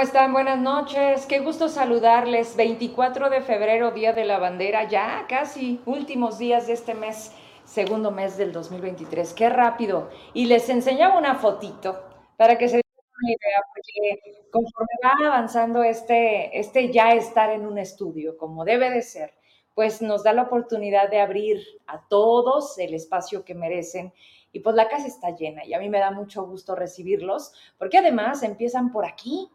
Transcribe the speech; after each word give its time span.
¿Cómo 0.00 0.06
están? 0.06 0.32
Buenas 0.32 0.58
noches. 0.58 1.26
Qué 1.26 1.40
gusto 1.40 1.68
saludarles. 1.68 2.56
24 2.56 3.28
de 3.28 3.42
febrero, 3.42 3.90
Día 3.90 4.14
de 4.14 4.24
la 4.24 4.38
Bandera, 4.38 4.88
ya 4.88 5.26
casi 5.28 5.82
últimos 5.84 6.38
días 6.38 6.66
de 6.68 6.72
este 6.72 6.94
mes, 6.94 7.32
segundo 7.66 8.10
mes 8.10 8.38
del 8.38 8.50
2023. 8.50 9.34
Qué 9.34 9.50
rápido. 9.50 10.08
Y 10.32 10.46
les 10.46 10.70
enseñaba 10.70 11.18
una 11.18 11.34
fotito 11.34 12.02
para 12.38 12.56
que 12.56 12.68
se 12.68 12.76
den 12.76 12.82
una 13.22 13.30
idea, 13.30 13.62
porque 13.74 14.48
conforme 14.50 14.94
va 15.04 15.34
avanzando 15.34 15.82
este, 15.82 16.58
este 16.58 16.90
ya 16.90 17.12
estar 17.12 17.50
en 17.50 17.66
un 17.66 17.76
estudio, 17.76 18.38
como 18.38 18.64
debe 18.64 18.88
de 18.88 19.02
ser, 19.02 19.34
pues 19.74 20.00
nos 20.00 20.22
da 20.22 20.32
la 20.32 20.44
oportunidad 20.44 21.10
de 21.10 21.20
abrir 21.20 21.60
a 21.86 22.00
todos 22.08 22.78
el 22.78 22.94
espacio 22.94 23.44
que 23.44 23.54
merecen 23.54 24.14
y 24.50 24.60
pues 24.60 24.74
la 24.74 24.88
casa 24.88 25.06
está 25.06 25.36
llena 25.36 25.66
y 25.66 25.74
a 25.74 25.78
mí 25.78 25.90
me 25.90 25.98
da 25.98 26.10
mucho 26.10 26.46
gusto 26.46 26.74
recibirlos, 26.74 27.52
porque 27.76 27.98
además 27.98 28.42
empiezan 28.42 28.92
por 28.92 29.04
aquí, 29.04 29.50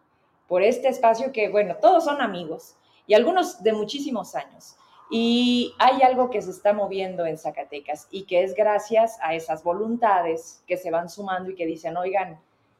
por 0.48 0.62
este 0.64 0.88
espacio 0.88 1.32
que, 1.32 1.50
bueno, 1.50 1.76
todos 1.82 2.06
son 2.06 2.22
amigos 2.22 2.76
y 3.08 3.14
algunos 3.14 3.62
de 3.64 3.74
muchísimos 3.74 4.36
años. 4.36 4.76
Y 5.10 5.74
hay 5.78 6.02
algo 6.02 6.30
que 6.30 6.42
se 6.42 6.52
está 6.52 6.74
moviendo 6.74 7.26
en 7.26 7.38
Zacatecas 7.38 8.08
y 8.10 8.24
que 8.24 8.44
es 8.44 8.56
gracias 8.56 9.18
a 9.22 9.36
esas 9.36 9.64
voluntades 9.64 10.64
que 10.68 10.78
se 10.78 10.90
van 10.90 11.10
sumando 11.10 11.52
y 11.52 11.56
que 11.56 11.66
dicen, 11.66 11.96
oigan, 11.96 12.40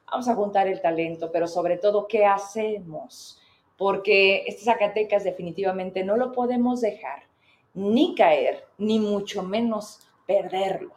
vamos 0.10 0.28
a 0.28 0.36
juntar 0.36 0.68
el 0.68 0.82
talento, 0.82 1.32
pero 1.32 1.48
sobre 1.48 1.78
todo, 1.78 2.08
¿qué 2.08 2.26
hacemos? 2.26 3.40
Porque 3.78 4.44
este 4.48 4.64
Zacatecas 4.64 5.24
definitivamente 5.24 6.04
no 6.04 6.18
lo 6.18 6.32
podemos 6.32 6.82
dejar 6.82 7.24
ni 7.76 8.16
caer, 8.16 8.66
ni 8.78 9.00
mucho 9.00 9.44
menos 9.44 10.00
perderlo. 10.26 10.94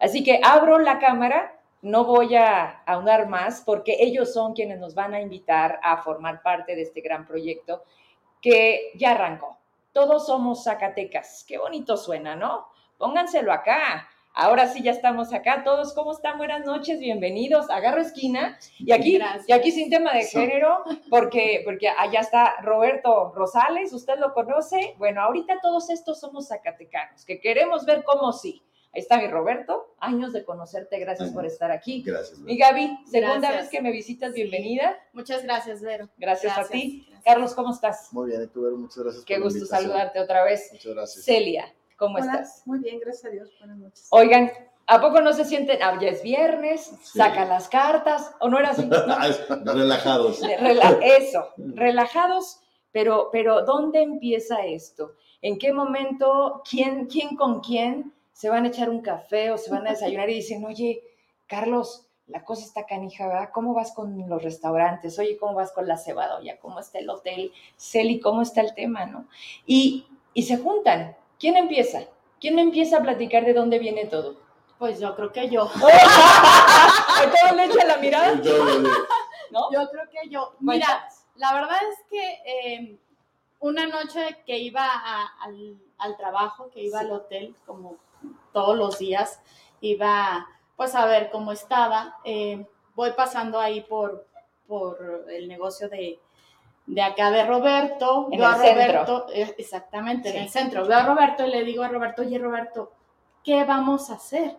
Así 0.00 0.24
que 0.24 0.40
abro 0.42 0.78
la 0.78 0.98
cámara 0.98 1.61
no 1.82 2.04
voy 2.04 2.36
a 2.36 2.82
ahondar 2.86 3.28
más 3.28 3.62
porque 3.66 3.96
ellos 3.98 4.32
son 4.32 4.54
quienes 4.54 4.78
nos 4.78 4.94
van 4.94 5.14
a 5.14 5.20
invitar 5.20 5.80
a 5.82 5.98
formar 5.98 6.40
parte 6.42 6.76
de 6.76 6.82
este 6.82 7.00
gran 7.00 7.26
proyecto 7.26 7.82
que 8.40 8.92
ya 8.94 9.12
arrancó. 9.12 9.58
Todos 9.92 10.26
somos 10.26 10.64
Zacatecas. 10.64 11.44
Qué 11.46 11.58
bonito 11.58 11.96
suena, 11.96 12.36
¿no? 12.36 12.68
Pónganselo 12.98 13.52
acá. 13.52 14.08
Ahora 14.32 14.68
sí 14.68 14.82
ya 14.82 14.92
estamos 14.92 15.34
acá. 15.34 15.64
Todos, 15.64 15.92
¿cómo 15.92 16.12
están? 16.12 16.38
Buenas 16.38 16.64
noches, 16.64 17.00
bienvenidos. 17.00 17.68
Agarro 17.68 18.00
esquina. 18.00 18.58
Y 18.78 18.92
aquí, 18.92 19.20
y 19.46 19.52
aquí 19.52 19.72
sin 19.72 19.90
tema 19.90 20.12
de 20.12 20.24
género, 20.24 20.84
porque, 21.10 21.62
porque 21.64 21.88
allá 21.88 22.20
está 22.20 22.60
Roberto 22.62 23.32
Rosales, 23.34 23.92
usted 23.92 24.18
lo 24.18 24.32
conoce. 24.32 24.94
Bueno, 24.98 25.20
ahorita 25.20 25.58
todos 25.60 25.90
estos 25.90 26.20
somos 26.20 26.48
zacatecanos, 26.48 27.26
que 27.26 27.40
queremos 27.40 27.84
ver 27.84 28.04
cómo 28.04 28.32
sí. 28.32 28.62
Ahí 28.94 29.00
está 29.00 29.16
mi 29.16 29.26
Roberto, 29.26 29.94
años 30.00 30.34
de 30.34 30.44
conocerte, 30.44 30.98
gracias 30.98 31.30
por 31.30 31.46
estar 31.46 31.70
aquí. 31.70 32.02
Gracias. 32.02 32.38
Mi 32.40 32.58
Gaby, 32.58 32.98
segunda 33.06 33.50
vez 33.50 33.70
que 33.70 33.80
me 33.80 33.90
visitas, 33.90 34.34
bienvenida. 34.34 34.98
Muchas 35.14 35.44
gracias, 35.44 35.80
Vero. 35.80 36.10
Gracias, 36.18 36.58
a 36.58 36.64
ti. 36.64 37.08
Carlos, 37.24 37.54
¿cómo 37.54 37.72
estás? 37.72 38.12
Muy 38.12 38.28
bien, 38.28 38.42
y 38.42 38.48
tú, 38.48 38.60
Vero, 38.60 38.76
muchas 38.76 38.98
gracias. 38.98 39.24
Qué 39.24 39.38
gusto 39.38 39.64
saludarte 39.64 40.20
otra 40.20 40.44
vez. 40.44 40.68
Muchas 40.72 40.92
gracias. 40.92 41.24
Celia, 41.24 41.74
¿cómo 41.96 42.18
estás? 42.18 42.64
Muy 42.66 42.80
bien, 42.80 43.00
gracias 43.00 43.24
a 43.24 43.28
Dios. 43.30 43.50
Buenas 43.60 43.78
noches. 43.78 44.08
Oigan, 44.10 44.52
¿a 44.86 45.00
poco 45.00 45.22
no 45.22 45.32
se 45.32 45.46
sienten? 45.46 45.82
Ah, 45.82 45.98
ya 45.98 46.08
es 46.08 46.22
viernes, 46.22 46.92
sacan 47.02 47.48
las 47.48 47.70
cartas, 47.70 48.34
¿o 48.40 48.50
no 48.50 48.58
era 48.58 48.72
así? 48.72 48.82
relajados. 49.64 50.38
eso, 51.02 51.48
relajados, 51.56 52.60
pero, 52.90 53.30
pero 53.32 53.64
¿dónde 53.64 54.02
empieza 54.02 54.66
esto? 54.66 55.14
¿En 55.40 55.58
qué 55.58 55.72
momento? 55.72 56.62
¿Quién, 56.68 57.06
quién 57.06 57.36
con 57.36 57.60
quién? 57.60 58.12
Se 58.32 58.48
van 58.48 58.64
a 58.64 58.68
echar 58.68 58.90
un 58.90 59.00
café 59.00 59.50
o 59.50 59.58
se 59.58 59.70
van 59.70 59.86
a 59.86 59.90
desayunar 59.90 60.30
y 60.30 60.34
dicen, 60.34 60.64
oye, 60.64 61.02
Carlos, 61.46 62.06
la 62.26 62.44
cosa 62.44 62.64
está 62.64 62.86
canija, 62.86 63.26
¿verdad? 63.26 63.50
¿Cómo 63.52 63.74
vas 63.74 63.92
con 63.92 64.28
los 64.28 64.42
restaurantes? 64.42 65.18
Oye, 65.18 65.36
¿cómo 65.36 65.54
vas 65.54 65.72
con 65.72 65.86
la 65.86 65.98
cebadoya? 65.98 66.58
¿Cómo 66.60 66.80
está 66.80 66.98
el 66.98 67.10
hotel? 67.10 67.52
Celi, 67.76 68.20
¿cómo 68.20 68.42
está 68.42 68.60
el 68.60 68.74
tema, 68.74 69.06
no? 69.06 69.26
Y, 69.66 70.06
y 70.34 70.44
se 70.44 70.56
juntan. 70.56 71.16
¿Quién 71.38 71.56
empieza? 71.56 72.04
¿Quién 72.40 72.58
empieza 72.58 72.98
a 72.98 73.02
platicar 73.02 73.44
de 73.44 73.52
dónde 73.52 73.78
viene 73.78 74.06
todo? 74.06 74.36
Pues 74.78 74.98
yo 74.98 75.14
creo 75.14 75.32
que 75.32 75.48
yo. 75.48 75.70
¿Todo 75.74 77.56
le 77.56 77.64
echa 77.66 77.84
la 77.86 77.98
mirada? 77.98 78.34
¿No? 79.50 79.70
Yo 79.70 79.88
creo 79.90 80.08
que 80.10 80.28
yo. 80.28 80.54
Mira, 80.60 81.08
la 81.36 81.54
verdad 81.54 81.78
es 81.90 81.98
que 82.10 82.40
eh, 82.44 82.98
una 83.60 83.86
noche 83.86 84.38
que 84.44 84.58
iba 84.58 84.88
al, 85.40 85.78
al, 85.98 86.16
trabajo, 86.16 86.70
que 86.70 86.82
iba 86.82 87.00
al 87.00 87.12
hotel, 87.12 87.54
como 87.64 87.96
todos 88.52 88.76
los 88.76 88.98
días 88.98 89.40
iba 89.80 90.46
pues 90.76 90.94
a 90.94 91.06
ver 91.06 91.30
cómo 91.30 91.52
estaba. 91.52 92.16
Eh, 92.24 92.66
voy 92.94 93.12
pasando 93.12 93.58
ahí 93.58 93.82
por, 93.82 94.26
por 94.66 95.26
el 95.30 95.48
negocio 95.48 95.88
de, 95.88 96.20
de 96.86 97.02
acá 97.02 97.30
de 97.30 97.44
Roberto. 97.44 98.28
En 98.30 98.42
el 98.42 98.52
Roberto, 98.52 99.26
eh, 99.32 99.54
exactamente, 99.58 100.30
en 100.30 100.42
el 100.42 100.48
centro. 100.48 100.86
Veo 100.86 100.98
a 100.98 101.06
Roberto 101.06 101.46
y 101.46 101.50
le 101.50 101.64
digo 101.64 101.82
a 101.82 101.88
Roberto, 101.88 102.22
oye 102.22 102.38
Roberto, 102.38 102.92
¿qué 103.44 103.64
vamos 103.64 104.10
a 104.10 104.14
hacer? 104.14 104.56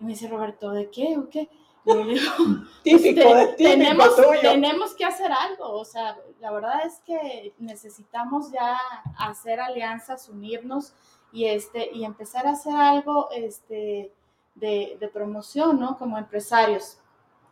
Y 0.00 0.04
me 0.04 0.12
dice 0.12 0.28
Roberto, 0.28 0.70
¿de 0.70 0.90
qué 0.90 1.16
o 1.16 1.28
qué? 1.28 1.48
Y 1.86 1.94
le 1.94 2.04
digo, 2.04 2.32
típico, 2.82 3.30
tenemos, 3.56 4.16
tenemos 4.40 4.94
que 4.94 5.04
hacer 5.04 5.30
algo. 5.30 5.70
O 5.70 5.84
sea, 5.84 6.16
la 6.40 6.50
verdad 6.50 6.86
es 6.86 7.00
que 7.04 7.52
necesitamos 7.58 8.50
ya 8.50 8.78
hacer 9.18 9.60
alianzas, 9.60 10.28
unirnos 10.28 10.94
y, 11.34 11.44
este, 11.46 11.90
y 11.92 12.04
empezar 12.04 12.46
a 12.46 12.52
hacer 12.52 12.74
algo 12.74 13.28
este, 13.30 14.10
de, 14.54 14.96
de 14.98 15.08
promoción, 15.08 15.78
¿no? 15.78 15.98
Como 15.98 16.16
empresarios. 16.16 16.98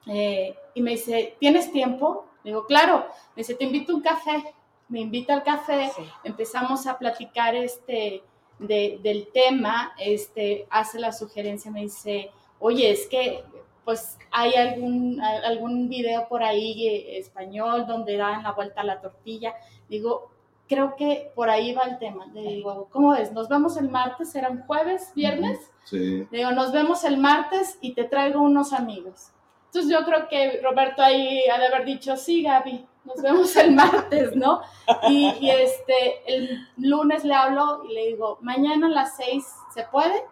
Eh, 0.07 0.57
y 0.73 0.81
me 0.81 0.93
dice, 0.93 1.37
¿tienes 1.39 1.71
tiempo? 1.71 2.25
Le 2.45 2.53
digo, 2.53 2.65
claro. 2.65 3.05
Me 3.37 3.41
dice, 3.41 3.55
te 3.55 3.65
invito 3.65 3.93
a 3.93 3.97
un 3.97 4.03
café. 4.03 4.55
Me 4.89 5.01
invita 5.01 5.33
al 5.33 5.43
café, 5.43 5.91
empezamos 6.23 6.87
a 6.87 6.99
platicar 6.99 7.55
este, 7.55 8.23
de, 8.59 9.01
del 9.03 9.29
tema, 9.33 9.95
este, 9.99 10.67
hace 10.69 10.99
la 10.99 11.13
sugerencia, 11.13 11.71
me 11.71 11.81
dice, 11.83 12.31
oye, 12.59 12.91
es 12.91 13.07
que 13.07 13.43
pues 13.87 14.19
hay 14.31 14.55
algún, 14.55 15.19
algún 15.21 15.89
video 15.89 16.29
por 16.29 16.43
ahí 16.43 16.87
eh, 16.87 17.19
español 17.19 17.87
donde 17.87 18.19
dan 18.19 18.43
la 18.43 18.53
vuelta 18.53 18.83
a 18.83 18.85
la 18.85 19.01
tortilla. 19.01 19.55
Digo, 19.89 20.31
creo 20.73 20.97
que 20.97 21.33
por 21.35 21.51
ahí 21.51 21.75
va 21.75 21.83
el 21.83 21.99
tema. 21.99 22.27
Le 22.33 22.41
digo, 22.43 22.89
¿cómo 22.91 23.15
es? 23.15 23.31
Nos 23.33 23.49
vemos 23.49 23.77
el 23.77 23.91
martes, 23.91 24.35
¿era 24.35 24.49
un 24.49 24.63
jueves, 24.63 25.13
viernes? 25.15 25.59
Sí. 25.85 26.27
Le 26.31 26.39
digo, 26.39 26.53
nos 26.53 26.73
vemos 26.73 27.05
el 27.05 27.19
martes 27.19 27.79
y 27.83 27.93
te 27.93 28.05
traigo 28.05 28.41
unos 28.41 28.73
amigos. 28.73 29.33
Entonces 29.67 29.91
yo 29.91 30.05
creo 30.05 30.29
que 30.29 30.61
Roberto 30.63 31.03
ahí 31.03 31.45
ha 31.49 31.59
de 31.59 31.67
haber 31.67 31.85
dicho, 31.85 32.17
sí, 32.17 32.43
Gaby, 32.43 32.87
nos 33.05 33.21
vemos 33.21 33.55
el 33.57 33.73
martes, 33.75 34.35
¿no? 34.35 34.63
Y, 35.09 35.51
este, 35.51 36.23
el 36.27 36.67
lunes 36.79 37.25
le 37.25 37.35
hablo 37.35 37.83
y 37.89 37.93
le 37.93 38.07
digo, 38.09 38.39
mañana 38.41 38.87
a 38.87 38.91
las 38.91 39.17
seis, 39.17 39.47
¿se 39.75 39.85
puede? 39.85 40.25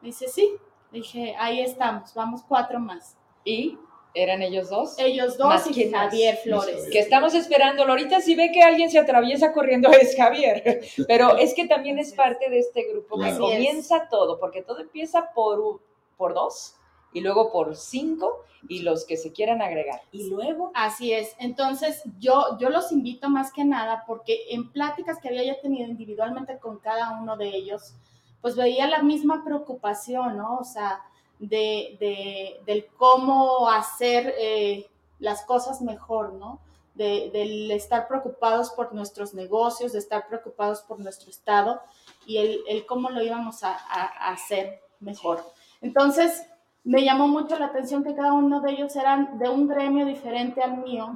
Me 0.00 0.08
dice, 0.08 0.28
sí. 0.28 0.54
Le 0.92 1.00
dije, 1.00 1.34
ahí 1.38 1.60
estamos, 1.60 2.14
vamos 2.14 2.42
cuatro 2.46 2.78
más. 2.78 3.16
¿Y? 3.44 3.78
¿Eran 4.14 4.42
ellos 4.42 4.70
dos? 4.70 4.98
Ellos 4.98 5.36
dos 5.36 5.66
y 5.76 5.90
Javier 5.90 6.36
Flores. 6.38 6.88
Que 6.90 6.98
estamos 6.98 7.34
esperándolo. 7.34 7.92
Ahorita 7.92 8.20
si 8.20 8.34
ve 8.34 8.50
que 8.52 8.62
alguien 8.62 8.90
se 8.90 8.98
atraviesa 8.98 9.52
corriendo 9.52 9.90
es 9.92 10.16
Javier. 10.16 10.80
Pero 11.06 11.36
es 11.36 11.54
que 11.54 11.66
también 11.66 11.98
es 11.98 12.14
parte 12.14 12.48
de 12.50 12.58
este 12.58 12.84
grupo 12.90 13.18
que 13.18 13.36
comienza 13.36 14.08
todo, 14.08 14.40
porque 14.40 14.62
todo 14.62 14.80
empieza 14.80 15.30
por, 15.34 15.80
por 16.16 16.34
dos 16.34 16.74
y 17.12 17.20
luego 17.20 17.50
por 17.52 17.76
cinco 17.76 18.44
y 18.68 18.80
los 18.80 19.04
que 19.04 19.16
se 19.16 19.32
quieran 19.32 19.62
agregar. 19.62 20.00
Y 20.10 20.28
luego. 20.28 20.72
Así 20.74 21.12
es. 21.12 21.36
Entonces, 21.38 22.02
yo, 22.18 22.58
yo 22.58 22.70
los 22.70 22.90
invito 22.92 23.28
más 23.30 23.52
que 23.52 23.64
nada 23.64 24.04
porque 24.06 24.46
en 24.50 24.72
pláticas 24.72 25.18
que 25.20 25.28
había 25.28 25.44
ya 25.44 25.60
tenido 25.60 25.88
individualmente 25.88 26.58
con 26.58 26.78
cada 26.78 27.20
uno 27.20 27.36
de 27.36 27.48
ellos, 27.48 27.94
pues 28.40 28.56
veía 28.56 28.86
la 28.88 29.02
misma 29.02 29.44
preocupación, 29.44 30.36
¿no? 30.36 30.58
O 30.58 30.64
sea, 30.64 31.02
de, 31.38 31.96
de, 32.00 32.60
del 32.66 32.86
cómo 32.96 33.68
hacer 33.68 34.34
eh, 34.38 34.88
las 35.18 35.44
cosas 35.44 35.80
mejor, 35.80 36.34
¿no? 36.34 36.60
De, 36.94 37.30
del 37.32 37.70
estar 37.70 38.08
preocupados 38.08 38.70
por 38.70 38.92
nuestros 38.92 39.32
negocios, 39.32 39.92
de 39.92 40.00
estar 40.00 40.26
preocupados 40.26 40.82
por 40.82 40.98
nuestro 40.98 41.30
estado 41.30 41.80
y 42.26 42.38
el, 42.38 42.60
el 42.68 42.86
cómo 42.86 43.10
lo 43.10 43.22
íbamos 43.22 43.62
a, 43.62 43.70
a, 43.70 44.32
hacer 44.32 44.80
mejor. 44.98 45.44
Entonces, 45.80 46.44
me 46.82 47.04
llamó 47.04 47.28
mucho 47.28 47.56
la 47.56 47.66
atención 47.66 48.02
que 48.02 48.16
cada 48.16 48.32
uno 48.32 48.60
de 48.60 48.72
ellos 48.72 48.96
eran 48.96 49.38
de 49.38 49.48
un 49.48 49.68
gremio 49.68 50.06
diferente 50.06 50.60
al 50.60 50.78
mío 50.78 51.12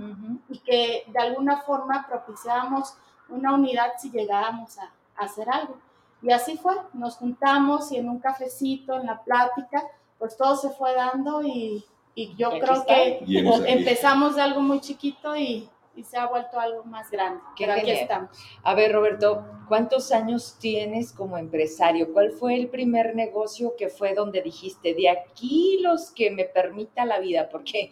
y 0.48 0.58
que 0.60 1.04
de 1.08 1.18
alguna 1.18 1.62
forma 1.62 2.06
propiciábamos 2.08 2.94
una 3.28 3.54
unidad 3.54 3.92
si 3.98 4.10
llegábamos 4.10 4.78
a, 4.78 4.84
a 5.16 5.24
hacer 5.24 5.48
algo. 5.50 5.78
Y 6.20 6.30
así 6.30 6.56
fue, 6.56 6.76
nos 6.92 7.16
juntamos 7.16 7.90
y 7.90 7.96
en 7.96 8.08
un 8.08 8.20
cafecito, 8.20 8.96
en 9.00 9.06
la 9.06 9.22
plática, 9.24 9.82
pues 10.22 10.36
todo 10.36 10.54
se 10.54 10.70
fue 10.70 10.94
dando 10.94 11.42
y, 11.42 11.84
y 12.14 12.36
yo 12.36 12.50
creo 12.60 12.86
que 12.86 13.24
empezamos 13.66 14.36
de 14.36 14.42
algo 14.42 14.60
muy 14.60 14.78
chiquito 14.78 15.34
y, 15.34 15.68
y, 15.96 16.04
se 16.04 16.16
ha 16.16 16.26
vuelto 16.26 16.60
algo 16.60 16.84
más 16.84 17.10
grande. 17.10 17.40
Qué 17.56 17.68
aquí 17.68 17.90
estamos. 17.90 18.30
A 18.62 18.72
ver, 18.76 18.92
Roberto, 18.92 19.44
¿cuántos 19.66 20.12
años 20.12 20.58
tienes 20.60 21.12
como 21.12 21.38
empresario? 21.38 22.12
¿Cuál 22.12 22.30
fue 22.30 22.54
el 22.54 22.68
primer 22.68 23.16
negocio 23.16 23.74
que 23.76 23.88
fue 23.88 24.14
donde 24.14 24.42
dijiste, 24.42 24.94
de 24.94 25.08
aquí 25.08 25.80
los 25.82 26.12
que 26.12 26.30
me 26.30 26.44
permita 26.44 27.04
la 27.04 27.18
vida? 27.18 27.48
Porque 27.50 27.90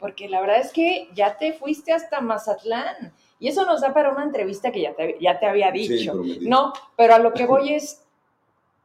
porque 0.00 0.30
la 0.30 0.40
verdad 0.40 0.60
es 0.60 0.72
que 0.72 1.08
ya 1.14 1.36
te 1.36 1.52
fuiste 1.52 1.92
hasta 1.92 2.22
Mazatlán. 2.22 3.12
Y 3.38 3.48
eso 3.48 3.66
nos 3.66 3.82
da 3.82 3.92
para 3.92 4.12
una 4.12 4.24
entrevista 4.24 4.72
que 4.72 4.80
ya 4.80 4.94
te, 4.94 5.18
ya 5.20 5.38
te 5.38 5.44
había 5.44 5.70
dicho. 5.70 6.14
no, 6.40 6.72
pero 6.96 7.16
a 7.16 7.18
lo 7.18 7.34
que 7.34 7.44
voy 7.44 7.74
es, 7.74 8.05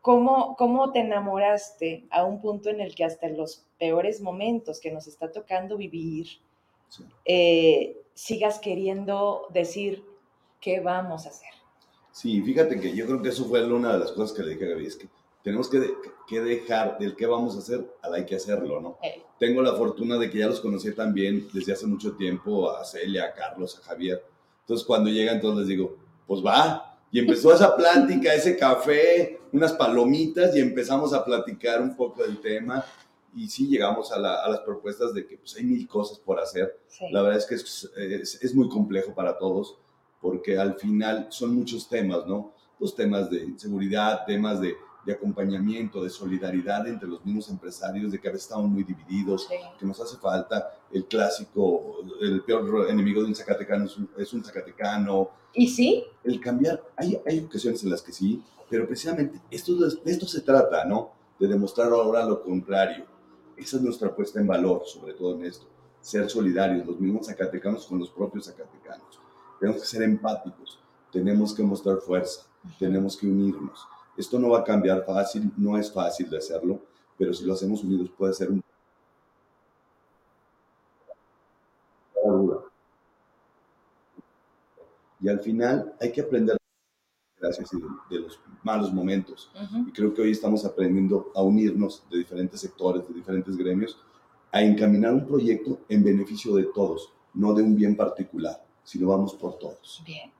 ¿cómo, 0.01 0.56
¿cómo 0.57 0.92
te 0.92 1.00
enamoraste 1.00 2.07
a 2.09 2.25
un 2.25 2.42
punto 2.42 2.69
en 2.69 2.81
el 2.81 2.94
que 2.95 3.06
hasta 3.06 3.27
en 3.27 3.38
los 3.38 3.65
peores 3.80 4.21
momentos 4.21 4.80
que 4.80 4.92
nos 4.92 5.07
está 5.07 5.31
tocando 5.31 5.77
vivir, 5.77 6.27
eh, 7.25 7.98
sigas 8.13 8.59
queriendo 8.59 9.48
decir 9.53 10.03
qué 10.59 10.80
vamos 10.80 11.25
a 11.25 11.30
hacer? 11.30 11.50
Sí, 12.12 12.42
fíjate 12.42 12.80
que 12.80 12.94
yo 12.94 13.06
creo 13.06 13.21
que 13.21 13.30
eso 13.30 13.45
fue 13.45 13.63
una 13.63 13.94
de 13.94 14.00
las 14.00 14.12
cosas 14.12 14.36
que 14.36 14.44
le 14.44 14.53
dije 14.53 14.65
a 14.65 14.69
Gaby, 14.69 14.86
es 14.86 14.95
que 14.98 15.07
tenemos 15.44 15.69
que, 15.69 15.94
que 16.27 16.42
dejar 16.42 16.97
del 17.00 17.15
qué 17.15 17.25
vamos 17.25 17.56
a 17.56 17.59
hacer 17.59 17.86
al 18.01 18.13
hay 18.13 18.25
que 18.25 18.36
hacerlo, 18.36 18.80
¿no? 18.80 18.97
Tengo 19.39 19.62
la 19.62 19.74
fortuna 19.74 20.18
de 20.18 20.30
que 20.30 20.39
ya 20.39 20.47
los 20.47 20.59
conocí 20.59 20.94
también 20.94 21.47
desde 21.51 21.74
hace 21.74 21.88
mucho 21.88 22.15
tiempo, 22.15 22.69
a 22.69 22.86
Celia, 22.86 23.25
a 23.25 23.33
Carlos, 23.33 23.80
a 23.80 23.83
Javier. 23.83 24.24
Entonces 24.62 24.86
cuando 24.86 25.09
llegan 25.09 25.42
todos 25.42 25.57
les 25.57 25.68
digo, 25.68 25.97
pues 26.27 26.45
va. 26.45 27.00
Y 27.12 27.19
empezó 27.19 27.51
esa 27.51 27.75
plática, 27.75 28.33
ese 28.33 28.56
café, 28.56 29.41
unas 29.53 29.74
palomitas 29.74 30.56
y 30.56 30.59
empezamos 30.59 31.13
a 31.13 31.24
platicar 31.24 31.81
un 31.81 31.95
poco 31.95 32.24
del 32.24 32.39
tema. 32.39 32.83
Y 33.33 33.48
sí 33.48 33.68
llegamos 33.68 34.12
a, 34.12 34.19
las 34.19 34.59
propuestas 34.62 35.13
de 35.13 35.25
que 35.25 35.38
pues, 35.38 35.56
hay 35.56 35.63
mil 35.63 35.88
cosas 35.88 36.19
por 36.19 36.39
hacer. 36.39 36.80
La 37.12 37.21
verdad 37.21 37.39
es 37.39 37.45
que 37.45 37.56
es, 37.56 38.39
es 38.42 38.56
muy 38.56 38.68
complejo 38.68 39.13
para 39.13 39.38
todos 39.38 39.77
porque 40.21 40.57
al 40.57 40.75
final 40.75 41.27
son 41.30 41.56
muchos 41.56 41.89
temas, 41.89 42.27
¿no? 42.27 42.53
Los 42.80 42.95
temas 42.95 43.30
de 43.30 43.53
seguridad, 43.57 44.25
temas 44.25 44.62
de, 44.62 44.75
de 45.06 45.13
acompañamiento, 45.13 46.04
de 46.04 46.09
solidaridad 46.09 46.88
entre 46.88 47.09
los 47.09 47.25
mismos 47.25 47.50
empresarios, 47.50 48.12
de 48.12 48.19
que 48.19 48.27
a 48.27 48.31
veces 48.31 48.47
estamos 48.47 48.69
muy 48.69 48.83
divididos, 48.83 49.47
que 49.80 49.86
nos 49.86 50.00
hace 50.00 50.18
falta 50.18 50.77
el 50.92 51.06
clásico, 51.06 51.97
el 52.21 52.44
peor 52.44 52.89
enemigo 52.89 53.21
de 53.21 53.27
un 53.27 53.36
zacatecano 53.36 53.86
es 54.18 54.33
un, 54.33 54.44
zacatecano. 54.44 55.30
¿Y 55.54 55.68
sí? 55.68 56.04
El 56.24 56.39
cambiar, 56.39 56.83
hay, 56.95 57.19
hay 57.25 57.39
ocasiones 57.39 57.83
en 57.83 57.89
las 57.89 58.01
que 58.01 58.13
sí, 58.13 58.44
pero 58.71 58.88
precisamente 58.88 59.39
esto, 59.51 59.75
de 59.75 60.12
esto 60.12 60.25
se 60.25 60.41
trata, 60.41 60.83
¿no? 60.85 61.12
De 61.38 61.47
demostrar 61.47 61.91
ahora 61.91 62.25
lo 62.25 62.41
contrario. 62.41 63.06
Esa 63.56 63.77
es 63.77 63.83
nuestra 63.83 64.15
puesta 64.15 64.39
en 64.39 64.47
valor, 64.47 64.81
sobre 64.85 65.13
todo 65.13 65.35
en 65.35 65.45
esto. 65.45 65.68
Ser 66.00 66.27
solidarios, 66.27 66.88
los 66.88 67.00
mismos 67.00 67.27
zacatecanos 67.27 67.85
con 67.85 68.00
los 68.00 68.09
propios 68.09 68.45
zacatecanos 68.45 69.21
tenemos 69.62 69.79
que 69.79 69.88
ser 69.88 70.01
empáticos, 70.01 70.79
tenemos 71.12 71.53
que 71.53 71.62
mostrar 71.62 71.97
fuerza, 71.97 72.47
tenemos 72.79 73.15
que 73.15 73.27
unirnos. 73.27 73.88
Esto 74.18 74.39
no 74.39 74.50
va 74.50 74.62
a 74.62 74.63
cambiar 74.63 75.06
fácil, 75.06 75.51
no 75.56 75.77
es 75.77 75.94
fácil 75.94 76.27
de 76.31 76.39
hacerlo, 76.39 76.81
pero 77.15 77.31
si 77.31 77.45
lo 77.45 77.53
hacemos 77.53 77.83
unidos 77.83 78.09
puede 78.18 78.33
ser 78.33 78.50
un... 78.50 78.63
Y 85.21 85.29
al 85.29 85.39
final 85.39 85.94
hay 86.01 86.12
que 86.12 86.21
aprender 86.21 86.57
gracias 87.42 87.70
de, 88.10 88.20
los 88.20 88.40
malos 88.64 88.94
momentos. 88.94 89.52
Y 89.88 89.92
creo 89.92 90.14
que 90.14 90.22
hoy 90.22 90.32
estamos 90.32 90.64
aprendiendo 90.64 91.32
a 91.36 91.42
unirnos 91.42 92.04
de 92.10 92.20
diferentes 92.20 92.62
sectores, 92.62 93.08
de 93.08 93.14
diferentes 93.14 93.58
gremios, 93.58 93.98
a 94.52 94.62
encaminar 94.62 95.14
un 95.14 95.26
proyecto 95.26 95.80
en 95.90 96.04
beneficio 96.04 96.56
de 96.56 96.66
todos, 96.74 97.12
no 97.34 97.54
de 97.54 97.64
un 97.64 97.76
bien 97.76 97.96
particular 97.96 98.64
si 98.84 99.00
lo 99.00 99.08
vamos 99.08 99.34
por 99.36 99.58
todos. 99.58 100.02
Bien. 100.06 100.32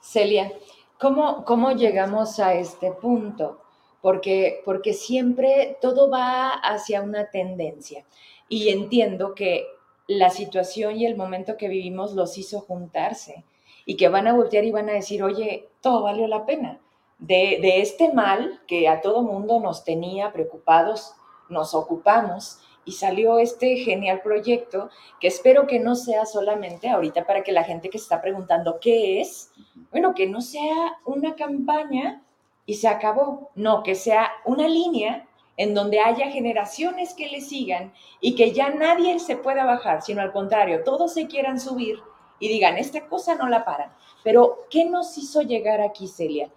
Celia, 0.00 0.52
¿cómo, 0.98 1.44
cómo 1.44 1.72
llegamos 1.72 2.38
a 2.38 2.54
este 2.54 2.92
punto? 2.92 3.60
Porque, 4.00 4.62
porque 4.64 4.92
siempre 4.92 5.78
todo 5.80 6.10
va 6.10 6.50
hacia 6.50 7.02
una 7.02 7.30
tendencia. 7.30 8.04
Y 8.48 8.68
entiendo 8.68 9.34
que 9.34 9.66
la 10.06 10.30
situación 10.30 10.96
y 10.96 11.06
el 11.06 11.16
momento 11.16 11.56
que 11.56 11.68
vivimos 11.68 12.14
los 12.14 12.38
hizo 12.38 12.60
juntarse 12.60 13.44
y 13.86 13.96
que 13.96 14.08
van 14.08 14.26
a 14.26 14.34
voltear 14.34 14.64
y 14.64 14.72
van 14.72 14.90
a 14.90 14.94
decir, 14.94 15.22
oye, 15.22 15.68
todo 15.80 16.02
valió 16.02 16.26
la 16.26 16.44
pena. 16.44 16.80
De, 17.18 17.80
este 17.80 18.12
mal 18.12 18.60
que 18.66 18.88
a 18.88 19.00
todo 19.00 19.22
mundo 19.22 19.60
nos 19.60 19.84
tenía 19.84 20.32
preocupados, 20.32 21.14
nos 21.48 21.74
ocupamos 21.74 22.58
y 22.84 22.92
salió 22.92 23.38
este 23.38 23.76
genial 23.76 24.20
proyecto 24.22 24.90
que 25.18 25.28
espero 25.28 25.66
que 25.66 25.78
no 25.78 25.94
sea 25.94 26.26
solamente 26.26 26.90
ahorita 26.90 27.24
para 27.24 27.42
que 27.42 27.52
la 27.52 27.64
gente 27.64 27.88
que 27.88 27.96
está 27.96 28.20
preguntando 28.20 28.78
qué 28.80 29.20
es, 29.20 29.50
bueno, 29.90 30.14
que 30.14 30.26
no 30.26 30.42
sea 30.42 30.98
una 31.06 31.36
campaña 31.36 32.22
y 32.66 32.74
se 32.74 32.88
acabó, 32.88 33.50
no, 33.54 33.82
que 33.82 33.94
sea 33.94 34.30
una 34.44 34.68
línea 34.68 35.26
en 35.56 35.74
donde 35.74 36.00
haya 36.00 36.30
generaciones 36.30 37.14
que 37.14 37.28
le 37.28 37.40
sigan 37.40 37.94
y 38.20 38.34
que 38.34 38.52
ya 38.52 38.70
nadie 38.70 39.18
se 39.20 39.36
pueda 39.36 39.64
bajar, 39.64 40.02
sino 40.02 40.20
al 40.20 40.32
contrario, 40.32 40.82
todos 40.84 41.14
se 41.14 41.28
quieran 41.28 41.58
subir 41.58 41.98
y 42.38 42.48
digan, 42.48 42.76
esta 42.76 43.06
cosa 43.08 43.34
no 43.34 43.48
la 43.48 43.64
paran. 43.64 43.92
Pero, 44.22 44.66
¿qué 44.70 44.84
nos 44.84 45.16
hizo 45.18 45.42
llegar 45.42 45.80
aquí, 45.80 46.08
Celia? 46.08 46.50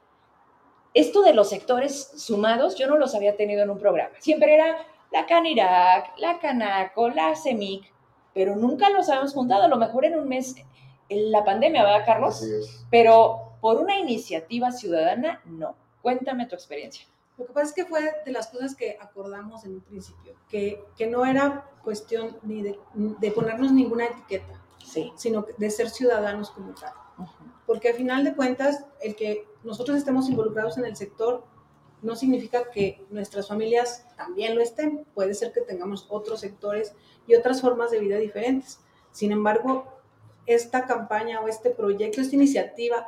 Esto 0.94 1.22
de 1.22 1.34
los 1.34 1.50
sectores 1.50 2.12
sumados, 2.18 2.76
yo 2.76 2.88
no 2.88 2.98
los 2.98 3.14
había 3.16 3.36
tenido 3.36 3.64
en 3.64 3.70
un 3.70 3.78
programa. 3.78 4.16
Siempre 4.20 4.56
era 4.56 4.78
la 5.12 5.26
Canirac, 5.26 6.18
la 6.18 6.40
Canaco, 6.40 7.10
la 7.10 7.36
CEMIC, 7.36 7.92
pero 8.34 8.56
nunca 8.56 8.90
los 8.90 9.10
habíamos 9.10 9.34
juntado, 9.34 9.64
a 9.64 9.68
lo 9.68 9.78
mejor 9.78 10.06
en 10.06 10.18
un 10.18 10.28
mes, 10.28 10.56
en 11.10 11.32
la 11.32 11.44
pandemia, 11.44 11.84
¿verdad, 11.84 12.06
Carlos? 12.06 12.36
Así 12.36 12.52
es. 12.52 12.86
Pero 12.90 13.54
por 13.62 13.78
una 13.78 13.98
iniciativa 14.00 14.72
ciudadana, 14.72 15.42
no. 15.46 15.76
Cuéntame 16.02 16.46
tu 16.46 16.56
experiencia. 16.56 17.06
Lo 17.38 17.46
que 17.46 17.54
pasa 17.54 17.68
es 17.68 17.74
que 17.74 17.86
fue 17.86 18.02
de 18.26 18.32
las 18.32 18.48
cosas 18.48 18.76
que 18.76 18.98
acordamos 19.00 19.64
en 19.64 19.76
un 19.76 19.82
principio, 19.82 20.36
que, 20.50 20.84
que 20.98 21.08
no 21.08 21.26
era 21.26 21.66
cuestión 21.84 22.38
ni 22.44 22.62
de, 22.62 22.80
de 22.94 23.32
ponernos 23.32 23.72
ninguna 23.72 24.06
etiqueta, 24.06 24.62
sí. 24.84 25.12
sino 25.16 25.46
de 25.58 25.70
ser 25.70 25.90
ciudadanos 25.90 26.52
como 26.52 26.74
tal. 26.74 26.94
Porque 27.66 27.90
al 27.90 27.96
final 27.96 28.24
de 28.24 28.36
cuentas, 28.36 28.86
el 29.02 29.16
que 29.16 29.48
nosotros 29.64 29.98
estemos 29.98 30.30
involucrados 30.30 30.78
en 30.78 30.86
el 30.86 30.96
sector 30.96 31.44
no 32.02 32.16
significa 32.16 32.70
que 32.72 33.06
nuestras 33.10 33.48
familias 33.48 34.06
también 34.16 34.56
lo 34.56 34.62
estén. 34.62 35.06
Puede 35.14 35.34
ser 35.34 35.52
que 35.52 35.62
tengamos 35.62 36.06
otros 36.10 36.40
sectores 36.40 36.94
y 37.28 37.36
otras 37.36 37.62
formas 37.62 37.92
de 37.92 38.00
vida 38.00 38.18
diferentes. 38.18 38.80
Sin 39.12 39.32
embargo, 39.32 39.86
esta 40.46 40.86
campaña 40.86 41.42
o 41.42 41.48
este 41.48 41.70
proyecto, 41.70 42.22
esta 42.22 42.36
iniciativa, 42.36 43.08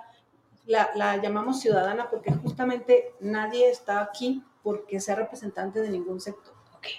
la, 0.66 1.18
llamamos 1.22 1.60
ciudadana 1.60 2.10
porque 2.10 2.32
justamente 2.32 3.14
nadie 3.20 3.70
está 3.70 4.02
aquí 4.02 4.44
porque 4.64 5.00
sea 5.00 5.16
representante 5.16 5.80
de 5.80 5.90
ningún 5.90 6.20
sector. 6.20 6.54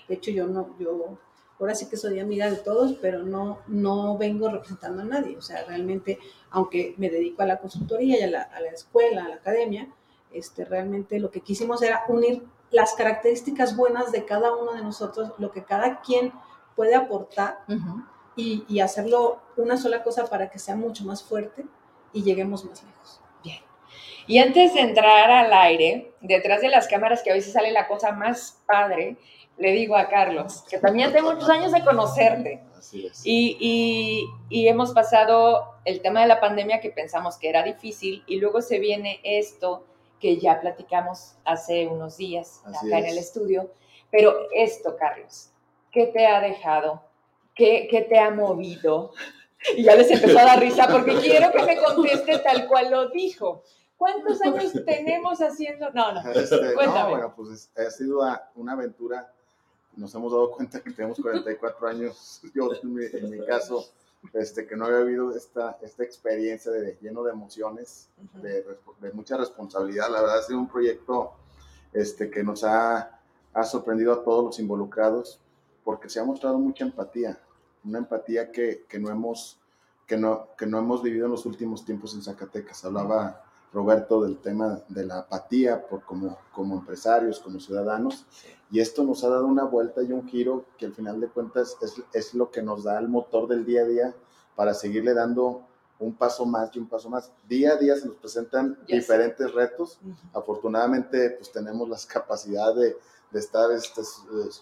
De 0.08 0.14
hecho, 0.14 0.30
yo 0.30 0.46
no, 0.46 0.76
yo 0.78 1.18
ahora 1.64 1.74
sí 1.74 1.88
que 1.88 1.96
soy 1.96 2.18
amiga 2.18 2.50
de 2.50 2.56
todos, 2.56 2.94
pero 3.00 3.22
no, 3.22 3.60
no 3.68 4.18
vengo 4.18 4.48
representando 4.50 5.02
a 5.02 5.04
nadie. 5.04 5.36
O 5.36 5.42
sea, 5.42 5.64
realmente, 5.64 6.18
aunque 6.50 6.94
me 6.98 7.08
dedico 7.08 7.42
a 7.42 7.46
la 7.46 7.58
consultoría 7.58 8.18
y 8.18 8.22
a 8.22 8.26
la, 8.26 8.42
a 8.42 8.60
la 8.60 8.70
escuela, 8.70 9.24
a 9.24 9.28
la 9.28 9.36
academia, 9.36 9.88
este, 10.32 10.64
realmente 10.64 11.20
lo 11.20 11.30
que 11.30 11.40
quisimos 11.40 11.82
era 11.82 12.04
unir 12.08 12.42
las 12.70 12.94
características 12.94 13.76
buenas 13.76 14.10
de 14.12 14.24
cada 14.24 14.54
uno 14.56 14.72
de 14.72 14.82
nosotros, 14.82 15.32
lo 15.38 15.52
que 15.52 15.62
cada 15.62 16.00
quien 16.00 16.32
puede 16.74 16.94
aportar 16.94 17.58
y, 18.34 18.64
y, 18.66 18.80
hacerlo 18.80 19.40
una 19.56 19.76
sola 19.76 20.02
cosa 20.02 20.26
para 20.26 20.50
que 20.50 20.58
sea 20.58 20.74
mucho 20.74 21.04
más 21.04 21.22
fuerte 21.22 21.66
y 22.14 22.22
lleguemos 22.22 22.64
más 22.64 22.82
lejos. 22.82 23.20
Bien. 23.44 23.60
Y 24.26 24.38
antes 24.38 24.72
de 24.72 24.80
entrar 24.80 25.30
al 25.30 25.52
aire, 25.52 26.14
detrás 26.22 26.62
de 26.62 26.70
las 26.70 26.88
cámaras, 26.88 27.22
que 27.22 27.30
a 27.30 27.34
veces 27.34 27.52
sale 27.52 27.72
la 27.72 27.86
cosa 27.86 28.12
más 28.12 28.62
padre, 28.66 29.18
le 29.58 29.72
digo 29.72 29.96
a 29.96 30.08
Carlos, 30.08 30.64
que 30.68 30.78
también 30.78 31.12
tengo 31.12 31.32
muchos 31.32 31.48
años 31.48 31.72
de 31.72 31.84
conocerte. 31.84 32.62
Así 32.76 33.06
es. 33.06 33.22
Y, 33.24 33.56
y, 33.60 34.26
y, 34.48 34.68
hemos 34.68 34.92
pasado 34.92 35.76
el 35.84 36.02
tema 36.02 36.22
de 36.22 36.26
la 36.26 36.40
pandemia 36.40 36.80
que 36.80 36.90
pensamos 36.90 37.36
que 37.36 37.48
era 37.48 37.62
difícil 37.62 38.24
y 38.26 38.38
luego 38.38 38.60
se 38.60 38.78
viene 38.78 39.20
esto 39.22 39.84
que 40.22 40.38
ya 40.38 40.60
platicamos 40.60 41.34
hace 41.44 41.86
unos 41.86 42.16
días 42.16 42.62
acá 42.64 42.98
en 42.98 43.06
el 43.06 43.18
estudio. 43.18 43.72
Pero 44.10 44.34
esto, 44.54 44.96
Carlos, 44.96 45.50
¿qué 45.90 46.06
te 46.06 46.26
ha 46.26 46.40
dejado? 46.40 47.02
¿Qué, 47.54 47.88
¿Qué, 47.90 48.02
te 48.02 48.18
ha 48.18 48.30
movido? 48.30 49.12
Y 49.76 49.84
ya 49.84 49.94
les 49.94 50.10
empezó 50.10 50.38
a 50.38 50.44
dar 50.44 50.60
risa 50.60 50.88
porque 50.88 51.14
quiero 51.16 51.52
que 51.52 51.62
me 51.62 51.76
conteste 51.76 52.38
tal 52.38 52.66
cual 52.66 52.90
lo 52.90 53.08
dijo. 53.10 53.62
¿Cuántos 53.96 54.42
años 54.42 54.72
tenemos 54.84 55.40
haciendo? 55.40 55.90
No, 55.92 56.12
no, 56.12 56.30
este, 56.32 56.74
cuéntame. 56.74 57.02
No, 57.02 57.10
bueno, 57.10 57.34
pues 57.36 57.70
ha 57.76 57.90
sido 57.90 58.20
una 58.56 58.72
aventura. 58.72 59.32
Nos 59.96 60.14
hemos 60.14 60.32
dado 60.32 60.50
cuenta 60.52 60.80
que 60.80 60.90
tenemos 60.90 61.20
44 61.20 61.86
años. 61.86 62.40
Yo, 62.54 62.70
en 62.74 62.94
mi, 62.94 63.04
en 63.04 63.30
mi 63.30 63.44
caso, 63.44 63.84
este, 64.32 64.66
que 64.66 64.76
no 64.76 64.86
había 64.86 64.98
habido 64.98 65.36
esta, 65.36 65.78
esta 65.82 66.04
experiencia 66.04 66.70
de 66.70 66.96
lleno 67.00 67.22
de 67.24 67.32
emociones, 67.32 68.08
de, 68.34 68.64
de, 69.00 69.12
mucha 69.12 69.36
responsabilidad. 69.36 70.10
La 70.10 70.20
verdad 70.20 70.38
ha 70.38 70.42
sido 70.42 70.58
un 70.60 70.68
proyecto 70.68 71.32
este, 71.92 72.30
que 72.30 72.42
nos 72.42 72.64
ha, 72.64 73.20
ha, 73.52 73.64
sorprendido 73.64 74.12
a 74.12 74.22
todos 74.22 74.44
los 74.44 74.58
involucrados 74.60 75.40
porque 75.84 76.08
se 76.08 76.20
ha 76.20 76.24
mostrado 76.24 76.58
mucha 76.58 76.84
empatía, 76.84 77.38
una 77.84 77.98
empatía 77.98 78.52
que, 78.52 78.86
que, 78.88 78.98
no 78.98 79.10
hemos, 79.10 79.60
que, 80.06 80.16
no, 80.16 80.48
que 80.56 80.66
no 80.66 80.78
hemos 80.78 81.02
vivido 81.02 81.26
en 81.26 81.32
los 81.32 81.44
últimos 81.44 81.84
tiempos 81.84 82.14
en 82.14 82.22
Zacatecas. 82.22 82.84
Hablaba 82.84 83.44
Roberto, 83.72 84.22
del 84.22 84.38
tema 84.38 84.82
de 84.88 85.06
la 85.06 85.20
apatía 85.20 85.86
por 85.86 86.02
como, 86.02 86.38
como 86.52 86.76
empresarios, 86.76 87.40
como 87.40 87.58
ciudadanos. 87.58 88.26
Y 88.70 88.80
esto 88.80 89.04
nos 89.04 89.24
ha 89.24 89.28
dado 89.28 89.46
una 89.46 89.64
vuelta 89.64 90.02
y 90.02 90.12
un 90.12 90.26
giro 90.26 90.64
que 90.78 90.86
al 90.86 90.94
final 90.94 91.20
de 91.20 91.28
cuentas 91.28 91.76
es, 91.82 92.02
es 92.12 92.34
lo 92.34 92.50
que 92.50 92.62
nos 92.62 92.84
da 92.84 92.98
el 92.98 93.08
motor 93.08 93.48
del 93.48 93.64
día 93.64 93.82
a 93.82 93.86
día 93.86 94.14
para 94.56 94.74
seguirle 94.74 95.14
dando 95.14 95.62
un 96.02 96.14
paso 96.14 96.44
más 96.44 96.74
y 96.74 96.78
un 96.78 96.88
paso 96.88 97.08
más. 97.08 97.30
Día 97.48 97.72
a 97.72 97.76
día 97.76 97.96
se 97.96 98.06
nos 98.06 98.16
presentan 98.16 98.78
diferentes 98.86 99.52
retos. 99.52 99.98
Afortunadamente, 100.32 101.30
pues 101.30 101.50
tenemos 101.52 101.88
las 101.88 102.04
capacidades 102.06 102.76
de, 102.76 102.96
de 103.32 103.40
estar 103.40 103.72
este, 103.72 104.02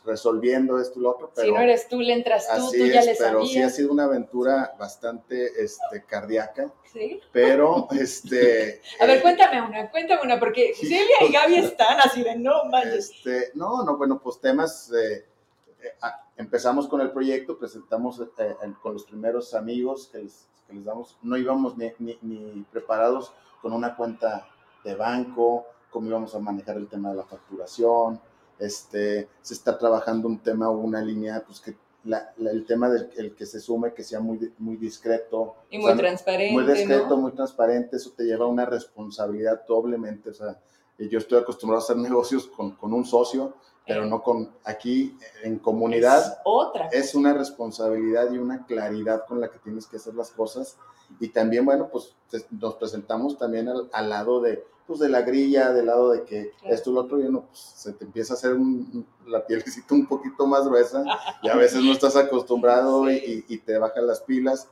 resolviendo 0.05 0.81
esto 0.81 1.01
y 1.01 1.03
lo 1.03 1.11
otro. 1.11 1.33
Pero 1.35 1.49
si 1.49 1.53
no 1.53 1.61
eres 1.61 1.89
tú, 1.89 2.01
le 2.01 2.13
entras 2.13 2.47
tú, 2.57 2.71
tú 2.71 2.87
ya 2.87 3.03
le 3.03 3.17
Pero 3.17 3.45
sí 3.45 3.61
ha 3.61 3.69
sido 3.69 3.91
una 3.93 4.05
aventura 4.05 4.75
bastante 4.79 5.63
este, 5.63 6.05
cardíaca. 6.05 6.73
Sí. 6.93 7.21
Pero, 7.33 7.89
este... 8.01 8.81
A 9.01 9.07
ver, 9.07 9.19
eh, 9.19 9.23
cuéntame 9.23 9.61
una, 9.61 9.91
cuéntame 9.91 10.23
una, 10.23 10.39
porque 10.39 10.73
Celia 10.81 11.17
y 11.29 11.33
Gaby 11.33 11.57
están 11.57 11.99
así 11.99 12.23
de 12.23 12.37
no 12.37 12.65
manches. 12.71 13.11
Este, 13.11 13.51
no, 13.55 13.83
no, 13.83 13.97
bueno, 13.97 14.21
pues 14.23 14.41
temas... 14.41 14.93
Eh, 14.93 15.27
ah, 16.01 16.29
empezamos 16.37 16.87
con 16.87 17.01
el 17.01 17.11
proyecto, 17.11 17.59
presentamos 17.59 18.21
eh, 18.39 18.57
con 18.81 18.93
los 18.93 19.05
primeros 19.05 19.53
amigos 19.53 20.09
que 20.13 20.19
les, 20.19 20.47
que 20.69 20.75
les 20.75 20.85
damos, 20.85 21.19
no 21.23 21.37
íbamos 21.37 21.77
ni, 21.77 21.93
ni, 21.99 22.17
ni 22.23 22.63
preparados 22.71 23.33
con 23.61 23.73
una 23.73 23.97
cuenta 23.97 24.47
de 24.85 24.95
banco, 24.95 25.67
cómo 25.91 26.07
íbamos 26.07 26.35
a 26.37 26.39
manejar 26.39 26.77
el 26.77 26.89
tema 26.89 27.11
de 27.11 27.17
la 27.17 27.25
facturación, 27.25 28.21
este, 28.61 29.29
se 29.43 29.55
está 29.55 29.77
trabajando 29.77 30.29
un 30.29 30.39
tema 30.39 30.69
o 30.71 30.79
una 30.79 31.03
línea, 31.03 31.43
pues 31.45 31.61
que 31.61 31.75
el 32.39 32.65
tema 32.65 32.89
del 32.89 33.11
el 33.17 33.35
que 33.35 33.45
se 33.45 33.61
sume, 33.61 33.93
que 33.93 34.03
sea 34.03 34.21
muy, 34.21 34.53
muy 34.59 34.77
discreto. 34.77 35.57
Y 35.71 35.79
muy 35.79 35.95
transparente. 35.97 36.53
Muy 36.53 36.65
discreto, 36.65 37.17
muy 37.17 37.33
transparente, 37.33 37.97
eso 37.97 38.13
te 38.17 38.25
lleva 38.25 38.45
a 38.45 38.49
una 38.49 38.65
responsabilidad 38.65 39.65
doblemente. 39.67 40.31
O 40.31 40.35
sea, 40.35 40.59
yo 40.99 41.19
estoy 41.19 41.39
acostumbrado 41.39 41.81
a 41.81 41.85
hacer 41.85 41.97
negocios 41.99 42.47
con, 42.47 42.73
con 42.73 42.93
un 42.93 43.05
socio, 43.05 43.55
pero 43.87 44.07
no 44.07 44.23
con 44.23 44.51
aquí 44.65 45.17
en 45.43 45.59
comunidad. 45.59 46.19
Es 46.19 46.39
otra. 46.45 46.89
Es 46.93 47.15
una 47.15 47.35
responsabilidad 47.35 48.33
y 48.33 48.39
una 48.39 48.65
claridad 48.65 49.25
con 49.27 49.41
la 49.41 49.51
que 49.51 49.59
tienes 49.59 49.87
que 49.87 49.97
hacer 49.97 50.15
las 50.15 50.31
cosas. 50.31 50.77
Y 51.19 51.29
también, 51.29 51.65
bueno, 51.65 51.89
pues 51.91 52.15
nos 52.51 52.77
presentamos 52.77 53.37
también 53.37 53.69
al, 53.69 53.91
al 53.93 54.09
lado 54.09 54.41
de 54.41 54.65
pues, 54.91 54.99
de 54.99 55.09
la 55.09 55.23
grilla, 55.23 55.73
del 55.73 55.87
lado 55.87 56.11
de 56.11 56.25
que 56.25 56.53
esto 56.65 56.91
y 56.91 56.95
lo 56.95 57.03
otro, 57.03 57.21
y 57.21 57.31
no, 57.31 57.43
pues 57.43 57.61
se 57.61 57.93
te 57.93 58.05
empieza 58.05 58.35
a 58.35 58.37
hacer 58.37 58.57
la 59.25 59.47
pielecita 59.47 59.95
un 59.95 60.05
poquito 60.05 60.49
más 60.49 60.67
gruesa 60.67 61.05
y 61.45 61.49
a 61.49 61.55
veces 61.55 61.81
no 61.85 61.93
estás 61.93 62.17
acostumbrado 62.17 63.09
y, 63.09 63.63
te 63.65 63.79
bajan 63.79 64.09
las 64.09 64.21
pilas, 64.21 64.67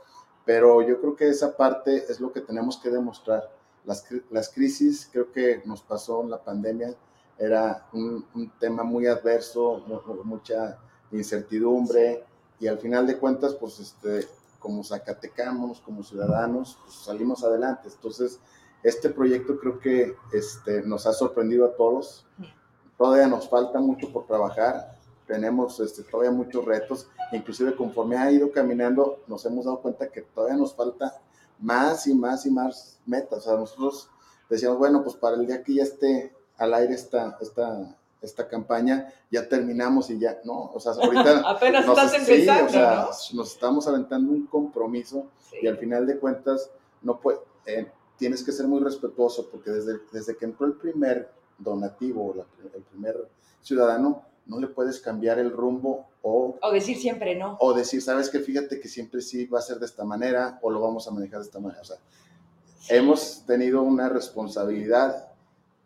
pero 0.45 0.83
yo 0.83 1.01
creo 1.01 1.15
que 1.15 1.29
esa 1.29 1.57
parte 1.57 2.05
es 2.09 2.19
lo 2.19 2.33
que 2.33 2.41
tenemos 2.41 2.79
que 2.79 2.91
demostrar. 2.91 3.49
Las, 3.85 4.05
las 4.31 4.49
crisis, 4.49 5.09
creo 5.13 5.31
que 5.31 5.63
nos 5.65 5.83
pasó 5.83 6.21
en 6.23 6.31
la 6.31 6.43
pandemia, 6.43 6.97
era 7.39 7.87
un, 7.93 8.27
tema 8.59 8.83
muy 8.83 9.07
adverso, 9.07 9.85
mucha 10.25 10.81
incertidumbre 11.13 12.25
y 12.59 12.67
al 12.67 12.81
final 12.81 13.07
de 13.07 13.19
cuentas, 13.19 13.55
pues 13.55 13.79
este, 13.79 14.27
como 14.59 14.83
zacatecanos, 14.83 15.81
como 15.81 16.03
ciudadanos, 16.03 16.77
pues 16.83 16.97
salimos 16.97 17.45
adelante. 17.45 17.89
Entonces, 17.89 18.41
este 18.83 19.11
proyecto 19.11 19.59
creo 19.59 19.79
que 19.79 20.15
este, 20.33 20.83
nos 20.83 21.07
ha 21.07 21.13
sorprendido 21.13 21.67
a 21.67 21.75
todos. 21.75 22.27
Todavía 22.97 23.27
nos 23.27 23.49
falta 23.49 23.81
mucho 23.81 24.13
por 24.13 24.27
trabajar. 24.27 24.97
Tenemos 25.27 25.79
este, 25.81 26.03
todavía 26.05 26.31
muchos 26.31 26.65
retos. 26.65 27.09
Inclusive 27.33 27.77
conforme 27.77 28.17
ha 28.17 28.31
ido 28.31 28.51
caminando, 28.51 29.23
nos 29.27 29.45
hemos 29.47 29.65
dado 29.65 29.81
cuenta 29.81 30.09
que 30.09 30.23
todavía 30.23 30.57
nos 30.57 30.75
falta 30.75 31.21
más 31.59 32.07
y 32.07 32.15
más 32.15 32.47
y 32.47 32.51
más 32.51 32.99
metas. 33.05 33.41
O 33.41 33.51
sea, 33.51 33.59
nosotros 33.59 34.09
decíamos, 34.49 34.79
bueno, 34.79 35.03
pues 35.03 35.17
para 35.17 35.37
el 35.37 35.47
día 35.47 35.63
que 35.63 35.75
ya 35.75 35.83
esté 35.83 36.33
al 36.57 36.75
aire 36.75 36.95
esta, 36.95 37.37
esta, 37.41 37.97
esta 38.21 38.49
campaña, 38.49 39.13
ya 39.31 39.49
terminamos 39.49 40.11
y 40.11 40.19
ya, 40.19 40.39
no, 40.45 40.71
o 40.75 40.81
sea, 40.81 40.93
ahorita... 40.93 41.41
Apenas 41.49 41.87
estás 41.87 42.15
empezando, 42.15 42.67
o 42.67 42.69
sea, 42.69 43.09
Nos 43.35 43.53
estamos 43.53 43.87
aventando 43.87 44.33
un 44.33 44.47
compromiso 44.47 45.27
y 45.63 45.67
al 45.67 45.79
final 45.79 46.07
de 46.07 46.19
cuentas, 46.19 46.71
no 47.03 47.21
puede, 47.21 47.39
eh, 47.67 47.91
tienes 48.19 48.43
que 48.43 48.53
ser 48.53 48.67
muy 48.67 48.81
respetuoso 48.81 49.49
porque 49.51 49.71
desde, 49.71 50.01
desde 50.13 50.37
que 50.37 50.45
entró 50.45 50.67
el 50.67 50.75
primer 50.75 51.31
donativo, 51.57 52.35
el 52.75 52.83
primer 52.83 53.29
ciudadano, 53.63 54.25
no 54.47 54.59
le 54.59 54.67
puedes 54.67 55.01
cambiar 55.01 55.39
el 55.39 55.51
rumbo 55.51 56.09
o... 56.23 56.59
O 56.61 56.73
decir 56.73 56.97
siempre 56.97 57.37
no. 57.37 57.57
O 57.61 57.75
decir, 57.75 58.03
sabes 58.03 58.31
que 58.31 58.41
fíjate 58.41 58.81
que 58.81 58.89
siempre 58.89 59.21
sí 59.21 59.47
va 59.47 59.59
a 59.59 59.63
ser 59.63 59.79
de 59.79 59.87
esta 59.87 60.05
manera 60.05 60.59
o 60.63 60.71
lo 60.71 60.81
vamos 60.81 61.07
a 61.07 61.11
manejar 61.11 61.41
de 61.41 61.47
esta 61.47 61.61
manera. 61.61 61.81
O 61.81 61.85
sea, 61.85 61.99
hemos 62.89 63.45
tenido 63.47 63.83
una 63.83 64.09
responsabilidad 64.09 65.33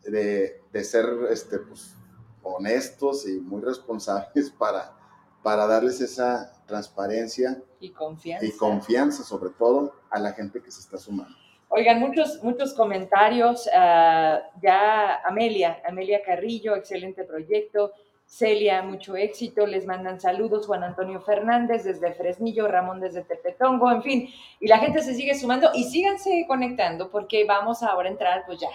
de, 0.04 0.60
de 0.72 0.84
ser 0.84 1.06
este, 1.30 1.58
pues, 1.58 1.94
honestos 2.42 3.28
y 3.28 3.40
muy 3.40 3.62
responsables 3.62 4.50
para, 4.58 4.96
para 5.42 5.66
darles 5.66 6.00
esa 6.00 6.52
transparencia. 6.66 7.60
Y 7.80 7.90
confianza. 7.90 8.46
Y 8.46 8.52
confianza 8.52 9.24
sobre 9.24 9.50
todo 9.50 9.92
a 10.08 10.20
la 10.20 10.32
gente 10.32 10.62
que 10.62 10.70
se 10.70 10.80
está 10.80 10.98
sumando. 10.98 11.41
Oigan, 11.74 12.00
muchos, 12.00 12.42
muchos 12.42 12.74
comentarios. 12.74 13.66
Ah, 13.74 14.42
ya 14.60 15.22
Amelia, 15.24 15.80
Amelia 15.88 16.20
Carrillo, 16.22 16.76
excelente 16.76 17.24
proyecto. 17.24 17.92
Celia, 18.26 18.82
mucho 18.82 19.16
éxito. 19.16 19.66
Les 19.66 19.86
mandan 19.86 20.20
saludos. 20.20 20.66
Juan 20.66 20.84
Antonio 20.84 21.22
Fernández 21.22 21.84
desde 21.84 22.12
Fresnillo, 22.12 22.68
Ramón 22.68 23.00
desde 23.00 23.22
Tepetongo, 23.22 23.90
en 23.90 24.02
fin. 24.02 24.28
Y 24.60 24.68
la 24.68 24.80
gente 24.80 25.00
se 25.00 25.14
sigue 25.14 25.34
sumando 25.34 25.70
y 25.72 25.84
síganse 25.84 26.44
conectando 26.46 27.10
porque 27.10 27.46
vamos 27.46 27.82
ahora 27.82 28.10
a 28.10 28.12
entrar 28.12 28.44
pues 28.44 28.60
ya 28.60 28.68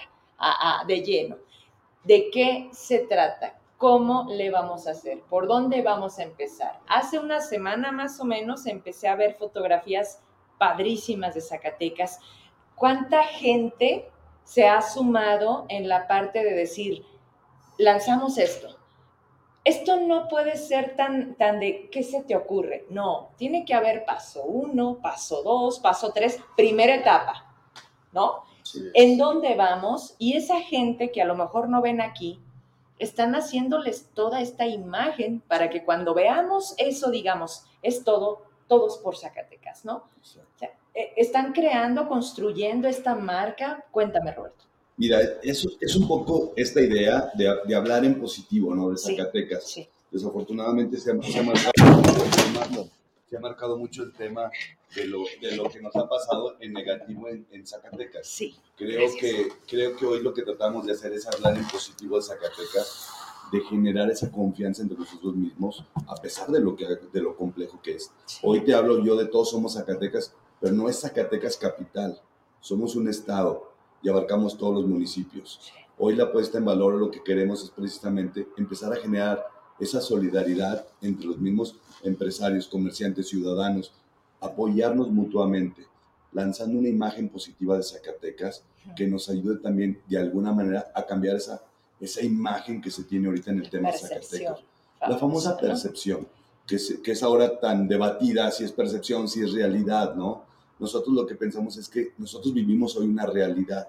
de 0.84 1.00
lleno. 1.00 1.36
¿De 2.02 2.30
qué 2.32 2.68
se 2.72 3.06
trata? 3.06 3.60
¿Cómo 3.76 4.26
le 4.28 4.50
vamos 4.50 4.88
a 4.88 4.90
hacer? 4.90 5.20
¿Por 5.30 5.46
dónde 5.46 5.82
vamos 5.82 6.18
a 6.18 6.24
empezar? 6.24 6.80
Hace 6.88 7.20
una 7.20 7.40
semana 7.40 7.92
más 7.92 8.18
o 8.18 8.24
menos 8.24 8.66
empecé 8.66 9.06
a 9.06 9.14
ver 9.14 9.34
fotografías 9.34 10.20
padrísimas 10.58 11.36
de 11.36 11.40
Zacatecas 11.40 12.18
¿Cuánta 12.78 13.24
gente 13.24 14.08
se 14.44 14.68
ha 14.68 14.80
sumado 14.80 15.66
en 15.68 15.88
la 15.88 16.06
parte 16.06 16.44
de 16.44 16.54
decir, 16.54 17.04
lanzamos 17.76 18.38
esto? 18.38 18.76
Esto 19.64 20.00
no 20.00 20.28
puede 20.28 20.56
ser 20.56 20.96
tan, 20.96 21.34
tan 21.34 21.60
de, 21.60 21.90
¿qué 21.90 22.02
se 22.02 22.22
te 22.22 22.36
ocurre? 22.36 22.86
No, 22.88 23.30
tiene 23.36 23.64
que 23.64 23.74
haber 23.74 24.04
paso 24.04 24.44
uno, 24.44 24.98
paso 25.02 25.42
dos, 25.42 25.80
paso 25.80 26.12
tres, 26.14 26.40
primera 26.56 26.94
etapa, 26.94 27.52
¿no? 28.12 28.44
¿En 28.94 29.18
dónde 29.18 29.54
vamos? 29.56 30.14
Y 30.18 30.36
esa 30.36 30.60
gente 30.60 31.10
que 31.10 31.20
a 31.20 31.26
lo 31.26 31.34
mejor 31.34 31.68
no 31.68 31.82
ven 31.82 32.00
aquí, 32.00 32.40
están 32.98 33.34
haciéndoles 33.34 34.10
toda 34.14 34.40
esta 34.40 34.66
imagen 34.66 35.40
para 35.40 35.70
que 35.70 35.84
cuando 35.84 36.14
veamos 36.14 36.74
eso 36.78 37.10
digamos, 37.10 37.64
es 37.82 38.04
todo, 38.04 38.42
todos 38.66 38.98
por 38.98 39.16
Zacatecas, 39.16 39.84
¿no? 39.84 40.04
Eh, 40.60 40.70
¿Están 41.16 41.52
creando, 41.52 42.08
construyendo 42.08 42.88
esta 42.88 43.14
marca? 43.14 43.84
Cuéntame, 43.90 44.32
Roberto. 44.32 44.64
Mira, 44.96 45.20
eso 45.42 45.68
es 45.80 45.94
un 45.94 46.08
poco 46.08 46.52
esta 46.56 46.80
idea 46.80 47.30
de, 47.34 47.54
de 47.66 47.74
hablar 47.74 48.04
en 48.04 48.20
positivo, 48.20 48.74
¿no? 48.74 48.90
De 48.90 48.98
Zacatecas. 48.98 49.64
Sí, 49.64 49.88
Desafortunadamente 50.10 50.96
se 50.96 51.12
ha, 51.12 51.22
se, 51.22 51.38
ha 51.38 51.42
marcado, 51.42 51.72
se 53.28 53.36
ha, 53.36 53.40
marcado, 53.40 53.76
mucho 53.76 54.02
el 54.02 54.12
tema 54.14 54.50
de 54.96 55.04
lo, 55.06 55.22
de 55.40 55.54
lo 55.54 55.68
que 55.68 55.80
nos 55.80 55.94
ha 55.94 56.08
pasado 56.08 56.56
en 56.60 56.72
negativo 56.72 57.28
en, 57.28 57.46
en 57.52 57.66
Zacatecas. 57.66 58.26
Sí. 58.26 58.56
Creo 58.76 59.08
que, 59.20 59.48
creo 59.68 59.96
que 59.96 60.06
hoy 60.06 60.22
lo 60.22 60.32
que 60.32 60.42
tratamos 60.42 60.86
de 60.86 60.92
hacer 60.92 61.12
es 61.12 61.26
hablar 61.26 61.56
en 61.56 61.68
positivo 61.68 62.16
de 62.16 62.22
Zacatecas, 62.22 63.08
de 63.52 63.60
generar 63.60 64.10
esa 64.10 64.32
confianza 64.32 64.82
entre 64.82 64.98
nosotros 64.98 65.36
mismos, 65.36 65.84
a 66.06 66.16
pesar 66.16 66.48
de 66.48 66.60
lo, 66.60 66.74
que, 66.74 66.86
de 66.86 67.20
lo 67.20 67.36
complejo 67.36 67.80
que 67.82 67.96
es. 67.96 68.10
Hoy 68.42 68.64
te 68.64 68.74
hablo 68.74 69.04
yo 69.04 69.14
de 69.14 69.26
todos 69.26 69.50
somos 69.50 69.74
Zacatecas, 69.74 70.34
pero 70.60 70.74
no 70.74 70.88
es 70.88 71.00
Zacatecas 71.00 71.56
capital, 71.56 72.20
somos 72.60 72.96
un 72.96 73.08
estado 73.08 73.72
y 74.02 74.08
abarcamos 74.08 74.56
todos 74.56 74.74
los 74.74 74.86
municipios. 74.86 75.72
Hoy 75.98 76.14
la 76.14 76.30
puesta 76.30 76.58
en 76.58 76.64
valor, 76.64 76.94
lo 76.94 77.10
que 77.10 77.22
queremos 77.22 77.64
es 77.64 77.70
precisamente 77.70 78.48
empezar 78.56 78.92
a 78.92 78.96
generar 78.96 79.44
esa 79.80 80.00
solidaridad 80.00 80.86
entre 81.00 81.26
los 81.26 81.38
mismos 81.38 81.76
empresarios, 82.02 82.68
comerciantes, 82.68 83.28
ciudadanos, 83.28 83.92
apoyarnos 84.40 85.10
mutuamente, 85.10 85.86
lanzando 86.32 86.78
una 86.78 86.88
imagen 86.88 87.28
positiva 87.28 87.76
de 87.76 87.82
Zacatecas 87.82 88.64
que 88.96 89.06
nos 89.06 89.28
ayude 89.28 89.58
también 89.58 90.00
de 90.08 90.18
alguna 90.18 90.52
manera 90.52 90.90
a 90.94 91.04
cambiar 91.04 91.36
esa, 91.36 91.62
esa 92.00 92.22
imagen 92.22 92.80
que 92.80 92.90
se 92.90 93.04
tiene 93.04 93.28
ahorita 93.28 93.50
en 93.50 93.58
el 93.58 93.70
tema 93.70 93.90
de 93.90 93.98
Zacatecas. 93.98 94.60
La 95.00 95.16
famosa 95.16 95.56
percepción, 95.56 96.26
que 96.66 96.76
es, 96.76 96.98
que 97.02 97.12
es 97.12 97.22
ahora 97.22 97.58
tan 97.60 97.88
debatida, 97.88 98.50
si 98.50 98.64
es 98.64 98.72
percepción, 98.72 99.28
si 99.28 99.42
es 99.42 99.52
realidad, 99.52 100.14
¿no? 100.14 100.47
Nosotros 100.78 101.14
lo 101.14 101.26
que 101.26 101.34
pensamos 101.34 101.76
es 101.76 101.88
que 101.88 102.12
nosotros 102.18 102.52
vivimos 102.54 102.96
hoy 102.96 103.06
una 103.06 103.26
realidad 103.26 103.88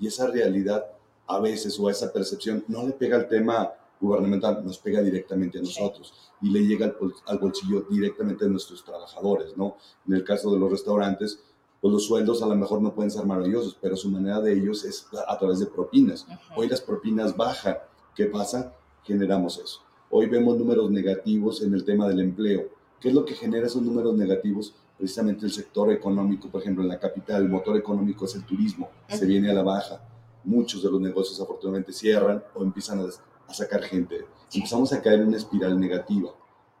y 0.00 0.06
esa 0.06 0.26
realidad 0.26 0.84
a 1.26 1.40
veces 1.40 1.78
o 1.80 1.90
esa 1.90 2.12
percepción 2.12 2.64
no 2.68 2.86
le 2.86 2.92
pega 2.92 3.16
al 3.16 3.28
tema 3.28 3.72
gubernamental, 4.00 4.64
nos 4.64 4.78
pega 4.78 5.00
directamente 5.00 5.58
a 5.58 5.62
nosotros 5.62 6.12
y 6.42 6.50
le 6.50 6.60
llega 6.60 6.94
al, 7.26 7.38
bolsillo 7.38 7.86
directamente 7.90 8.44
a 8.44 8.48
nuestros 8.48 8.84
trabajadores, 8.84 9.56
¿no? 9.56 9.76
En 10.06 10.14
el 10.14 10.24
caso 10.24 10.52
de 10.52 10.58
los 10.58 10.70
restaurantes, 10.70 11.40
pues 11.80 11.92
los 11.92 12.04
sueldos 12.04 12.42
a 12.42 12.46
lo 12.46 12.54
mejor 12.54 12.82
no 12.82 12.94
pueden 12.94 13.10
ser 13.10 13.24
maravillosos, 13.24 13.76
pero 13.80 13.96
su 13.96 14.10
manera 14.10 14.40
de 14.40 14.52
ellos 14.52 14.84
es 14.84 15.08
a 15.26 15.38
través 15.38 15.58
de 15.60 15.66
propinas. 15.66 16.26
Hoy 16.56 16.68
las 16.68 16.80
propinas 16.80 17.36
bajan. 17.36 17.78
¿Qué 18.14 18.26
pasa? 18.26 18.74
Generamos 19.04 19.58
eso. 19.58 19.80
Hoy 20.10 20.26
vemos 20.26 20.56
números 20.56 20.90
negativos 20.90 21.62
en 21.62 21.74
el 21.74 21.84
tema 21.84 22.08
del 22.08 22.20
empleo. 22.20 22.68
¿Qué 23.00 23.08
es 23.08 23.14
lo 23.14 23.24
que 23.24 23.34
genera 23.34 23.66
esos 23.66 23.82
números 23.82 24.14
negativos? 24.14 24.74
Precisamente 24.96 25.44
el 25.44 25.52
sector 25.52 25.92
económico, 25.92 26.48
por 26.48 26.62
ejemplo, 26.62 26.82
en 26.82 26.88
la 26.88 26.98
capital, 26.98 27.42
el 27.42 27.48
motor 27.48 27.76
económico 27.76 28.24
es 28.24 28.34
el 28.34 28.44
turismo, 28.44 28.88
se 29.08 29.26
viene 29.26 29.50
a 29.50 29.54
la 29.54 29.62
baja. 29.62 30.00
Muchos 30.44 30.82
de 30.82 30.90
los 30.90 31.00
negocios 31.00 31.40
afortunadamente 31.40 31.92
cierran 31.92 32.42
o 32.54 32.62
empiezan 32.62 33.00
a, 33.00 33.52
sacar 33.52 33.82
gente. 33.82 34.24
Empezamos 34.52 34.92
a 34.92 35.02
caer 35.02 35.20
en 35.20 35.28
una 35.28 35.36
espiral 35.36 35.78
negativa, 35.78 36.30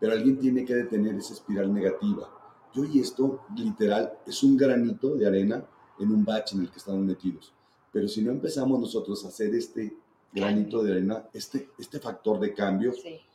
pero 0.00 0.12
alguien 0.12 0.38
tiene 0.38 0.64
que 0.64 0.74
detener 0.74 1.14
esa 1.14 1.34
espiral 1.34 1.72
negativa. 1.72 2.28
Y 2.74 2.80
hoy 2.80 2.98
esto, 2.98 3.40
literal, 3.54 4.12
es 4.26 4.42
un 4.42 4.56
granito 4.56 5.14
de 5.14 5.26
arena 5.26 5.64
en 5.98 6.10
un 6.10 6.24
bache 6.24 6.56
en 6.56 6.62
el 6.62 6.70
que 6.70 6.78
estamos 6.78 7.04
metidos. 7.04 7.52
Pero 7.92 8.08
si 8.08 8.22
no 8.22 8.30
empezamos 8.30 8.80
nosotros 8.80 9.24
a 9.24 9.28
hacer 9.28 9.54
este 9.54 9.96
granito 10.32 10.82
de 10.82 10.92
arena, 10.92 11.28
este, 11.32 11.70
este 11.78 12.00
factor 12.00 12.40
de 12.40 12.52
cambio, 12.52 12.92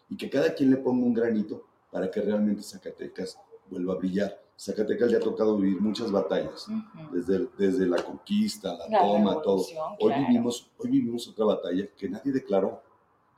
y 0.10 0.18
que 0.18 0.30
cada 0.30 0.54
quien 0.54 0.72
le 0.72 0.78
ponga 0.78 1.06
un 1.06 1.14
granito 1.14 1.64
para 1.92 2.10
que 2.10 2.22
realmente 2.22 2.64
Zacatecas 2.64 3.38
vuelva 3.70 3.94
a 3.94 3.98
brillar. 3.98 4.42
Zacatecas 4.62 5.10
le 5.10 5.18
ha 5.18 5.20
tocado 5.20 5.58
vivir 5.58 5.82
muchas 5.82 6.12
batallas, 6.12 6.68
desde, 7.12 7.48
desde 7.58 7.88
la 7.88 8.04
conquista, 8.04 8.78
la, 8.78 9.02
toma, 9.02 9.42
todo. 9.42 9.66
Hoy, 10.00 10.14
vivimos, 10.20 10.70
hoy 10.78 10.92
vivimos 10.92 11.28
otra 11.28 11.46
batalla 11.46 11.88
que 11.98 12.08
nadie 12.08 12.32
declaró. 12.32 12.80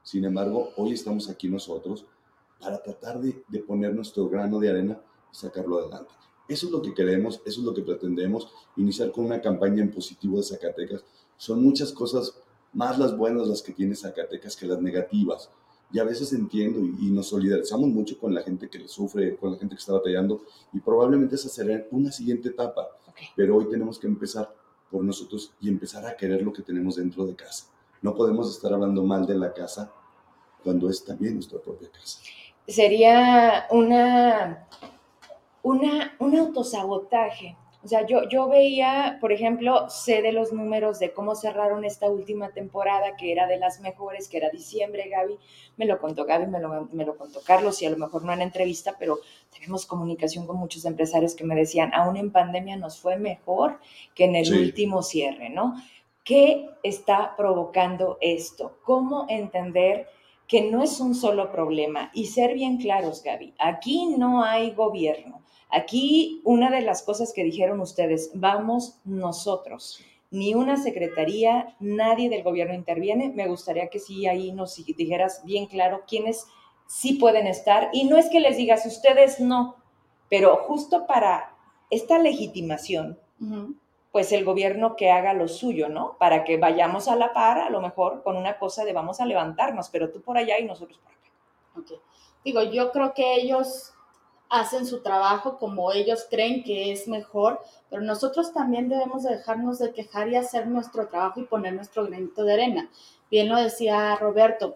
Sin 0.01 0.25
embargo, 0.25 0.71
hoy 0.75 0.91
estamos 0.91 1.29
aquí 1.29 1.47
nosotros 1.47 2.05
para 2.59 2.83
tratar 2.83 3.21
de, 3.21 3.41
de 3.47 3.59
poner 3.59 3.95
nuestro 3.95 4.27
grano 4.27 4.59
de 4.59 4.69
arena 4.69 5.01
y 5.31 5.35
sacarlo 5.37 5.79
adelante. 5.79 6.11
Eso 6.49 6.65
es 6.65 6.73
lo 6.73 6.81
que 6.81 6.93
queremos, 6.93 7.39
eso 7.45 7.61
es 7.61 7.65
lo 7.65 7.73
que 7.73 7.83
pretendemos, 7.83 8.51
iniciar 8.75 9.13
con 9.13 9.23
una 9.23 9.39
campaña 9.39 9.81
en 9.81 9.91
positivo 9.91 10.35
de 10.35 10.43
Zacatecas. 10.43 11.05
Son 11.37 11.63
muchas 11.63 11.93
cosas, 11.93 12.37
más 12.73 12.99
las 12.99 13.15
buenas 13.15 13.47
las 13.47 13.61
que 13.61 13.71
tiene 13.71 13.95
Zacatecas 13.95 14.57
que 14.57 14.65
las 14.65 14.81
negativas 14.81 15.49
y 15.93 15.99
a 15.99 16.03
veces 16.03 16.33
entiendo 16.33 16.79
y, 16.79 17.11
nos 17.11 17.27
solidarizamos 17.27 17.87
mucho 17.87 18.17
con 18.17 18.33
la 18.33 18.41
gente 18.41 18.67
que 18.67 18.79
le 18.79 18.87
sufre, 18.87 19.35
con 19.35 19.51
la 19.51 19.59
gente 19.59 19.75
que 19.75 19.79
está 19.79 19.93
batallando 19.93 20.41
y 20.73 20.79
probablemente 20.79 21.35
esa 21.35 21.49
será 21.49 21.85
una 21.91 22.11
siguiente 22.11 22.49
etapa. 22.49 22.87
Pero 23.35 23.57
hoy 23.57 23.69
tenemos 23.69 23.99
que 23.99 24.07
empezar 24.07 24.51
por 24.89 25.03
nosotros 25.03 25.53
y 25.61 25.69
empezar 25.69 26.03
a 26.07 26.17
querer 26.17 26.41
lo 26.41 26.51
que 26.51 26.63
tenemos 26.63 26.95
dentro 26.95 27.27
de 27.27 27.35
casa. 27.35 27.67
No 28.01 28.15
podemos 28.15 28.49
estar 28.49 28.73
hablando 28.73 29.03
mal 29.03 29.27
de 29.27 29.35
la 29.35 29.53
casa 29.53 29.93
cuando 30.63 30.89
es 30.89 31.05
también 31.05 31.35
nuestra 31.35 31.59
propia 31.59 31.89
casa. 31.91 32.19
Sería 32.67 33.67
una, 33.69 34.67
una, 35.61 36.15
un 36.17 36.35
autosabotaje 36.35 37.55
o 37.83 37.87
sea, 37.87 38.05
yo, 38.05 38.29
yo 38.29 38.47
veía, 38.47 39.17
por 39.19 39.33
ejemplo, 39.33 39.89
sé 39.89 40.21
de 40.21 40.31
los 40.31 40.53
números 40.53 40.99
de 40.99 41.11
cómo 41.11 41.35
cerraron 41.35 41.83
esta 41.83 42.09
última 42.09 42.49
temporada, 42.51 43.17
que 43.17 43.33
era 43.33 43.45
de 43.45 43.57
las 43.57 43.81
mejores, 43.81 44.29
que 44.29 44.37
era 44.37 44.49
diciembre, 44.49 45.09
Gaby. 45.09 45.37
Me 45.75 45.85
lo 45.85 45.99
contó 45.99 46.23
Gaby, 46.23 46.47
me 46.47 46.61
lo, 46.61 46.87
me 46.93 47.03
lo 47.03 47.17
contó 47.17 47.41
Carlos, 47.45 47.81
y 47.81 47.85
a 47.85 47.89
lo 47.89 47.97
mejor 47.97 48.23
no 48.23 48.31
en 48.31 48.41
entrevista, 48.41 48.95
pero 48.97 49.19
tenemos 49.53 49.85
comunicación 49.85 50.47
con 50.47 50.55
muchos 50.55 50.85
empresarios 50.85 51.35
que 51.35 51.43
me 51.43 51.55
decían, 51.55 51.93
aún 51.93 52.15
en 52.15 52.31
pandemia 52.31 52.77
nos 52.77 52.99
fue 52.99 53.17
mejor 53.17 53.79
que 54.15 54.25
en 54.25 54.37
el 54.37 54.53
último 54.53 55.03
cierre, 55.03 55.49
¿no? 55.49 55.75
¿Qué 56.23 56.69
está 56.83 57.35
provocando 57.35 58.17
esto? 58.21 58.77
¿Cómo 58.83 59.25
entender 59.27 60.07
que 60.47 60.71
no 60.71 60.83
es 60.83 61.01
un 61.01 61.15
solo 61.15 61.51
problema? 61.51 62.11
Y 62.13 62.27
ser 62.27 62.53
bien 62.53 62.77
claros, 62.77 63.23
Gaby, 63.23 63.55
aquí 63.59 64.15
no 64.17 64.41
hay 64.41 64.71
gobierno 64.71 65.42
Aquí 65.73 66.39
una 66.43 66.69
de 66.69 66.81
las 66.81 67.01
cosas 67.01 67.33
que 67.33 67.43
dijeron 67.43 67.81
ustedes, 67.81 68.29
vamos 68.35 68.99
nosotros, 69.05 69.99
ni 70.29 70.53
una 70.53 70.77
secretaría, 70.77 71.75
nadie 71.79 72.29
del 72.29 72.43
gobierno 72.43 72.75
interviene. 72.75 73.29
Me 73.29 73.47
gustaría 73.47 73.87
que 73.87 73.99
sí 73.99 74.27
ahí 74.27 74.51
nos 74.51 74.75
dijeras 74.75 75.41
bien 75.43 75.65
claro 75.65 76.03
quiénes 76.07 76.45
sí 76.87 77.13
pueden 77.13 77.47
estar. 77.47 77.89
Y 77.91 78.05
no 78.05 78.17
es 78.17 78.29
que 78.29 78.39
les 78.39 78.57
digas, 78.57 78.85
ustedes 78.85 79.39
no, 79.39 79.77
pero 80.29 80.57
justo 80.57 81.07
para 81.07 81.55
esta 81.89 82.19
legitimación, 82.19 83.19
pues 84.11 84.31
el 84.31 84.45
gobierno 84.45 84.95
que 84.95 85.09
haga 85.09 85.33
lo 85.33 85.47
suyo, 85.47 85.89
¿no? 85.89 86.17
Para 86.19 86.43
que 86.43 86.57
vayamos 86.57 87.07
a 87.07 87.15
la 87.15 87.33
par, 87.33 87.57
a 87.59 87.69
lo 87.69 87.81
mejor 87.81 88.21
con 88.23 88.37
una 88.37 88.59
cosa 88.59 88.85
de 88.85 88.93
vamos 88.93 89.19
a 89.19 89.25
levantarnos, 89.25 89.89
pero 89.89 90.11
tú 90.11 90.21
por 90.21 90.37
allá 90.37 90.59
y 90.59 90.65
nosotros 90.65 90.99
por 90.99 91.11
acá. 91.11 92.01
Digo, 92.45 92.61
yo 92.63 92.91
creo 92.91 93.13
que 93.13 93.35
ellos 93.35 93.92
hacen 94.53 94.85
su 94.85 95.01
trabajo 95.01 95.57
como 95.57 95.91
ellos 95.91 96.27
creen 96.29 96.63
que 96.63 96.91
es 96.91 97.07
mejor, 97.07 97.59
pero 97.89 98.03
nosotros 98.03 98.53
también 98.53 98.87
debemos 98.87 99.23
dejarnos 99.23 99.79
de 99.79 99.93
quejar 99.93 100.29
y 100.29 100.35
hacer 100.35 100.67
nuestro 100.67 101.07
trabajo 101.07 101.39
y 101.39 101.45
poner 101.45 101.73
nuestro 101.73 102.05
granito 102.05 102.43
de 102.43 102.53
arena. 102.53 102.89
Bien 103.31 103.49
lo 103.49 103.57
decía 103.57 104.15
Roberto 104.15 104.75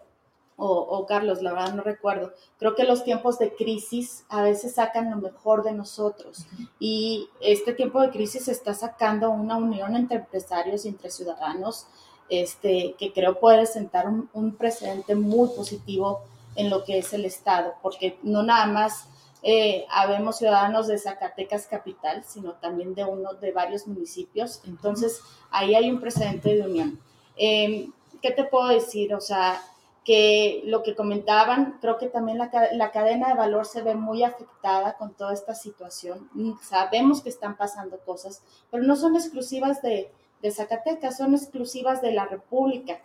o, 0.60 1.06
Carlos, 1.06 1.40
la 1.40 1.52
verdad 1.52 1.74
no 1.74 1.84
recuerdo. 1.84 2.32
Creo 2.58 2.74
que 2.74 2.82
los 2.82 3.04
tiempos 3.04 3.38
de 3.38 3.54
crisis 3.54 4.24
a 4.28 4.42
veces 4.42 4.74
sacan 4.74 5.12
lo 5.12 5.18
mejor 5.18 5.62
de 5.62 5.70
nosotros 5.70 6.46
y 6.80 7.28
este 7.40 7.72
tiempo 7.72 8.00
de 8.00 8.10
crisis 8.10 8.48
está 8.48 8.74
sacando 8.74 9.30
una 9.30 9.56
unión 9.56 9.94
entre 9.94 10.16
empresarios 10.16 10.84
y 10.84 10.88
entre 10.88 11.12
ciudadanos 11.12 11.86
este, 12.28 12.96
que 12.98 13.12
creo 13.12 13.38
puede 13.38 13.66
sentar 13.66 14.08
un, 14.08 14.28
un 14.32 14.56
precedente 14.56 15.14
muy 15.14 15.48
positivo 15.50 16.22
en 16.56 16.68
lo 16.68 16.82
que 16.82 16.98
es 16.98 17.12
el 17.12 17.24
Estado, 17.24 17.74
porque 17.80 18.18
no 18.24 18.42
nada 18.42 18.66
más 18.66 19.06
eh, 19.42 19.86
habemos 19.90 20.38
ciudadanos 20.38 20.88
de 20.88 20.98
Zacatecas 20.98 21.66
capital, 21.66 22.24
sino 22.26 22.54
también 22.54 22.94
de 22.94 23.04
uno 23.04 23.34
de 23.34 23.52
varios 23.52 23.86
municipios. 23.86 24.60
Entonces, 24.66 25.20
ahí 25.50 25.74
hay 25.74 25.90
un 25.90 26.00
precedente 26.00 26.54
de 26.54 26.62
unión. 26.62 26.98
Em, 27.36 27.92
¿Qué 28.20 28.32
te 28.32 28.44
puedo 28.44 28.68
decir? 28.68 29.14
O 29.14 29.20
sea, 29.20 29.62
que 30.04 30.62
lo 30.64 30.82
que 30.82 30.94
comentaban, 30.94 31.78
creo 31.80 31.98
que 31.98 32.08
también 32.08 32.38
la, 32.38 32.50
la, 32.72 32.90
cadena 32.90 33.28
de 33.28 33.34
valor 33.34 33.66
se 33.66 33.82
ve 33.82 33.94
muy 33.94 34.24
afectada 34.24 34.94
con 34.94 35.12
toda 35.12 35.34
esta 35.34 35.54
situación. 35.54 36.28
Sabemos 36.62 37.20
que 37.20 37.28
están 37.28 37.56
pasando 37.56 37.98
cosas, 37.98 38.42
pero 38.70 38.82
no 38.82 38.96
son 38.96 39.16
exclusivas 39.16 39.82
de, 39.82 40.10
de 40.40 40.50
Zacatecas, 40.50 41.18
son 41.18 41.34
exclusivas 41.34 42.00
de 42.00 42.12
la 42.12 42.24
República 42.26 43.00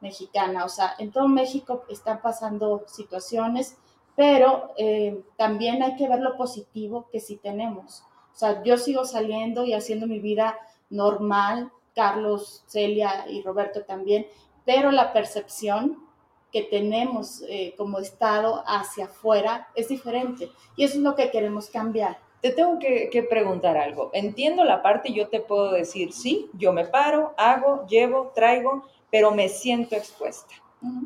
Mexicana. 0.00 0.64
O 0.64 0.68
sea, 0.68 0.94
en 0.98 1.12
todo 1.12 1.28
México 1.28 1.84
están 1.88 2.20
pasando 2.20 2.84
situaciones 2.88 3.76
pero 4.18 4.74
eh, 4.76 5.22
también 5.36 5.80
hay 5.80 5.94
que 5.94 6.08
ver 6.08 6.18
lo 6.18 6.36
positivo 6.36 7.08
que 7.12 7.20
sí 7.20 7.36
tenemos. 7.36 8.02
O 8.34 8.36
sea, 8.36 8.64
yo 8.64 8.76
sigo 8.76 9.04
saliendo 9.04 9.64
y 9.64 9.74
haciendo 9.74 10.08
mi 10.08 10.18
vida 10.18 10.58
normal, 10.90 11.70
Carlos, 11.94 12.64
Celia 12.66 13.26
y 13.28 13.42
Roberto 13.42 13.84
también, 13.84 14.26
pero 14.64 14.90
la 14.90 15.12
percepción 15.12 16.04
que 16.50 16.62
tenemos 16.62 17.44
eh, 17.48 17.74
como 17.78 18.00
Estado 18.00 18.64
hacia 18.66 19.04
afuera 19.04 19.68
es 19.76 19.86
diferente 19.86 20.50
y 20.74 20.82
eso 20.82 20.96
es 20.96 21.04
lo 21.04 21.14
que 21.14 21.30
queremos 21.30 21.70
cambiar. 21.70 22.18
Te 22.40 22.50
tengo 22.50 22.80
que, 22.80 23.10
que, 23.10 23.22
preguntar 23.22 23.76
algo. 23.76 24.10
Entiendo 24.12 24.64
la 24.64 24.82
parte, 24.82 25.12
yo 25.12 25.28
te 25.28 25.38
puedo 25.38 25.70
decir, 25.70 26.12
sí, 26.12 26.50
yo 26.54 26.72
me 26.72 26.86
paro, 26.86 27.34
hago, 27.36 27.86
llevo, 27.86 28.32
traigo, 28.34 28.82
pero 29.12 29.30
me 29.30 29.48
siento 29.48 29.94
expuesta. 29.94 30.56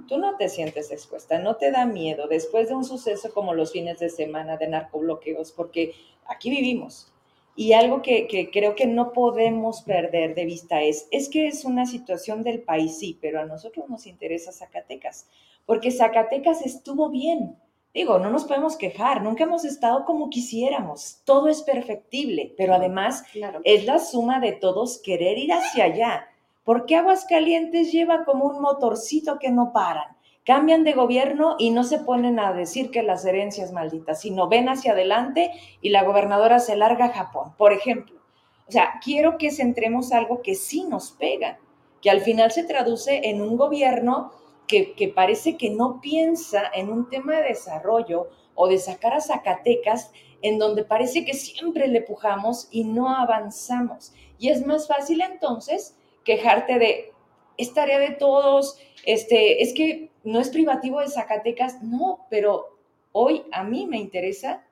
Tú 0.06 0.18
no 0.18 0.36
te 0.36 0.48
sientes 0.48 0.90
expuesta, 0.90 1.38
no 1.38 1.56
te 1.56 1.70
da 1.70 1.86
miedo 1.86 2.28
después 2.28 2.68
de 2.68 2.74
un 2.74 2.84
suceso 2.84 3.32
como 3.32 3.54
los 3.54 3.72
fines 3.72 3.98
de 3.98 4.10
semana 4.10 4.58
de 4.58 4.68
narcobloqueos, 4.68 5.52
porque 5.52 5.94
aquí 6.26 6.50
vivimos. 6.50 7.10
Y 7.56 7.72
algo 7.72 8.02
que, 8.02 8.26
que, 8.26 8.50
creo 8.50 8.74
que 8.74 8.86
no 8.86 9.12
podemos 9.12 9.82
perder 9.82 10.34
de 10.34 10.44
vista 10.44 10.82
es, 10.82 11.08
es 11.10 11.28
que 11.28 11.46
es 11.46 11.64
una 11.64 11.86
situación 11.86 12.42
del 12.42 12.62
país, 12.62 12.98
sí, 12.98 13.18
pero 13.20 13.40
a 13.40 13.46
nosotros 13.46 13.88
nos 13.88 14.06
interesa 14.06 14.52
Zacatecas, 14.52 15.26
porque 15.64 15.90
Zacatecas 15.90 16.64
estuvo 16.64 17.08
bien. 17.08 17.56
Digo, 17.94 18.18
no 18.18 18.30
nos 18.30 18.44
podemos 18.44 18.76
quejar, 18.76 19.22
nunca 19.22 19.44
hemos 19.44 19.66
estado 19.66 20.06
como 20.06 20.30
quisiéramos, 20.30 21.20
todo 21.24 21.48
es 21.48 21.60
perfectible, 21.62 22.54
pero 22.56 22.74
además 22.74 23.22
es 23.64 23.84
la 23.84 23.98
suma 23.98 24.40
de 24.40 24.52
todos 24.52 24.98
querer 24.98 25.36
ir 25.36 25.52
hacia 25.52 25.84
allá 25.84 26.31
¿Por 26.64 26.86
qué 26.86 26.94
Aguascalientes 26.94 27.90
lleva 27.90 28.24
como 28.24 28.44
un 28.44 28.60
motorcito 28.60 29.40
que 29.40 29.50
no 29.50 29.72
paran? 29.72 30.16
Cambian 30.44 30.84
de 30.84 30.92
gobierno 30.92 31.56
y 31.58 31.70
no 31.70 31.82
se 31.82 31.98
ponen 31.98 32.38
a 32.38 32.52
decir 32.52 32.92
que 32.92 33.02
las 33.02 33.24
herencias 33.24 33.72
malditas, 33.72 34.20
sino 34.20 34.48
ven 34.48 34.68
hacia 34.68 34.92
adelante 34.92 35.50
y 35.80 35.90
la 35.90 36.04
gobernadora 36.04 36.60
se 36.60 36.76
larga 36.76 37.06
a 37.06 37.12
Japón, 37.12 37.54
por 37.58 37.72
ejemplo. 37.72 38.20
O 38.68 38.70
sea, 38.70 39.00
quiero 39.02 39.38
que 39.38 39.50
centremos 39.50 40.12
algo 40.12 40.40
que 40.40 40.54
sí 40.54 40.84
nos 40.84 41.10
pega, 41.10 41.58
que 42.00 42.10
al 42.10 42.20
final 42.20 42.52
se 42.52 42.62
traduce 42.62 43.28
en 43.28 43.42
un 43.42 43.56
gobierno 43.56 44.30
que, 44.68 44.92
que 44.94 45.08
parece 45.08 45.56
que 45.56 45.70
no 45.70 46.00
piensa 46.00 46.62
en 46.74 46.90
un 46.90 47.08
tema 47.08 47.36
de 47.36 47.48
desarrollo 47.48 48.28
o 48.54 48.68
de 48.68 48.78
sacar 48.78 49.14
a 49.14 49.20
Zacatecas 49.20 50.12
en 50.42 50.60
donde 50.60 50.84
parece 50.84 51.24
que 51.24 51.34
siempre 51.34 51.88
le 51.88 52.02
pujamos 52.02 52.68
y 52.70 52.84
no 52.84 53.08
avanzamos. 53.08 54.12
Y 54.38 54.50
es 54.50 54.64
más 54.64 54.86
fácil 54.86 55.22
entonces 55.22 55.96
quejarte 56.24 56.78
de, 56.78 57.12
es 57.56 57.74
tarea 57.74 57.98
de 57.98 58.10
todos, 58.10 58.78
este, 59.04 59.62
es 59.62 59.74
que 59.74 60.10
no 60.24 60.40
es 60.40 60.50
privativo 60.50 61.00
de 61.00 61.08
Zacatecas, 61.08 61.82
no, 61.82 62.26
pero 62.30 62.78
hoy 63.12 63.44
a 63.52 63.64
mí 63.64 63.86
me 63.86 63.98
interesa 63.98 64.64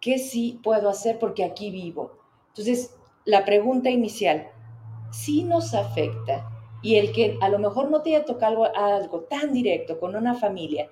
qué 0.00 0.18
sí 0.18 0.60
puedo 0.62 0.88
hacer 0.88 1.18
porque 1.18 1.44
aquí 1.44 1.70
vivo. 1.70 2.18
Entonces, 2.48 2.94
la 3.24 3.44
pregunta 3.44 3.90
inicial, 3.90 4.48
sí 5.10 5.44
nos 5.44 5.74
afecta 5.74 6.46
y 6.82 6.96
el 6.96 7.12
que 7.12 7.36
a 7.40 7.48
lo 7.48 7.58
mejor 7.58 7.90
no 7.90 8.02
te 8.02 8.14
haya 8.14 8.24
tocado 8.24 8.64
algo, 8.74 9.20
tan 9.22 9.52
directo 9.52 10.00
con 10.00 10.16
una 10.16 10.34
familia, 10.34 10.90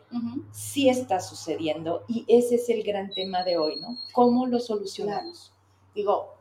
sí 0.50 0.88
está 0.88 1.20
sucediendo 1.20 2.04
y 2.08 2.24
ese 2.28 2.56
es 2.56 2.68
el 2.68 2.82
gran 2.82 3.10
tema 3.10 3.42
de 3.42 3.56
hoy, 3.56 3.76
¿no? 3.80 3.96
¿Cómo 4.12 4.46
lo 4.46 4.58
solucionamos? 4.58 5.54
Digo, 5.94 6.38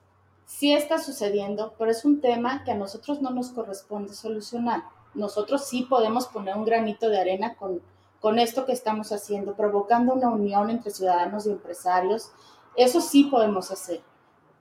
sí 0.48 0.74
está 0.74 0.98
sucediendo, 0.98 1.76
pero 1.78 1.92
es 1.92 2.04
un 2.04 2.20
tema 2.20 2.64
que 2.64 2.72
a 2.72 2.76
nosotros 2.76 3.22
no 3.22 3.30
nos 3.30 3.52
corresponde 3.52 4.16
solucionar. 4.16 4.82
Nosotros 5.14 5.66
sí 5.66 5.84
podemos 5.84 6.26
poner 6.26 6.58
un 6.58 6.66
granito 6.66 7.10
de 7.10 7.20
arena 7.20 7.54
con, 7.54 7.80
con 8.20 8.40
esto 8.40 8.66
que 8.66 8.72
estamos 8.72 9.12
haciendo, 9.12 9.56
provocando 9.56 10.16
una 10.16 10.30
unión 10.30 10.72
entre 10.72 10.90
ciudadanos 10.90 11.46
y 11.46 11.52
empresarios. 11.52 12.32
Eso 12.76 13.00
sí 13.00 13.26
podemos 13.26 13.70
hacer 13.70 14.02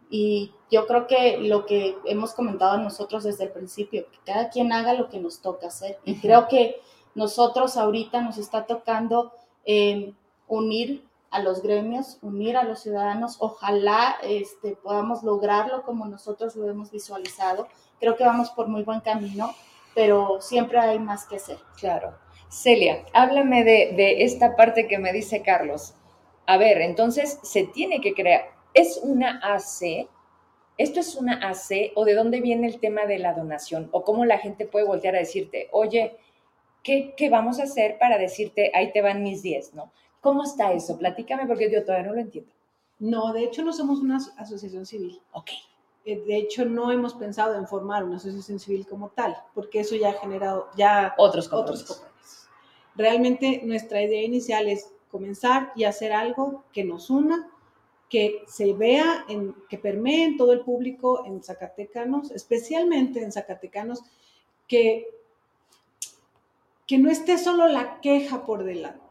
y 0.09 0.53
yo 0.71 0.87
creo 0.87 1.07
que 1.07 1.39
lo 1.39 1.67
que 1.67 1.97
hemos 2.05 2.33
comentado 2.33 2.79
nosotros 2.79 3.25
desde 3.25 3.45
el 3.45 3.51
principio, 3.51 4.07
que 4.11 4.19
cada 4.25 4.51
quien 4.51 4.73
haga 4.73 4.95
lo 4.95 5.09
que 5.09 5.19
nos 5.19 5.41
toca 5.41 5.67
hacer. 5.69 5.99
Y 6.05 6.17
creo 6.21 6.49
que 6.49 6.81
nosotros 7.15 7.77
ahorita 7.77 8.21
nos 8.21 8.39
está 8.39 8.67
tocando 8.67 9.33
em, 9.65 10.15
unir 10.47 11.05
a 11.31 11.41
los 11.41 11.63
gremios, 11.63 12.19
unir 12.23 12.57
a 12.57 12.65
los 12.65 12.81
ciudadanos. 12.81 13.37
Ojalá 13.41 14.17
este, 14.23 14.77
podamos 14.77 15.23
lograrlo 15.23 15.83
como 15.83 16.07
nosotros 16.07 16.57
lo 16.57 16.69
hemos 16.69 16.91
visualizado. 16.91 17.69
Creo 18.01 18.17
que 18.17 18.25
vamos 18.25 18.51
por 18.51 18.69
muy 18.69 18.83
buen 18.83 19.01
camino, 19.01 19.55
pero 19.95 20.41
siempre 20.41 20.79
hay 20.79 20.99
más 20.99 21.27
que 21.27 21.37
hacer. 21.37 21.59
Claro. 21.79 22.15
Celia, 22.49 23.05
háblame 23.13 23.65
de, 23.65 23.93
de 23.97 24.25
esta 24.25 24.57
parte 24.57 24.87
que 24.87 24.99
me 24.99 25.13
dice 25.13 25.43
Carlos. 25.43 25.95
A 26.47 26.59
ver, 26.59 26.81
entonces 26.81 27.41
se 27.43 27.65
tiene 27.65 28.01
que 28.01 28.15
crear, 28.15 28.57
¿Es 28.77 29.01
una 29.03 29.41
AC? 29.43 30.07
¿Esto 30.77 31.01
es 31.01 31.17
una 31.17 31.49
AC 31.49 31.93
o 31.95 32.05
de 32.05 32.13
dónde 32.13 32.43
viene 32.43 32.67
el 32.67 32.79
tema 32.79 33.07
de 33.07 33.19
la 33.19 33.33
donación? 33.33 33.89
¿O 33.91 34.05
cómo 34.05 34.27
la 34.27 34.37
gente 34.37 34.67
puede 34.67 34.85
voltear 34.85 35.17
a 35.17 35.21
decirte, 35.21 35.71
oye, 35.73 36.19
¿qué, 36.83 37.15
vamos 37.31 37.59
a 37.59 37.63
hacer 37.63 37.97
para 37.99 38.19
decirte, 38.19 38.71
ahí 38.75 38.93
te 38.93 39.01
van 39.01 39.23
mis 39.23 39.41
10, 39.41 39.73
¿no? 39.73 39.93
¿Cómo 40.27 40.43
está 40.43 40.73
eso? 40.73 40.99
Platícame 40.99 41.47
porque 41.47 41.71
yo 41.71 41.85
todavía 41.85 42.09
no 42.09 42.15
lo 42.15 42.21
entiendo. 42.21 42.51
No, 42.99 43.33
de 43.33 43.45
hecho 43.45 43.63
no 43.63 43.73
somos 43.73 44.01
una 44.01 44.17
asociación 44.17 44.85
civil. 44.85 45.21
Ok. 45.31 45.51
Eh, 46.05 46.21
de 46.27 46.37
hecho, 46.37 46.65
no 46.65 46.91
hemos 46.91 47.15
pensado 47.15 47.55
en 47.55 47.69
formar 47.69 48.03
una 48.03 48.17
asociación 48.17 48.59
civil 48.59 48.89
como 48.89 49.11
tal, 49.11 49.37
porque 49.55 49.79
eso 49.79 49.95
ya 49.95 50.09
ha 50.09 50.13
generado 50.15 50.67
ya 50.77 51.15
otros 51.17 51.49
compromisos. 51.49 51.91
Otros 51.91 52.01
compromisos. 52.01 52.49
Realmente 52.97 53.61
nuestra 53.63 54.03
idea 54.03 54.21
inicial 54.25 54.67
es 54.67 54.91
comenzar 55.13 55.71
y 55.77 55.85
hacer 55.85 56.13
algo 56.13 56.65
que 56.73 56.83
nos 56.83 57.09
una 57.09 57.49
que 58.11 58.43
se 58.49 58.73
vea, 58.73 59.27
en, 59.29 59.55
que 59.69 59.79
permee 59.79 60.25
en 60.25 60.37
todo 60.37 60.53
el 60.53 60.63
público 60.63 61.25
en 61.25 61.41
Zacatecanos, 61.41 62.33
especialmente 62.33 63.23
en 63.23 63.31
Zacatecanos, 63.31 64.03
que, 64.67 65.07
que 66.85 66.99
no 66.99 67.13
esté 67.13 67.39
solo 67.39 67.69
la 67.69 68.01
queja 68.01 68.45
por 68.45 68.65
delante. 68.65 69.05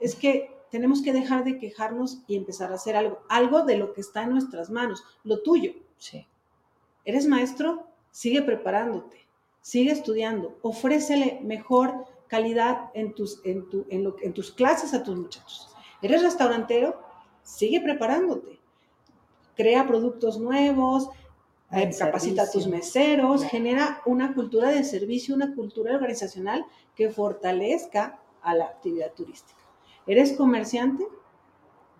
Es 0.00 0.16
que 0.16 0.55
tenemos 0.76 1.00
que 1.00 1.14
dejar 1.14 1.42
de 1.42 1.56
quejarnos 1.56 2.18
y 2.26 2.36
empezar 2.36 2.70
a 2.70 2.74
hacer 2.74 2.96
algo, 2.96 3.20
algo 3.30 3.62
de 3.62 3.78
lo 3.78 3.94
que 3.94 4.02
está 4.02 4.24
en 4.24 4.30
nuestras 4.32 4.68
manos, 4.68 5.02
lo 5.24 5.40
tuyo. 5.40 5.72
Sí. 5.96 6.26
¿Eres 7.06 7.26
maestro? 7.26 7.86
Sigue 8.10 8.42
preparándote, 8.42 9.26
sigue 9.62 9.90
estudiando, 9.90 10.58
ofrécele 10.60 11.40
mejor 11.42 12.04
calidad 12.26 12.90
en 12.92 13.14
tus, 13.14 13.40
en, 13.46 13.70
tu, 13.70 13.86
en, 13.88 14.04
lo, 14.04 14.16
en 14.20 14.34
tus 14.34 14.52
clases 14.52 14.92
a 14.92 15.02
tus 15.02 15.16
muchachos. 15.16 15.74
¿Eres 16.02 16.22
restaurantero? 16.22 17.00
sigue 17.42 17.80
preparándote. 17.80 18.58
Crea 19.56 19.86
productos 19.86 20.38
nuevos, 20.38 21.08
eh, 21.72 21.90
capacita 21.98 22.42
a 22.42 22.50
tus 22.50 22.66
meseros, 22.66 23.44
genera 23.44 24.02
una 24.04 24.34
cultura 24.34 24.68
de 24.68 24.84
servicio, 24.84 25.34
una 25.34 25.54
cultura 25.54 25.94
organizacional 25.94 26.66
que 26.94 27.08
fortalezca 27.08 28.20
a 28.42 28.54
la 28.54 28.66
actividad 28.66 29.12
turística. 29.14 29.55
¿Eres 30.06 30.36
comerciante? 30.36 31.06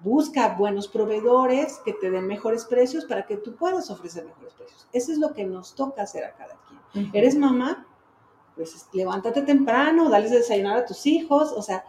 Busca 0.02 0.54
buenos 0.56 0.88
proveedores 0.88 1.80
que 1.84 1.92
te 1.92 2.10
den 2.10 2.26
mejores 2.26 2.64
precios 2.64 3.04
para 3.04 3.26
que 3.26 3.36
tú 3.36 3.56
puedas 3.56 3.90
ofrecer 3.90 4.24
mejores 4.24 4.52
precios. 4.54 4.86
Eso 4.92 5.12
es 5.12 5.18
lo 5.18 5.32
que 5.32 5.44
nos 5.44 5.74
toca 5.74 6.02
hacer 6.02 6.24
a 6.24 6.32
cada 6.34 6.56
quien. 6.92 7.10
¿Eres 7.12 7.36
mamá? 7.36 7.86
Pues 8.54 8.88
levántate 8.92 9.42
temprano, 9.42 10.08
dales 10.08 10.30
desayunar 10.30 10.78
a 10.78 10.86
tus 10.86 11.06
hijos, 11.06 11.52
o 11.52 11.62
sea, 11.62 11.84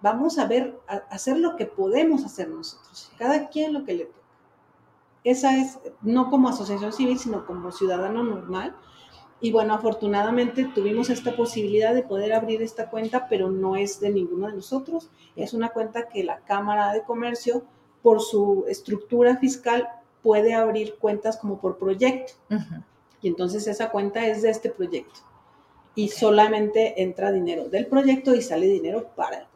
vamos 0.00 0.38
a 0.38 0.46
ver, 0.46 0.78
a 0.86 0.96
hacer 1.10 1.38
lo 1.38 1.56
que 1.56 1.66
podemos 1.66 2.24
hacer 2.24 2.48
nosotros, 2.48 3.12
cada 3.18 3.48
quien 3.48 3.72
lo 3.72 3.84
que 3.84 3.94
le 3.94 4.04
toca. 4.06 4.20
Esa 5.24 5.56
es, 5.58 5.78
no 6.00 6.30
como 6.30 6.48
asociación 6.48 6.92
civil, 6.92 7.18
sino 7.18 7.44
como 7.44 7.72
ciudadano 7.72 8.22
normal. 8.22 8.74
Y 9.40 9.52
bueno, 9.52 9.74
afortunadamente 9.74 10.70
tuvimos 10.74 11.08
esta 11.08 11.34
posibilidad 11.34 11.94
de 11.94 12.02
poder 12.02 12.34
abrir 12.34 12.60
esta 12.62 12.90
cuenta, 12.90 13.26
pero 13.28 13.50
no 13.50 13.76
es 13.76 14.00
de 14.00 14.10
ninguno 14.10 14.48
de 14.48 14.54
nosotros. 14.54 15.08
Es 15.34 15.54
una 15.54 15.70
cuenta 15.70 16.08
que 16.08 16.24
la 16.24 16.40
Cámara 16.40 16.92
de 16.92 17.02
Comercio, 17.02 17.64
por 18.02 18.20
su 18.20 18.64
estructura 18.68 19.36
fiscal, 19.36 19.88
puede 20.22 20.54
abrir 20.54 20.96
cuentas 20.96 21.38
como 21.38 21.58
por 21.58 21.78
proyecto. 21.78 22.34
Y 23.22 23.28
entonces 23.28 23.66
esa 23.66 23.90
cuenta 23.90 24.26
es 24.26 24.42
de 24.42 24.50
este 24.50 24.70
proyecto. 24.70 25.20
Y 25.94 26.08
solamente 26.08 27.02
entra 27.02 27.32
dinero 27.32 27.68
del 27.68 27.86
proyecto 27.86 28.34
y 28.34 28.42
sale 28.42 28.66
dinero 28.66 29.08
para 29.16 29.38
el 29.38 29.46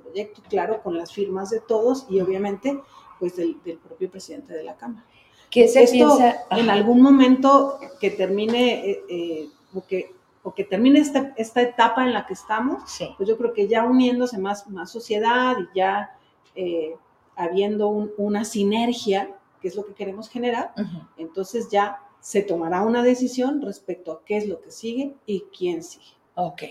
claro, 0.48 0.82
con 0.82 0.96
las 0.96 1.12
firmas 1.12 1.50
de 1.50 1.60
todos 1.60 2.06
y 2.08 2.20
obviamente 2.20 2.80
pues 3.18 3.36
del, 3.36 3.56
propio 3.82 4.10
presidente 4.10 4.52
de 4.52 4.62
la 4.62 4.76
Cámara. 4.76 5.04
¿Qué 5.50 5.68
se 5.68 5.86
piensa? 5.86 6.44
En 6.50 6.70
algún 6.70 7.00
momento 7.00 7.78
que 8.00 8.10
termine 8.10 8.90
eh, 8.90 9.02
eh, 9.08 9.48
o, 9.74 9.84
que, 9.86 10.14
o 10.42 10.54
que 10.54 10.64
termine 10.64 11.00
esta, 11.00 11.32
esta 11.36 11.62
etapa 11.62 12.04
en 12.04 12.12
la 12.12 12.26
que 12.26 12.34
estamos, 12.34 12.82
pues 13.16 13.28
yo 13.28 13.36
creo 13.36 13.52
que 13.52 13.68
ya 13.68 13.84
uniéndose 13.84 14.38
más, 14.38 14.68
más 14.68 14.90
sociedad 14.90 15.56
y 15.58 15.78
ya 15.78 16.16
eh, 16.54 16.94
habiendo 17.36 17.88
una 17.88 18.44
sinergia, 18.44 19.36
que 19.60 19.68
es 19.68 19.76
lo 19.76 19.84
que 19.84 19.94
queremos 19.94 20.28
generar, 20.28 20.72
entonces 21.16 21.68
ya 21.70 21.98
se 22.20 22.42
tomará 22.42 22.82
una 22.82 23.02
decisión 23.02 23.60
respecto 23.62 24.12
a 24.12 24.24
qué 24.24 24.36
es 24.36 24.48
lo 24.48 24.60
que 24.60 24.70
sigue 24.70 25.14
y 25.26 25.44
quién 25.56 25.82
sigue. 25.82 26.14
Ok. 26.36 26.62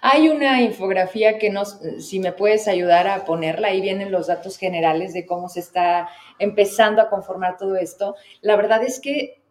Hay 0.00 0.30
una 0.30 0.62
infografía 0.62 1.38
que 1.38 1.50
nos, 1.50 1.78
si 1.98 2.20
me 2.20 2.32
puedes 2.32 2.68
ayudar 2.68 3.06
a 3.06 3.24
ponerla, 3.24 3.68
ahí 3.68 3.80
vienen 3.82 4.12
los 4.12 4.28
datos 4.28 4.56
generales 4.56 5.12
de 5.12 5.26
cómo 5.26 5.48
se 5.48 5.60
está 5.60 6.08
empezando 6.38 7.02
a 7.02 7.10
conformar 7.10 7.58
todo 7.58 7.76
esto. 7.76 8.14
La 8.40 8.56
verdad 8.56 8.82
es 8.82 8.98
que, 8.98 9.42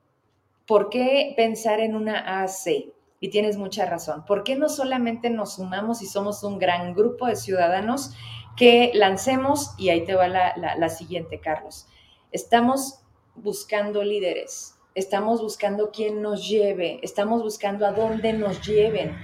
¿por 0.66 0.90
qué 0.90 1.34
pensar 1.36 1.80
en 1.82 1.96
una 1.96 2.42
AC? 2.42 2.92
Y 3.20 3.30
tienes 3.30 3.58
mucha 3.58 3.86
razón. 3.86 4.26
¿Por 4.26 4.44
qué 4.44 4.56
no 4.56 4.70
solamente 4.70 5.30
nos 5.30 5.56
sumamos 5.56 6.02
y 6.02 6.06
somos 6.06 6.44
un 6.44 6.58
gran 6.58 6.94
grupo 6.94 7.28
de 7.28 7.36
ciudadanos 7.36 8.14
que 8.56 8.92
lancemos? 8.94 9.74
Y 9.78 9.90
ahí 9.90 10.06
te 10.06 10.16
va 10.16 10.28
la, 10.28 10.54
la 10.56 10.90
siguiente, 10.90 11.40
Carlos. 11.40 11.88
Estamos 12.32 13.00
buscando 13.36 14.04
líderes, 14.04 14.76
estamos 14.96 15.42
buscando 15.42 15.92
quién 15.92 16.22
nos 16.22 16.48
lleve, 16.48 17.00
estamos 17.04 17.42
buscando 17.42 17.86
a 17.86 17.92
dónde 17.92 18.34
nos 18.34 18.66
lleven 18.66 19.16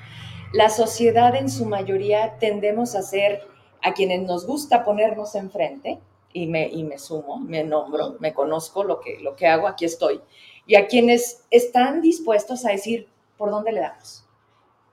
la 0.56 0.70
sociedad 0.70 1.36
en 1.36 1.50
su 1.50 1.66
mayoría 1.66 2.38
tendemos 2.40 2.96
a 2.96 3.02
ser 3.02 3.42
a 3.82 3.94
quienes 3.94 4.22
nos 4.22 4.48
gusta 4.48 4.86
ponernos 4.86 5.36
enfrente, 5.36 6.00
y 6.32 6.48
me, 6.48 6.68
y 6.68 6.86
me 6.86 6.98
sumo, 6.98 7.40
me 7.40 7.64
nombro, 7.66 8.16
me 8.20 8.34
conozco 8.34 8.86
lo 8.86 9.02
que, 9.02 9.20
lo 9.20 9.36
que 9.36 9.48
hago, 9.48 9.68
aquí 9.68 9.84
estoy, 9.84 10.22
y 10.66 10.76
a 10.76 10.88
quienes 10.88 11.46
están 11.52 12.02
dispuestos 12.02 12.66
a 12.66 12.72
decir 12.72 13.10
por 13.38 13.52
dónde 13.52 13.72
le 13.72 13.82
damos. 13.82 14.26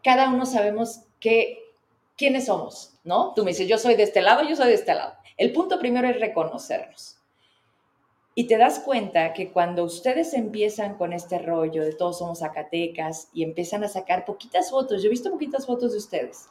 Cada 0.02 0.28
uno 0.28 0.46
sabemos 0.46 1.02
que, 1.20 1.58
quiénes 2.16 2.46
somos, 2.46 2.94
¿no? 3.04 3.32
Tú 3.34 3.44
me 3.44 3.50
dices, 3.52 3.68
yo 3.68 3.78
soy 3.78 3.94
de 3.94 4.02
este 4.02 4.22
lado, 4.22 4.42
yo 4.42 4.56
soy 4.56 4.68
de 4.68 4.74
este 4.74 4.94
lado. 4.94 5.14
El 5.36 5.52
punto 5.52 5.78
primero 5.78 6.08
es 6.08 6.20
reconocernos. 6.20 7.18
Y 8.34 8.46
te 8.46 8.56
das 8.56 8.78
cuenta 8.80 9.34
que 9.34 9.52
cuando 9.52 9.84
ustedes 9.84 10.32
empiezan 10.32 10.96
con 10.96 11.12
este 11.12 11.38
rollo 11.38 11.84
de 11.84 11.92
todos 11.92 12.18
somos 12.18 12.38
Zacatecas 12.38 13.28
y 13.34 13.42
empiezan 13.42 13.84
a 13.84 13.88
sacar 13.88 14.24
poquitas 14.24 14.70
fotos, 14.70 15.02
yo 15.02 15.08
he 15.08 15.10
visto 15.10 15.30
poquitas 15.30 15.66
fotos 15.66 15.92
de 15.92 15.98
ustedes, 15.98 16.46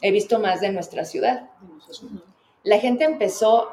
he 0.00 0.10
visto 0.10 0.40
más 0.40 0.60
de 0.60 0.72
nuestra 0.72 1.04
ciudad. 1.04 1.48
La 2.64 2.78
gente 2.78 3.04
empezó, 3.04 3.68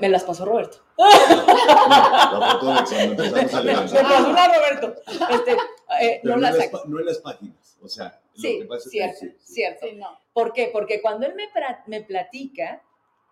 me 0.00 0.10
las 0.10 0.24
pasó 0.24 0.44
Roberto. 0.44 0.78
La 0.98 2.58
foto 2.60 2.94
de 2.94 3.08
Me 3.16 3.44
pasó 3.44 3.62
Roberto. 3.62 4.94
Este, 5.30 5.56
eh, 6.00 6.20
no, 6.22 6.36
las 6.36 6.56
no, 6.86 7.00
en 7.00 7.06
las 7.06 7.18
páginas, 7.18 7.78
o 7.82 7.88
sea. 7.88 8.20
Sí, 8.34 8.66
cierto, 8.88 9.26
cierto. 9.42 9.86
¿Por 10.32 10.52
qué? 10.52 10.70
Porque 10.72 11.02
cuando 11.02 11.26
él 11.26 11.34
me, 11.34 11.48
me 11.86 12.02
platica, 12.02 12.82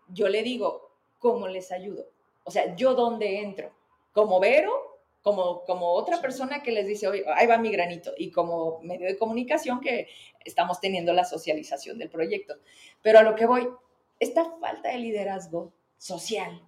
yo 0.08 0.28
le 0.28 0.42
digo, 0.42 0.90
¿cómo 1.18 1.48
les 1.48 1.72
ayudo? 1.72 2.06
O 2.44 2.50
sea, 2.50 2.74
¿yo 2.76 2.94
dónde 2.94 3.40
entro? 3.40 3.70
¿Como 4.12 4.40
Vero? 4.40 4.72
Como, 5.22 5.64
como 5.64 5.92
otra 5.92 6.20
persona 6.20 6.62
que 6.62 6.72
les 6.72 6.86
dice, 6.86 7.08
oye, 7.08 7.24
ahí 7.34 7.46
va 7.46 7.58
mi 7.58 7.70
granito, 7.70 8.12
y 8.16 8.30
como 8.30 8.80
medio 8.80 9.06
de 9.06 9.18
comunicación 9.18 9.80
que 9.80 10.08
estamos 10.44 10.80
teniendo 10.80 11.12
la 11.12 11.24
socialización 11.24 11.98
del 11.98 12.08
proyecto. 12.08 12.54
Pero 13.02 13.18
a 13.18 13.22
lo 13.22 13.34
que 13.34 13.46
voy, 13.46 13.68
esta 14.20 14.44
falta 14.58 14.88
de 14.88 14.98
liderazgo 14.98 15.72
social, 15.98 16.62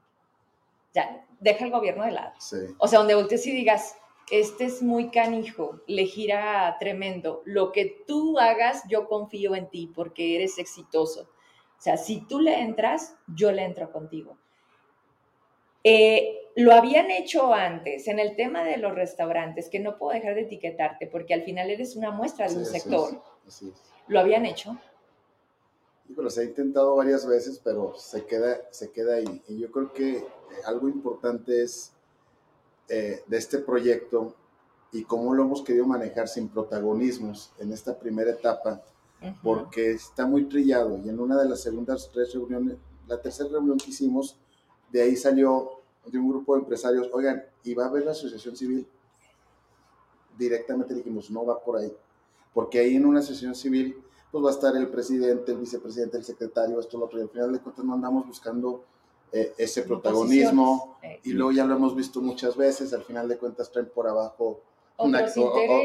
ya, 0.93 1.25
deja 1.39 1.65
el 1.65 1.71
gobierno 1.71 2.05
de 2.05 2.13
lado. 2.13 2.35
O 2.79 2.89
sea, 2.89 2.99
donde 2.99 3.15
voltees 3.15 3.47
y 3.47 3.53
digas, 3.53 3.97
este 4.31 4.65
es 4.67 4.83
muy 4.83 5.11
canijo, 5.11 5.81
le 5.87 6.07
gira 6.07 6.77
tremendo. 6.79 7.43
Lo 7.45 7.73
que 7.73 8.05
tú 8.07 8.39
hagas, 8.39 8.83
yo 8.89 9.09
confío 9.09 9.55
en 9.55 9.69
ti 9.69 9.91
porque 9.95 10.37
eres 10.37 10.59
exitoso. 10.59 11.23
O 11.23 11.83
sea, 11.83 11.97
si 11.97 12.21
tú 12.27 12.41
le 12.41 12.61
entras, 12.61 13.17
yo 13.27 13.53
le 13.53 13.65
entro 13.65 13.91
contigo. 13.91 14.39
Eh, 15.83 16.37
lo 16.57 16.73
habían 16.73 17.11
hecho 17.11 17.55
antes 17.55 18.07
en 18.07 18.19
el 18.19 18.37
tema 18.37 18.65
de 18.65 18.77
los 18.77 18.95
restaurantes, 18.95 19.69
que 19.71 19.81
no 19.81 19.97
puedo 19.97 20.13
dejar 20.13 20.35
de 20.35 20.43
etiquetarte 20.43 21.07
porque 21.07 21.33
al 21.33 21.43
final 21.43 21.71
eres 21.71 21.97
una 21.97 22.11
muestra 22.11 22.49
de 22.49 22.57
un 22.57 22.67
sector. 22.67 23.23
¿Lo 24.09 24.21
habían 24.21 24.47
hecho? 24.47 24.77
pero 26.17 26.31
se 26.31 26.41
ha 26.41 26.45
intentado 26.45 26.97
varias 26.97 27.27
veces, 27.27 27.61
pero 27.63 27.95
se 27.97 28.25
queda, 28.27 28.61
se 28.71 28.91
queda 28.91 29.17
ahí. 29.17 29.43
Y 29.49 29.59
yo 29.59 29.71
creo 29.71 29.93
que 29.93 30.25
algo 30.65 30.89
importante 30.89 31.63
es 31.63 31.93
eh, 32.93 33.23
de 33.25 33.37
este 33.37 33.59
proyecto 33.59 34.35
y 34.91 35.05
cómo 35.05 35.33
lo 35.33 35.45
hemos 35.45 35.63
querido 35.63 35.87
manejar 35.87 36.27
sin 36.27 36.49
protagonismos 36.49 37.53
en 37.61 37.73
esta 37.73 37.97
primera 37.97 38.33
etapa, 38.33 38.83
porque 39.45 39.93
está 39.93 40.27
muy 40.27 40.47
trillado. 40.47 40.99
Y 40.99 41.09
en 41.09 41.21
una 41.21 41.41
de 41.41 41.49
las 41.49 41.63
segundas 41.63 42.11
tres 42.13 42.35
reuniones, 42.35 42.79
la 43.07 43.23
tercera 43.23 43.49
reunión 43.49 43.79
que 43.79 43.91
hicimos, 43.91 44.37
de 44.91 45.03
ahí 45.03 45.15
salió 45.15 45.71
de 46.05 46.19
un 46.19 46.31
grupo 46.31 46.55
de 46.55 46.63
empresarios, 46.63 47.09
oigan, 47.13 47.45
¿y 47.63 47.75
va 47.75 47.85
a 47.85 47.89
haber 47.91 48.07
la 48.07 48.11
asociación 48.11 48.57
civil? 48.57 48.85
Directamente 50.37 50.93
dijimos, 50.93 51.31
no 51.31 51.47
va 51.47 51.63
por 51.63 51.77
ahí, 51.77 51.93
porque 52.53 52.81
ahí 52.81 52.97
en 52.97 53.07
una 53.07 53.21
asociación 53.21 53.55
civil, 53.55 54.03
pues 54.33 54.45
va 54.45 54.49
a 54.49 54.53
estar 54.53 54.77
el 54.77 54.89
presidente, 54.89 55.53
el 55.53 55.59
vicepresidente, 55.59 56.17
el 56.17 56.25
secretario, 56.25 56.81
esto, 56.81 56.99
lo 56.99 57.05
otro, 57.05 57.21
y 57.21 57.23
al 57.23 57.29
final 57.29 57.53
de 57.53 57.61
cuentas 57.61 57.85
no 57.85 57.95
andamos 57.95 58.27
buscando 58.27 58.83
eh, 59.33 59.55
ese 59.59 59.83
protagonismo, 59.83 60.99
y 61.23 61.33
luego 61.33 61.53
ya 61.53 61.65
lo 61.65 61.77
hemos 61.77 61.95
visto 61.95 62.21
muchas 62.21 62.57
veces, 62.57 62.93
al 62.93 63.05
final 63.05 63.29
de 63.29 63.39
cuentas 63.39 63.71
traen 63.71 63.89
por 63.89 64.09
abajo 64.09 64.61
una, 64.99 65.25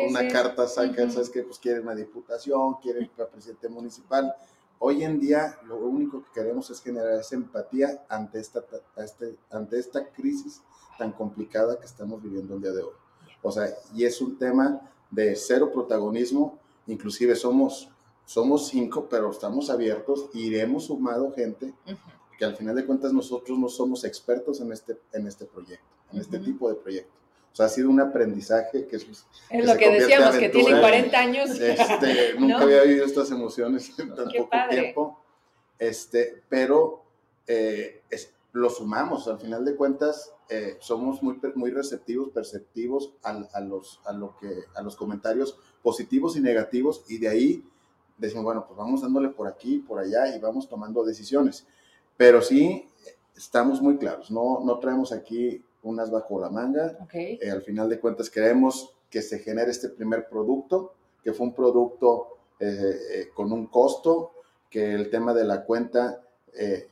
una, 0.10 0.28
carta, 0.28 0.68
sacan, 0.68 1.10
¿sabes 1.10 1.30
que 1.30 1.42
Pues 1.44 1.58
quieren 1.58 1.84
una 1.84 1.96
diputación, 1.96 2.76
quieren 2.82 3.10
un 3.18 3.26
presidente 3.32 3.70
municipal, 3.70 4.36
Hoy 4.80 5.04
en 5.04 5.20
día 5.20 5.58
lo 5.68 5.78
único 5.78 6.22
que 6.24 6.32
queremos 6.34 6.70
es 6.70 6.82
generar 6.82 7.20
esa 7.20 7.36
empatía 7.36 8.06
ante 8.10 8.40
esta, 8.40 8.64
este, 8.98 9.36
ante 9.50 9.80
esta 9.80 10.10
crisis 10.12 10.62
tan 10.98 11.12
complicada 11.14 11.80
que 11.80 11.86
estamos 11.86 12.22
viviendo 12.22 12.56
el 12.56 12.62
día 12.62 12.72
de 12.72 12.84
hoy. 12.84 12.94
O 13.42 13.52
sea, 13.52 13.70
y 13.94 14.04
es 14.04 14.22
un 14.22 14.38
tema 14.38 14.82
de 15.12 15.36
cero 15.36 15.72
protagonismo, 15.74 16.60
inclusive 16.88 17.36
somos, 17.36 17.90
somos 18.26 18.68
cinco, 18.68 19.08
pero 19.10 19.32
estamos 19.32 19.70
abiertos, 19.70 20.30
iremos 20.34 20.86
sumado 20.86 21.32
gente, 21.32 21.74
que 22.38 22.46
al 22.46 22.56
final 22.56 22.76
de 22.76 22.86
cuentas 22.86 23.14
nosotros 23.14 23.58
no 23.58 23.70
somos 23.70 24.04
expertos 24.04 24.62
en 24.62 24.72
este, 24.72 24.98
en 25.14 25.28
este 25.28 25.46
proyecto, 25.46 25.86
en 26.12 26.20
este 26.20 26.40
tipo 26.40 26.70
de 26.70 26.76
proyecto. 26.76 27.14
O 27.52 27.56
sea, 27.56 27.68
ha 27.68 27.70
sido 27.70 27.90
un 27.90 28.02
aprendizaje 28.02 28.86
que 28.86 28.98
es... 28.98 29.08
Es 29.50 29.66
lo 29.66 29.78
que 29.78 29.90
decíamos, 29.90 30.36
que 30.36 30.50
tiene 30.50 30.80
40 30.80 31.18
años. 31.18 31.50
Este, 31.52 32.34
nunca 32.40 32.64
había 32.64 32.84
vivido 32.84 33.06
estas 33.06 33.32
emociones 33.32 33.98
en 33.98 34.14
tan 34.14 34.30
poco 34.30 34.50
tiempo. 34.70 35.24
Este, 35.80 36.44
pero 36.50 37.06
eh, 37.48 38.02
lo 38.56 38.70
sumamos, 38.70 39.28
al 39.28 39.38
final 39.38 39.66
de 39.66 39.76
cuentas, 39.76 40.34
eh, 40.48 40.78
somos 40.80 41.22
muy, 41.22 41.38
muy 41.56 41.72
receptivos, 41.72 42.30
perceptivos 42.30 43.14
a, 43.22 43.34
los, 43.60 44.00
a, 44.06 44.14
lo 44.14 44.38
que, 44.38 44.64
a 44.76 44.82
los 44.82 44.96
comentarios 44.96 45.58
positivos 45.84 46.38
y 46.38 46.40
negativos, 46.40 47.04
y 47.10 47.18
de 47.18 47.28
ahí 47.28 47.70
decimos, 48.18 48.46
bueno, 48.46 48.66
pues 48.66 48.78
vamos 48.78 49.02
dándole 49.02 49.28
por 49.30 49.48
aquí, 49.48 49.80
por 49.80 50.00
allá, 50.00 50.34
y 50.34 50.40
vamos 50.40 50.70
tomando 50.70 51.04
decisiones. 51.04 51.68
Pero 52.18 52.42
sí, 52.42 52.88
estamos 53.36 53.82
muy 53.82 53.98
claros, 53.98 54.32
no, 54.32 54.62
no 54.64 54.80
traemos 54.80 55.12
aquí 55.12 55.64
unas 55.86 56.12
bajo 56.12 56.40
la 56.40 56.50
manga. 56.50 56.98
Eh, 57.14 57.52
al 57.52 57.62
final 57.62 57.88
de 57.90 58.00
cuentas 58.00 58.30
queremos 58.30 58.96
que 59.10 59.22
se 59.22 59.40
genere 59.40 59.72
este 59.72 59.90
primer 59.90 60.28
producto, 60.28 60.94
que 61.24 61.34
fue 61.34 61.48
un 61.48 61.54
producto 61.54 62.40
eh, 62.60 62.96
eh, 63.12 63.30
con 63.34 63.52
un 63.52 63.68
costo, 63.68 64.32
que 64.70 64.94
el 64.94 65.10
tema 65.10 65.34
de 65.34 65.46
la 65.46 65.64
cuenta, 65.64 66.22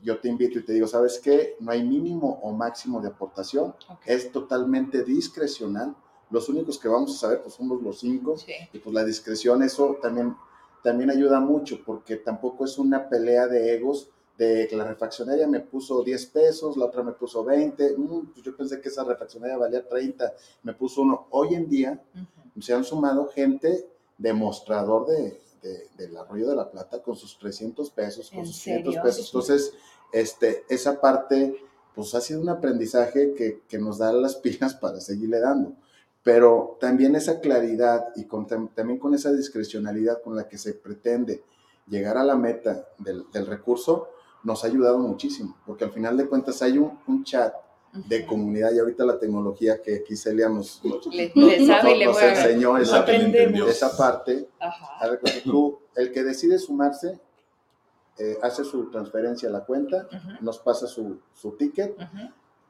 yo 0.02 0.20
te 0.20 0.28
invito 0.28 0.60
y 0.60 0.66
te 0.66 0.74
digo, 0.74 0.88
¿sabes 0.88 1.20
qué? 1.20 1.56
No 1.62 1.72
hay 1.72 1.84
mínimo 1.84 2.40
o 2.44 2.52
máximo 2.52 3.00
de 3.00 3.08
aportación, 3.08 3.74
es 4.06 4.30
totalmente 4.30 5.04
discrecional. 5.04 5.96
Los 6.30 6.50
únicos 6.50 6.78
que 6.78 6.90
vamos 6.90 7.16
a 7.16 7.20
saber 7.20 7.42
pues 7.42 7.54
somos 7.54 7.82
los 7.82 8.00
cinco 8.00 8.36
y 8.74 8.80
pues 8.80 8.94
la 8.94 9.06
discreción, 9.06 9.64
eso 9.64 10.00
también, 10.02 10.36
también 10.84 11.10
ayuda 11.10 11.40
mucho 11.40 11.82
porque 11.86 12.18
tampoco 12.18 12.66
es 12.66 12.78
una 12.78 13.08
pelea 13.08 13.48
de 13.48 13.74
egos, 13.74 14.10
de 14.38 14.68
que 14.68 14.76
la 14.76 14.86
refaccionaria 14.86 15.48
me 15.48 15.60
puso 15.60 16.04
10 16.04 16.26
pesos, 16.28 16.76
la 16.76 16.86
otra 16.86 17.04
me 17.04 17.12
puso 17.12 17.44
20, 17.44 17.96
mm, 17.98 18.26
pues 18.34 18.44
yo 18.44 18.56
pensé 18.56 18.82
que 18.82 18.90
esa 18.90 19.04
refaccionaria 19.04 19.58
valía 19.58 19.88
30, 19.88 20.34
me 20.64 20.74
puso 20.74 21.02
uno. 21.02 21.28
Hoy 21.32 21.56
en 21.56 21.70
día 21.70 22.02
se 22.60 22.74
han 22.74 22.84
sumado 22.84 23.28
gente 23.28 23.88
demostrador 24.18 25.08
de, 25.08 25.40
del 25.98 26.18
arroyo 26.18 26.50
de 26.50 26.56
la 26.56 26.70
plata 26.70 27.02
con 27.02 27.16
sus 27.16 27.38
300 27.38 27.90
pesos, 27.92 28.32
con 28.32 28.46
sus 28.46 28.62
500 28.64 28.96
pesos. 28.98 29.26
Entonces, 29.28 29.74
este, 30.12 30.64
esa 30.70 31.00
parte, 31.00 31.56
pues 31.96 32.14
ha 32.16 32.22
sido 32.22 32.42
un 32.42 32.50
aprendizaje 32.50 33.34
que, 33.34 33.62
que 33.68 33.78
nos 33.78 33.98
da 34.00 34.12
las 34.12 34.36
pilas 34.44 34.76
para 34.76 35.00
seguirle 35.00 35.40
dando. 35.40 35.74
Pero 36.24 36.78
también 36.80 37.16
esa 37.16 37.40
claridad 37.42 38.06
y 38.16 38.26
con, 38.26 38.48
también 38.48 38.98
con 38.98 39.14
esa 39.14 39.32
discrecionalidad 39.32 40.22
con 40.22 40.36
la 40.36 40.48
que 40.48 40.58
se 40.58 40.74
pretende 40.74 41.44
llegar 41.88 42.18
a 42.18 42.24
la 42.24 42.38
meta 42.38 42.88
del, 42.98 43.26
del 43.32 43.46
recurso, 43.46 44.08
nos 44.44 44.64
ha 44.64 44.68
ayudado 44.68 45.00
muchísimo, 45.00 45.56
porque 45.66 45.86
al 45.86 45.92
final 45.92 46.18
de 46.18 46.28
cuentas 46.28 46.62
hay 46.62 46.78
un, 46.78 47.00
un 47.08 47.24
chat 47.24 47.54
de 47.94 48.26
comunidad 48.26 48.74
y 48.74 48.80
ahorita 48.80 49.06
la 49.06 49.20
tecnología 49.20 49.82
que 49.82 49.98
aquí 49.98 50.16
Celia 50.16 50.50
nos, 50.50 50.82
nos, 50.84 51.06
enseñó 52.24 52.78
esa, 52.78 53.06
esa 53.06 53.96
parte. 53.96 54.50
tú, 55.44 55.80
el 55.96 56.12
que 56.12 56.24
decide 56.24 56.58
sumarse, 56.58 57.20
eh, 58.18 58.38
hace 58.42 58.64
su 58.64 58.90
transferencia 58.90 59.50
a 59.50 59.52
la 59.52 59.64
cuenta, 59.64 60.08
nos 60.42 60.58
pasa 60.60 60.88
su, 60.88 61.20
su 61.34 61.52
ticket 61.52 61.96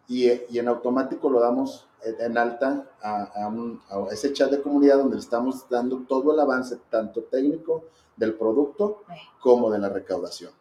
y, 0.08 0.30
y, 0.30 0.60
en 0.60 0.68
automático 0.68 1.30
lo 1.30 1.40
damos 1.40 1.88
en 2.04 2.38
alta 2.38 2.86
a, 3.02 3.48
a, 3.48 4.08
ese 4.12 4.34
chat 4.34 4.52
de 4.52 4.62
comunidad 4.62 4.98
donde 4.98 5.16
le 5.16 5.22
estamos 5.22 5.70
dando 5.70 6.04
todo 6.08 6.34
el 6.34 6.40
avance, 6.40 6.78
tanto 6.90 7.24
técnico 7.24 7.86
del 8.18 8.34
producto 8.34 9.04
como 9.40 9.72
de 9.72 9.80
la 9.80 9.88
recaudación. 9.88 10.52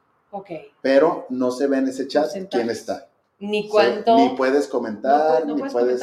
Pero 0.81 1.27
no 1.29 1.51
se 1.51 1.66
ve 1.66 1.79
en 1.79 1.88
ese 1.88 2.09
chat 2.09 2.31
quién 2.51 2.71
está. 2.71 3.09
Ni 3.38 3.68
cuánto. 3.68 4.16
ni 4.16 4.37
puedes 4.37 4.68
comentar, 4.68 5.45
ni 5.47 5.61
puedes. 5.68 6.01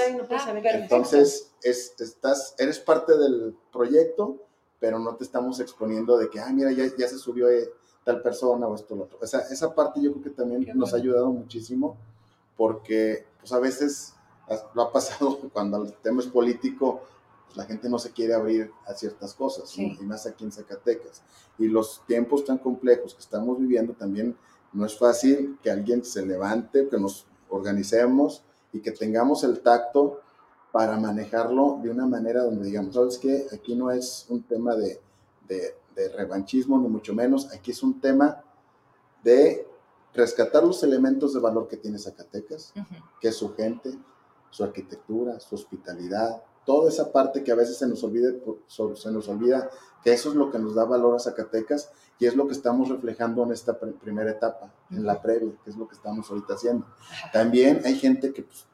entonces, 0.73 1.51
es, 1.63 1.95
estás, 1.99 2.53
eres 2.57 2.79
parte 2.79 3.17
del 3.17 3.55
proyecto, 3.71 4.37
pero 4.79 4.99
no 4.99 5.15
te 5.15 5.23
estamos 5.23 5.59
exponiendo 5.59 6.17
de 6.17 6.29
que, 6.29 6.39
ah, 6.39 6.51
mira, 6.51 6.71
ya, 6.71 6.83
ya 6.97 7.07
se 7.07 7.17
subió 7.17 7.49
eh, 7.49 7.69
tal 8.03 8.21
persona 8.21 8.67
o 8.67 8.75
esto 8.75 8.93
o 8.93 8.97
lo 8.97 9.03
otro. 9.05 9.19
O 9.21 9.27
sea, 9.27 9.39
esa 9.39 9.73
parte 9.73 10.01
yo 10.01 10.11
creo 10.11 10.23
que 10.23 10.29
también 10.31 10.67
nos 10.75 10.93
ha 10.93 10.97
ayudado 10.97 11.31
muchísimo, 11.31 11.97
porque 12.57 13.25
pues 13.39 13.53
a 13.53 13.59
veces 13.59 14.13
lo 14.73 14.81
ha 14.81 14.91
pasado 14.91 15.39
cuando 15.53 15.83
el 15.83 15.93
tema 15.93 16.21
es 16.21 16.27
político, 16.27 17.01
pues, 17.49 17.57
la 17.57 17.65
gente 17.65 17.89
no 17.89 17.97
se 17.97 18.11
quiere 18.11 18.35
abrir 18.35 18.71
a 18.85 18.93
ciertas 18.93 19.33
cosas, 19.33 19.75
y 19.75 19.97
más 20.03 20.27
aquí 20.27 20.43
en 20.43 20.51
Zacatecas. 20.51 21.23
Y 21.57 21.67
los 21.67 22.03
tiempos 22.05 22.45
tan 22.45 22.59
complejos 22.59 23.15
que 23.15 23.21
estamos 23.21 23.59
viviendo 23.59 23.93
también 23.93 24.37
no 24.71 24.85
es 24.85 24.95
fácil 24.95 25.57
que 25.63 25.71
alguien 25.71 26.05
se 26.05 26.23
levante, 26.23 26.87
que 26.87 26.99
nos 26.99 27.25
organicemos 27.49 28.43
y 28.71 28.81
que 28.81 28.91
tengamos 28.91 29.43
el 29.43 29.61
tacto 29.61 30.21
para 30.71 30.97
manejarlo 30.99 31.79
de 31.81 31.89
una 31.89 32.05
manera 32.05 32.43
donde 32.43 32.65
digamos, 32.65 32.93
¿sabes 32.93 33.17
qué? 33.17 33.47
Aquí 33.51 33.75
no 33.75 33.89
es 33.89 34.27
un 34.29 34.43
tema 34.43 34.75
de, 34.75 35.01
de, 35.47 35.73
revanchismo, 36.15 36.79
ni 36.79 36.87
mucho 36.87 37.13
menos, 37.13 37.51
aquí 37.51 37.71
es 37.71 37.83
un 37.83 37.99
tema 37.99 38.41
de 39.21 39.67
rescatar 40.13 40.63
los 40.63 40.81
elementos 40.83 41.33
de 41.33 41.41
valor 41.41 41.67
que 41.67 41.75
tiene 41.75 41.97
Zacatecas, 41.97 42.73
que 43.19 43.27
es 43.27 43.35
su 43.35 43.53
gente, 43.53 43.97
su 44.49 44.63
arquitectura, 44.63 45.39
su 45.41 45.55
hospitalidad, 45.55 46.41
toda 46.69 46.87
esa 46.87 47.11
parte 47.11 47.43
que 47.43 47.51
a 47.51 47.55
veces 47.55 47.77
se 47.77 47.87
nos, 47.87 48.03
olvida, 48.03 48.29
se 48.67 49.11
nos 49.11 49.27
olvida 49.27 49.71
que 50.03 50.13
eso 50.13 50.29
es 50.29 50.35
lo 50.35 50.51
que 50.51 50.59
nos 50.59 50.75
da 50.75 50.85
valor 50.85 51.15
a 51.15 51.19
Zacatecas 51.19 51.89
y 52.19 52.27
es 52.27 52.35
lo 52.35 52.45
que 52.45 52.53
estamos 52.53 52.89
reflejando 52.89 53.41
en 53.41 53.53
esta 53.53 53.75
primera 53.79 54.29
etapa, 54.29 54.71
en 54.91 55.03
la 55.03 55.19
previa, 55.19 55.51
que 55.63 55.71
es 55.71 55.75
lo 55.75 55.87
que 55.87 55.95
estamos 55.95 56.29
ahorita 56.29 56.53
haciendo. 56.53 56.85
También 57.33 57.81
hay 57.85 57.95
gente 57.95 58.31
que 58.31 58.43
pues, 58.43 58.67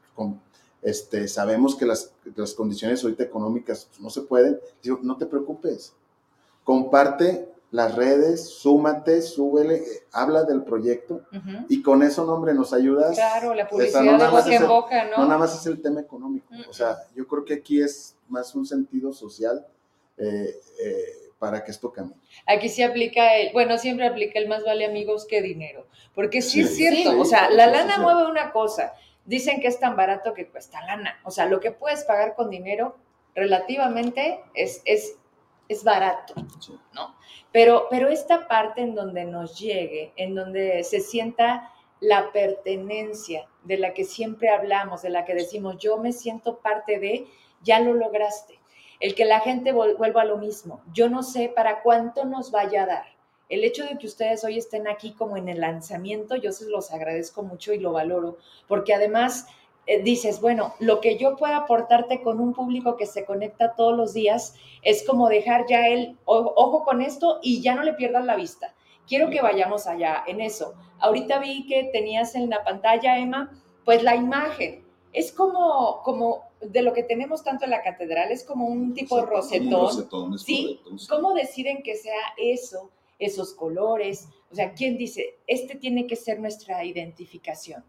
este, 0.81 1.29
sabemos 1.29 1.77
que 1.77 1.85
las, 1.85 2.11
las, 2.35 2.53
condiciones 2.53 3.01
ahorita 3.01 3.23
económicas 3.23 3.85
pues, 3.85 4.01
no 4.01 4.09
se 4.09 4.23
pueden. 4.23 4.59
Digo, 4.83 4.99
no 5.01 5.15
te 5.15 5.25
preocupes, 5.25 5.93
comparte 6.65 7.47
las 7.75 7.93
redes, 7.93 8.47
súmate, 8.47 9.21
súbele, 9.21 9.83
habla 10.13 10.43
del 10.43 10.63
proyecto 10.63 11.23
y 11.67 11.81
con 11.81 12.03
eso, 12.03 12.25
nombre, 12.25 12.53
nos 12.53 12.71
ayudas. 12.71 13.15
Claro, 13.15 13.53
la 13.53 13.67
publicidad 13.67 14.01
no 14.01 14.17
de 14.17 14.27
boca 14.29 14.55
en 14.55 14.67
boca, 14.67 15.03
¿no? 15.03 15.17
No 15.17 15.25
nada 15.25 15.39
más 15.39 15.59
es 15.59 15.65
el 15.65 15.81
tema 15.81 15.99
económico, 15.99 16.47
o 16.69 16.73
sea, 16.73 16.95
yo 17.13 17.27
creo 17.27 17.43
que 17.43 17.55
aquí 17.55 17.81
es 17.81 18.15
más 18.29 18.55
un 18.55 18.65
sentido 18.65 19.11
social 19.11 19.67
eh, 20.17 20.55
eh, 20.81 21.31
para 21.37 21.65
que 21.65 21.71
esto 21.71 21.91
cambie. 21.91 22.15
Aquí 22.47 22.69
sí 22.69 22.81
aplica 22.81 23.35
el, 23.35 23.51
bueno, 23.51 23.77
siempre 23.77 24.07
aplica 24.07 24.39
el 24.39 24.47
más 24.47 24.63
vale 24.63 24.85
amigos 24.85 25.25
que 25.25 25.41
dinero, 25.41 25.85
porque 26.13 26.41
sí, 26.41 26.61
es 26.61 26.77
cierto, 26.77 27.19
o 27.19 27.25
sea, 27.25 27.49
la 27.49 27.67
lana 27.67 27.97
mueve 27.97 28.25
una 28.25 28.53
cosa, 28.53 28.93
dicen 29.25 29.59
que 29.59 29.67
es 29.67 29.81
tan 29.81 29.97
barato 29.97 30.33
que 30.33 30.47
cuesta 30.47 30.81
lana, 30.85 31.19
o 31.25 31.31
sea, 31.31 31.45
lo 31.45 31.59
que 31.59 31.71
puedes 31.71 32.05
pagar 32.05 32.35
con 32.35 32.49
dinero 32.49 32.95
relativamente 33.35 34.39
es, 34.53 34.81
es, 34.85 35.17
es 35.67 35.83
barato, 35.83 36.33
¿no? 36.93 37.15
Pero, 37.51 37.87
pero 37.89 38.09
esta 38.09 38.47
parte 38.47 38.81
en 38.81 38.95
donde 38.95 39.25
nos 39.25 39.57
llegue, 39.59 40.13
en 40.15 40.35
donde 40.35 40.83
se 40.83 40.99
sienta 40.99 41.71
la 41.99 42.31
pertenencia 42.31 43.47
de 43.63 43.77
la 43.77 43.93
que 43.93 44.03
siempre 44.03 44.49
hablamos, 44.49 45.01
de 45.01 45.09
la 45.09 45.25
que 45.25 45.33
decimos, 45.33 45.77
yo 45.77 45.97
me 45.97 46.11
siento 46.11 46.59
parte 46.59 46.99
de, 46.99 47.27
ya 47.63 47.79
lo 47.79 47.93
lograste. 47.93 48.59
El 48.99 49.15
que 49.15 49.25
la 49.25 49.39
gente 49.39 49.71
vuelva 49.71 50.21
a 50.21 50.25
lo 50.25 50.37
mismo. 50.37 50.81
Yo 50.93 51.09
no 51.09 51.23
sé 51.23 51.51
para 51.53 51.81
cuánto 51.81 52.25
nos 52.25 52.51
vaya 52.51 52.83
a 52.83 52.87
dar. 52.87 53.05
El 53.49 53.63
hecho 53.63 53.83
de 53.83 53.97
que 53.97 54.07
ustedes 54.07 54.43
hoy 54.43 54.57
estén 54.57 54.87
aquí 54.87 55.11
como 55.11 55.37
en 55.37 55.49
el 55.49 55.61
lanzamiento, 55.61 56.35
yo 56.35 56.51
se 56.51 56.65
los 56.65 56.91
agradezco 56.91 57.43
mucho 57.43 57.73
y 57.73 57.79
lo 57.79 57.91
valoro, 57.91 58.37
porque 58.67 58.93
además 58.93 59.47
eh, 59.87 60.01
dices, 60.01 60.41
bueno, 60.41 60.73
lo 60.79 60.99
que 60.99 61.17
yo 61.17 61.35
pueda 61.35 61.57
aportarte 61.57 62.21
con 62.21 62.39
un 62.39 62.53
público 62.53 62.95
que 62.95 63.05
se 63.05 63.25
conecta 63.25 63.75
todos 63.75 63.95
los 63.95 64.13
días 64.13 64.55
es 64.81 65.05
como 65.05 65.29
dejar 65.29 65.65
ya 65.67 65.87
el 65.87 66.17
ojo 66.25 66.83
con 66.83 67.01
esto 67.01 67.39
y 67.41 67.61
ya 67.61 67.75
no 67.75 67.83
le 67.83 67.93
pierdas 67.93 68.25
la 68.25 68.35
vista. 68.35 68.73
Quiero 69.07 69.29
que 69.29 69.41
vayamos 69.41 69.85
allá 69.85 70.23
en 70.25 70.41
eso. 70.41 70.73
Ahorita 70.99 71.39
vi 71.39 71.67
que 71.67 71.89
tenías 71.93 72.33
en 72.33 72.49
la 72.49 72.63
pantalla, 72.63 73.19
Emma, 73.19 73.51
pues 73.83 74.01
la 74.01 74.15
imagen. 74.15 74.83
Es 75.13 75.31
como, 75.31 76.01
como 76.03 76.43
de 76.59 76.81
lo 76.81 76.93
que 76.93 77.03
tenemos 77.03 77.43
tanto 77.43 77.65
en 77.65 77.71
la 77.71 77.83
catedral, 77.83 78.31
es 78.31 78.43
como 78.43 78.67
un 78.67 78.93
tipo 78.93 79.17
de 79.17 79.27
rosetón. 79.27 80.39
¿Sí? 80.39 80.81
¿Cómo 81.07 81.33
deciden 81.33 81.83
que 81.83 81.95
sea 81.95 82.19
eso, 82.37 82.89
esos 83.19 83.53
colores? 83.53 84.27
O 84.51 84.55
sea, 84.55 84.73
¿quién 84.73 84.97
dice, 84.97 85.37
este 85.45 85.75
tiene 85.75 86.07
que 86.07 86.15
ser 86.15 86.39
nuestra 86.39 86.83
identificación? 86.83 87.83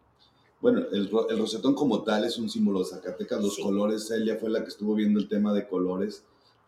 Bueno, 0.60 0.80
el, 0.90 1.10
el, 1.30 1.38
rosetón 1.38 1.74
como 1.74 2.02
tal 2.02 2.24
es 2.24 2.38
un 2.38 2.48
símbolo 2.48 2.80
de 2.80 2.86
Zacatecas. 2.86 3.42
Los 3.42 3.58
colores, 3.58 4.08
Celia 4.08 4.36
fue 4.36 4.50
la 4.50 4.62
que 4.62 4.68
estuvo 4.68 4.94
viendo 4.94 5.20
el 5.20 5.28
tema 5.28 5.52
de 5.52 5.66
colores. 5.68 6.24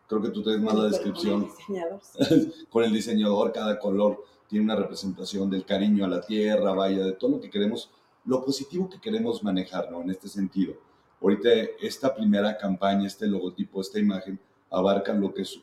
Creo 0.06 0.22
que 0.22 0.30
tú 0.30 0.42
tienes 0.42 0.62
más 0.62 0.74
la 0.74 0.84
descripción. 0.84 1.48
Con 1.48 1.74
el 1.76 1.98
diseñador. 1.98 2.52
con 2.70 2.84
el 2.84 2.92
diseñador, 2.92 3.52
cada 3.52 3.78
color 3.78 4.24
tiene 4.48 4.64
una 4.64 4.76
representación 4.76 5.50
del 5.50 5.64
cariño 5.64 6.04
a 6.04 6.08
la 6.08 6.20
tierra, 6.20 6.72
vaya, 6.72 7.04
de 7.04 7.12
todo 7.12 7.32
lo 7.32 7.40
que 7.40 7.50
queremos, 7.50 7.90
lo 8.24 8.44
positivo 8.44 8.88
que 8.88 9.00
queremos 9.00 9.42
manejar, 9.42 9.90
¿no? 9.90 10.00
En 10.00 10.10
este 10.10 10.28
sentido. 10.28 10.74
Ahorita 11.20 11.48
esta 11.80 12.14
primera 12.14 12.56
campaña, 12.56 13.06
este 13.06 13.26
logotipo, 13.26 13.80
esta 13.80 13.98
imagen, 13.98 14.38
abarca 14.70 15.12
lo 15.12 15.34
que 15.34 15.42
es, 15.42 15.60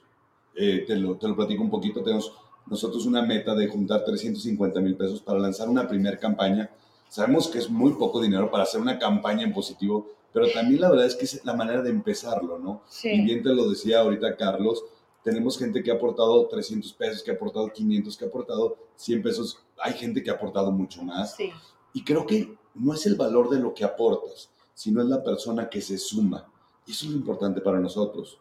eh, 0.56 0.84
te, 0.86 0.96
lo, 0.96 1.16
te 1.16 1.28
lo 1.28 1.36
platico 1.36 1.64
un 1.64 1.70
poquito, 1.70 2.04
tenemos 2.04 2.34
nosotros 2.68 3.06
una 3.06 3.22
meta 3.22 3.56
de 3.56 3.68
juntar 3.68 4.04
350 4.04 4.80
mil 4.82 4.96
pesos 4.96 5.22
para 5.22 5.40
lanzar 5.40 5.70
una 5.70 5.88
primera 5.88 6.18
campaña 6.18 6.70
Sabemos 7.10 7.48
que 7.48 7.60
es 7.60 7.70
muy 7.70 7.94
poco 7.94 8.22
dinero 8.22 8.52
para 8.52 8.64
hacer 8.64 8.82
una 8.82 9.00
campaña 9.00 9.44
en 9.44 9.54
positivo, 9.54 10.08
pero 10.34 10.52
también 10.52 10.82
la 10.82 10.90
verdad 10.90 11.06
es 11.06 11.16
que 11.16 11.26
es 11.26 11.46
la 11.46 11.54
manera 11.54 11.82
de 11.82 11.90
empezarlo, 11.90 12.60
¿no? 12.60 12.82
Sí. 12.90 13.10
Y 13.10 13.22
bien 13.22 13.42
te 13.42 13.50
lo 13.50 13.70
decía 13.70 14.02
ahorita 14.02 14.36
Carlos, 14.36 14.84
tenemos 15.24 15.58
gente 15.58 15.82
que 15.82 15.92
ha 15.92 15.96
aportado 15.96 16.48
300 16.48 16.94
pesos, 16.94 17.24
que 17.24 17.32
ha 17.32 17.34
aportado 17.34 17.72
500, 17.72 18.16
que 18.16 18.26
ha 18.26 18.28
aportado 18.28 18.78
100 18.96 19.24
pesos. 19.24 19.60
Hay 19.82 19.94
gente 19.94 20.22
que 20.22 20.30
ha 20.30 20.34
aportado 20.34 20.72
mucho 20.72 21.02
más. 21.04 21.36
Sí. 21.36 21.52
Y 21.94 22.04
creo 22.04 22.28
que 22.28 22.56
no 22.76 22.94
es 22.94 23.06
el 23.06 23.16
valor 23.16 23.50
de 23.50 23.60
lo 23.60 23.74
que 23.74 23.84
aportas, 23.84 24.52
sino 24.74 25.02
es 25.02 25.08
la 25.08 25.24
persona 25.24 25.70
que 25.70 25.82
se 25.82 25.98
suma. 25.98 26.52
Y 26.86 26.92
eso 26.92 27.06
es 27.06 27.12
lo 27.12 27.18
importante 27.18 27.62
para 27.62 27.80
nosotros. 27.80 28.38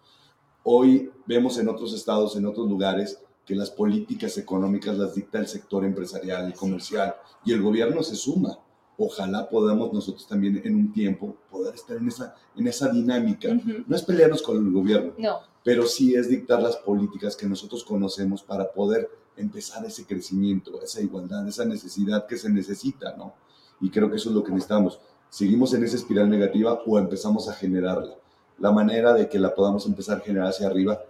Hoy 0.62 1.10
vemos 1.24 1.56
en 1.58 1.68
otros 1.68 1.94
estados, 1.94 2.36
en 2.36 2.44
otros 2.44 2.68
lugares, 2.68 3.23
que 3.44 3.54
las 3.54 3.70
políticas 3.70 4.38
económicas 4.38 4.96
las 4.96 5.14
dicta 5.14 5.38
el 5.38 5.46
sector 5.46 5.84
empresarial 5.84 6.48
y 6.48 6.52
comercial 6.52 7.14
y 7.44 7.52
el 7.52 7.62
gobierno 7.62 8.02
se 8.02 8.16
suma. 8.16 8.58
Ojalá 8.96 9.48
podamos 9.48 9.92
nosotros 9.92 10.26
también 10.26 10.62
en 10.64 10.76
un 10.76 10.92
tiempo 10.92 11.36
poder 11.50 11.74
estar 11.74 11.96
en 11.96 12.08
esa, 12.08 12.36
en 12.56 12.66
esa 12.68 12.88
dinámica. 12.88 13.48
No 13.86 13.96
es 13.96 14.02
pelearnos 14.02 14.40
con 14.40 14.56
el 14.56 14.72
gobierno, 14.72 15.12
no. 15.18 15.40
pero 15.64 15.86
sí 15.86 16.14
es 16.14 16.28
dictar 16.28 16.62
las 16.62 16.76
políticas 16.76 17.36
que 17.36 17.46
nosotros 17.46 17.84
conocemos 17.84 18.42
para 18.42 18.72
poder 18.72 19.10
empezar 19.36 19.84
ese 19.84 20.06
crecimiento, 20.06 20.80
esa 20.80 21.00
igualdad, 21.00 21.46
esa 21.48 21.64
necesidad 21.64 22.26
que 22.26 22.36
se 22.36 22.48
necesita, 22.48 23.16
¿no? 23.16 23.34
Y 23.80 23.90
creo 23.90 24.08
que 24.08 24.16
eso 24.16 24.28
es 24.28 24.34
lo 24.36 24.44
que 24.44 24.52
necesitamos. 24.52 25.00
¿Seguimos 25.28 25.74
en 25.74 25.82
esa 25.82 25.96
espiral 25.96 26.30
negativa 26.30 26.80
o 26.86 26.96
empezamos 26.96 27.48
a 27.48 27.54
generarla? 27.54 28.14
La 28.60 28.70
manera 28.70 29.12
de 29.12 29.28
que 29.28 29.40
la 29.40 29.52
podamos 29.52 29.84
empezar 29.86 30.18
a 30.18 30.20
generar 30.20 30.50
hacia 30.50 30.68
arriba, 30.68 31.02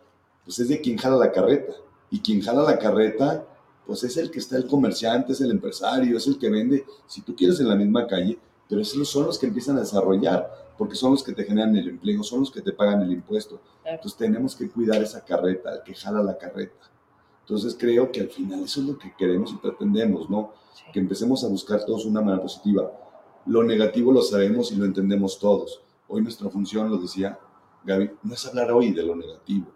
pues 0.42 0.58
es 0.58 0.68
de 0.68 0.80
quien 0.80 0.96
jala 0.96 1.16
la 1.16 1.30
carreta 1.30 1.74
y 2.14 2.20
quien 2.20 2.40
jala 2.40 2.62
la 2.62 2.78
carreta, 2.78 3.44
pues 3.84 4.04
es 4.04 4.16
el 4.16 4.30
que 4.30 4.38
está 4.38 4.56
el 4.56 4.68
comerciante, 4.68 5.32
es 5.32 5.40
el 5.40 5.50
empresario, 5.50 6.16
es 6.16 6.28
el 6.28 6.38
que 6.38 6.48
vende, 6.48 6.84
si 7.08 7.22
tú 7.22 7.34
quieres, 7.34 7.58
en 7.58 7.68
la 7.68 7.74
misma 7.74 8.06
calle, 8.06 8.38
pero 8.68 8.80
esos 8.80 9.08
son 9.08 9.26
los 9.26 9.36
que 9.36 9.46
empiezan 9.46 9.78
a 9.78 9.80
desarrollar, 9.80 10.48
porque 10.78 10.94
son 10.94 11.10
los 11.10 11.24
que 11.24 11.32
te 11.32 11.42
generan 11.42 11.74
el 11.74 11.88
empleo, 11.88 12.22
son 12.22 12.38
los 12.38 12.52
que 12.52 12.62
te 12.62 12.70
pagan 12.70 13.02
el 13.02 13.10
impuesto. 13.10 13.60
Entonces 13.84 14.16
tenemos 14.16 14.54
que 14.54 14.70
cuidar 14.70 15.02
esa 15.02 15.24
carreta, 15.24 15.74
el 15.74 15.82
que 15.82 15.92
jala 15.92 16.22
la 16.22 16.38
carreta. 16.38 16.88
Entonces 17.40 17.76
creo 17.76 18.12
que 18.12 18.20
al 18.20 18.28
final 18.28 18.62
eso 18.62 18.80
es 18.80 18.86
lo 18.86 18.96
que 18.96 19.12
queremos 19.18 19.50
y 19.50 19.56
pretendemos, 19.56 20.30
¿no? 20.30 20.52
Que 20.92 21.00
empecemos 21.00 21.42
a 21.42 21.48
buscar 21.48 21.84
todos 21.84 22.04
una 22.04 22.20
manera 22.20 22.40
positiva. 22.40 22.92
Lo 23.46 23.64
negativo 23.64 24.12
lo 24.12 24.22
sabemos 24.22 24.70
y 24.70 24.76
lo 24.76 24.84
entendemos 24.84 25.40
todos. 25.40 25.80
Hoy 26.06 26.22
nuestra 26.22 26.48
función, 26.48 26.88
lo 26.90 26.98
decía 26.98 27.40
Gaby, 27.82 28.12
no 28.22 28.34
es 28.34 28.46
hablar 28.46 28.70
hoy 28.70 28.92
de 28.92 29.02
lo 29.02 29.16
negativo, 29.16 29.66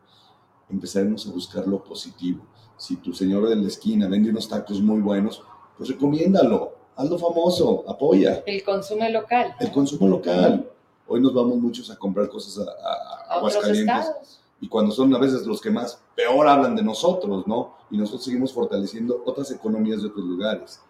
empezaremos 0.71 1.27
a 1.27 1.33
buscar 1.33 1.67
lo 1.67 1.83
positivo. 1.83 2.41
Si 2.77 2.97
tu 2.97 3.13
señor 3.13 3.49
de 3.49 3.57
la 3.57 3.69
esquina 3.69 4.09
vende 4.09 4.31
unos 4.31 4.49
tacos 4.49 4.81
muy 4.81 5.01
buenos, 5.01 5.43
pues 5.77 5.91
recomiéndalo, 5.91 6.73
hazlo 6.97 7.19
famoso, 7.19 7.85
apoya. 7.89 8.43
El 8.47 8.63
consumo 8.63 9.09
local. 9.09 9.55
El 9.59 9.73
consumo 9.73 10.09
local. 10.09 10.71
Hoy 11.07 11.21
nos 11.21 11.33
vamos 11.33 11.57
muchos 11.57 11.91
a 11.91 11.97
comprar 11.97 12.29
cosas 12.29 12.67
a, 12.67 12.71
a, 12.71 13.37
Aguascalientes. 13.37 14.41
Y 14.61 14.69
cuando 14.69 14.93
son 14.93 15.15
a 15.15 15.19
veces 15.19 15.47
los 15.47 15.61
que 15.61 15.71
más 15.71 16.01
peor 16.17 16.49
hablan 16.49 16.75
de 16.75 16.83
nosotros, 16.83 17.47
¿no? 17.47 17.75
Y 17.91 17.97
nosotros 17.97 18.25
seguimos 18.25 18.53
fortaleciendo 18.53 19.23
otras 19.25 19.51
economías 19.51 20.03
de 20.03 20.09
otros 20.09 20.25
lugares. 20.25 20.81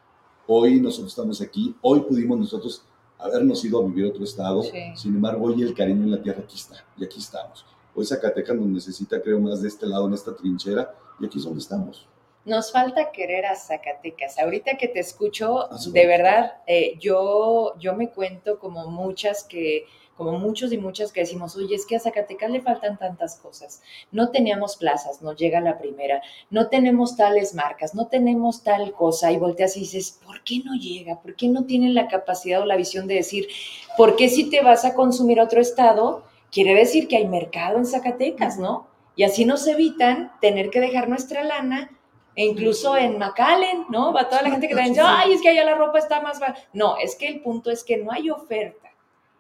Hoy 0.47 0.81
nosotros 0.81 1.12
estamos 1.12 1.41
aquí, 1.43 1.77
hoy 1.83 2.01
pudimos 2.01 2.38
nosotros 2.38 2.83
habernos 3.19 3.62
ido 3.64 3.79
a 3.79 3.87
vivir 3.87 4.07
a 4.07 4.09
otro 4.09 4.25
estado, 4.25 4.62
sin 4.62 5.14
embargo 5.14 5.47
hoy 5.47 5.62
el 5.62 5.75
cariño 5.75 6.05
en 6.05 6.12
la 6.12 6.23
tierra 6.23 6.43
aquí 6.43 6.57
está, 6.57 6.85
y 6.97 7.05
aquí 7.05 7.19
estamos. 7.19 7.67
Hoy 7.94 8.07
Zacatecas 8.07 8.57
nos 8.57 8.66
necesita, 8.66 9.20
creo, 9.20 9.40
más 9.40 9.62
de 9.62 9.68
este 9.68 9.87
lado, 9.87 10.07
en 10.07 10.14
esta 10.14 10.35
trinchera, 10.35 10.94
y 11.18 11.27
aquí 11.27 11.38
es 11.38 11.44
donde 11.44 11.61
estamos. 11.61 12.07
Nos 12.44 12.72
falta 12.72 13.11
querer 13.11 13.44
a 13.44 13.57
Zacatecas. 13.57 14.38
Ahorita 14.38 14.77
que 14.79 14.88
te 14.88 15.01
escucho, 15.01 15.70
ah, 15.70 15.77
de 15.92 16.07
verdad, 16.07 16.55
eh, 16.66 16.96
yo, 16.98 17.74
yo 17.79 17.94
me 17.94 18.11
cuento 18.11 18.59
como 18.59 18.87
muchas 18.87 19.44
que, 19.44 19.85
como 20.16 20.38
muchos 20.38 20.72
y 20.72 20.79
muchas 20.79 21.12
que 21.12 21.20
decimos, 21.20 21.55
oye, 21.57 21.77
es 21.77 21.87
que 21.87 21.94
a 21.94 22.01
Zacatecas 22.01 22.51
le 22.51 22.61
faltan 22.61 22.98
tantas 22.98 23.37
cosas. 23.37 23.83
No 24.11 24.31
teníamos 24.31 24.77
plazas, 24.77 25.22
nos 25.22 25.37
llega 25.37 25.61
la 25.61 25.79
primera. 25.79 26.22
No 26.51 26.68
tenemos 26.68 27.16
tales 27.16 27.55
marcas, 27.55 27.94
no 27.94 28.09
tenemos 28.09 28.64
tal 28.64 28.92
cosa. 28.92 29.31
Y 29.31 29.37
volteas 29.37 29.77
y 29.77 29.81
dices, 29.81 30.18
¿por 30.24 30.42
qué 30.42 30.61
no 30.64 30.74
llega? 30.74 31.20
¿Por 31.20 31.37
qué 31.37 31.48
no 31.48 31.66
tienen 31.66 31.94
la 31.94 32.09
capacidad 32.09 32.62
o 32.62 32.66
la 32.66 32.77
visión 32.77 33.07
de 33.07 33.14
decir, 33.14 33.48
¿por 33.96 34.16
qué 34.16 34.29
si 34.29 34.51
te 34.51 34.62
vas 34.62 34.85
a 34.85 34.94
consumir 34.94 35.38
a 35.38 35.44
otro 35.44 35.61
estado? 35.61 36.24
Quiere 36.50 36.74
decir 36.74 37.08
que 37.08 37.16
hay 37.16 37.26
mercado 37.26 37.78
en 37.78 37.87
Zacatecas, 37.87 38.58
¿no? 38.58 38.87
Y 39.16 39.24
así 39.24 39.44
nos 39.44 39.66
evitan 39.66 40.32
tener 40.40 40.70
que 40.70 40.80
dejar 40.80 41.08
nuestra 41.08 41.42
lana 41.42 41.90
e 42.34 42.44
incluso 42.44 42.96
en 42.96 43.18
McAllen, 43.18 43.87
¿no? 43.88 44.12
Va 44.12 44.28
toda 44.28 44.42
la 44.42 44.50
gente 44.50 44.68
que 44.68 44.74
diciendo, 44.76 45.02
ay, 45.06 45.32
es 45.32 45.42
que 45.42 45.48
allá 45.48 45.64
la 45.64 45.74
ropa 45.74 45.98
está 45.98 46.20
más 46.20 46.38
barata. 46.38 46.61
No, 46.72 46.96
es 46.96 47.16
que 47.16 47.26
el 47.26 47.40
punto 47.40 47.70
es 47.70 47.82
que 47.82 47.96
no 47.96 48.12
hay 48.12 48.30
oferta. 48.30 48.88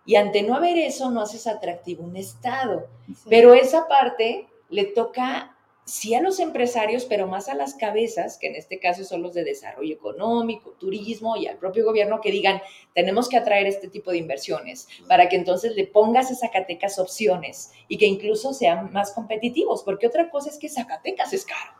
Y 0.04 0.16
ante 0.16 0.42
no 0.42 0.56
haber 0.56 0.78
eso, 0.78 1.10
no 1.10 1.20
haces 1.20 1.46
atractivo 1.46 2.02
un 2.02 2.16
Estado. 2.16 2.86
Pero 3.28 3.54
esa 3.54 3.86
parte 3.86 4.48
le 4.70 4.86
toca 4.86 5.54
sí 5.88 6.14
a 6.14 6.20
los 6.20 6.38
empresarios, 6.38 7.06
pero 7.06 7.26
más 7.26 7.48
a 7.48 7.54
las 7.54 7.74
cabezas, 7.74 8.36
que 8.36 8.46
en 8.48 8.56
este 8.56 8.78
caso 8.78 9.04
son 9.04 9.22
los 9.22 9.32
de 9.32 9.42
desarrollo 9.42 9.94
económico, 9.94 10.72
turismo 10.78 11.36
y 11.36 11.46
al 11.46 11.56
propio 11.56 11.84
gobierno, 11.84 12.20
que 12.20 12.30
digan, 12.30 12.60
tenemos 12.94 13.28
que 13.28 13.38
atraer 13.38 13.66
este 13.66 13.88
tipo 13.88 14.10
de 14.10 14.18
inversiones 14.18 14.86
para 15.08 15.28
que 15.30 15.36
entonces 15.36 15.74
le 15.74 15.86
pongas 15.86 16.30
a 16.30 16.34
Zacatecas 16.34 16.98
opciones 16.98 17.72
y 17.88 17.96
que 17.96 18.04
incluso 18.04 18.52
sean 18.52 18.92
más 18.92 19.12
competitivos, 19.12 19.82
porque 19.82 20.06
otra 20.06 20.30
cosa 20.30 20.50
es 20.50 20.58
que 20.58 20.68
Zacatecas 20.68 21.32
es 21.32 21.46
caro. 21.46 21.72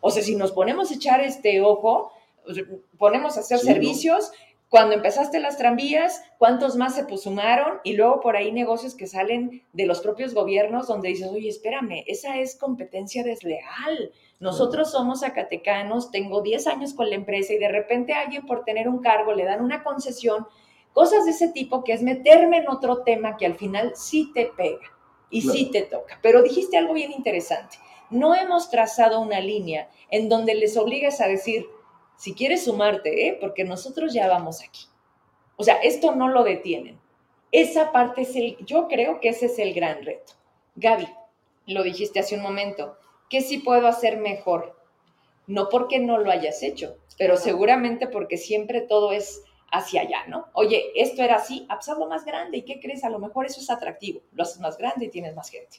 O 0.00 0.10
sea, 0.10 0.22
si 0.22 0.36
nos 0.36 0.52
ponemos 0.52 0.90
a 0.90 0.94
echar 0.94 1.22
este 1.22 1.62
ojo, 1.62 2.12
ponemos 2.98 3.38
a 3.38 3.40
hacer 3.40 3.58
servicios, 3.58 4.30
cuando 4.74 4.96
empezaste 4.96 5.38
las 5.38 5.56
tranvías, 5.56 6.24
¿cuántos 6.36 6.74
más 6.74 6.96
se 6.96 7.16
sumaron? 7.16 7.78
Y 7.84 7.92
luego 7.92 8.20
por 8.20 8.36
ahí 8.36 8.50
negocios 8.50 8.96
que 8.96 9.06
salen 9.06 9.62
de 9.72 9.86
los 9.86 10.00
propios 10.00 10.34
gobiernos 10.34 10.88
donde 10.88 11.10
dices, 11.10 11.28
oye, 11.28 11.48
espérame, 11.48 12.02
esa 12.08 12.38
es 12.38 12.56
competencia 12.56 13.22
desleal. 13.22 14.10
Nosotros 14.40 14.90
somos 14.90 15.20
zacatecanos, 15.20 16.10
tengo 16.10 16.42
10 16.42 16.66
años 16.66 16.92
con 16.92 17.08
la 17.08 17.14
empresa 17.14 17.52
y 17.52 17.58
de 17.58 17.68
repente 17.68 18.14
alguien 18.14 18.46
por 18.46 18.64
tener 18.64 18.88
un 18.88 18.98
cargo 18.98 19.32
le 19.32 19.44
dan 19.44 19.62
una 19.62 19.84
concesión, 19.84 20.48
cosas 20.92 21.24
de 21.24 21.30
ese 21.30 21.50
tipo 21.50 21.84
que 21.84 21.92
es 21.92 22.02
meterme 22.02 22.56
en 22.56 22.68
otro 22.68 23.04
tema 23.04 23.36
que 23.36 23.46
al 23.46 23.54
final 23.54 23.92
sí 23.94 24.32
te 24.34 24.46
pega 24.56 24.90
y 25.30 25.42
sí 25.42 25.70
te 25.70 25.82
toca. 25.82 26.18
Pero 26.20 26.42
dijiste 26.42 26.78
algo 26.78 26.94
bien 26.94 27.12
interesante. 27.12 27.76
No 28.10 28.34
hemos 28.34 28.70
trazado 28.70 29.20
una 29.20 29.38
línea 29.38 29.88
en 30.10 30.28
donde 30.28 30.56
les 30.56 30.76
obligas 30.76 31.20
a 31.20 31.28
decir, 31.28 31.64
si 32.16 32.34
quieres 32.34 32.64
sumarte, 32.64 33.28
¿eh? 33.28 33.38
porque 33.40 33.64
nosotros 33.64 34.12
ya 34.12 34.28
vamos 34.28 34.62
aquí. 34.62 34.86
O 35.56 35.64
sea, 35.64 35.76
esto 35.76 36.14
no 36.14 36.28
lo 36.28 36.42
detienen. 36.42 36.98
Esa 37.52 37.92
parte 37.92 38.22
es 38.22 38.34
el, 38.34 38.56
yo 38.64 38.88
creo 38.88 39.20
que 39.20 39.28
ese 39.28 39.46
es 39.46 39.58
el 39.58 39.74
gran 39.74 40.04
reto. 40.04 40.32
Gaby, 40.76 41.08
lo 41.66 41.82
dijiste 41.82 42.20
hace 42.20 42.34
un 42.34 42.42
momento, 42.42 42.96
¿qué 43.30 43.40
sí 43.40 43.58
puedo 43.58 43.86
hacer 43.86 44.16
mejor? 44.16 44.76
No 45.46 45.68
porque 45.68 46.00
no 46.00 46.18
lo 46.18 46.30
hayas 46.30 46.62
hecho, 46.62 46.96
pero 47.18 47.36
seguramente 47.36 48.08
porque 48.08 48.38
siempre 48.38 48.80
todo 48.80 49.12
es 49.12 49.42
hacia 49.70 50.02
allá, 50.02 50.26
¿no? 50.26 50.46
Oye, 50.52 50.92
esto 50.94 51.22
era 51.22 51.36
así, 51.36 51.66
ah, 51.68 51.78
pues 51.84 52.08
más 52.08 52.24
grande, 52.24 52.58
¿y 52.58 52.62
qué 52.62 52.80
crees? 52.80 53.04
A 53.04 53.10
lo 53.10 53.18
mejor 53.18 53.46
eso 53.46 53.60
es 53.60 53.70
atractivo, 53.70 54.22
lo 54.32 54.42
haces 54.42 54.60
más 54.60 54.78
grande 54.78 55.06
y 55.06 55.10
tienes 55.10 55.34
más 55.34 55.50
gente. 55.50 55.78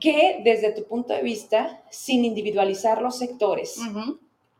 Que 0.00 0.40
desde 0.42 0.72
tu 0.72 0.84
punto 0.84 1.12
de 1.12 1.22
vista, 1.22 1.82
sin 1.90 2.24
individualizar 2.24 3.02
los 3.02 3.18
sectores, 3.18 3.78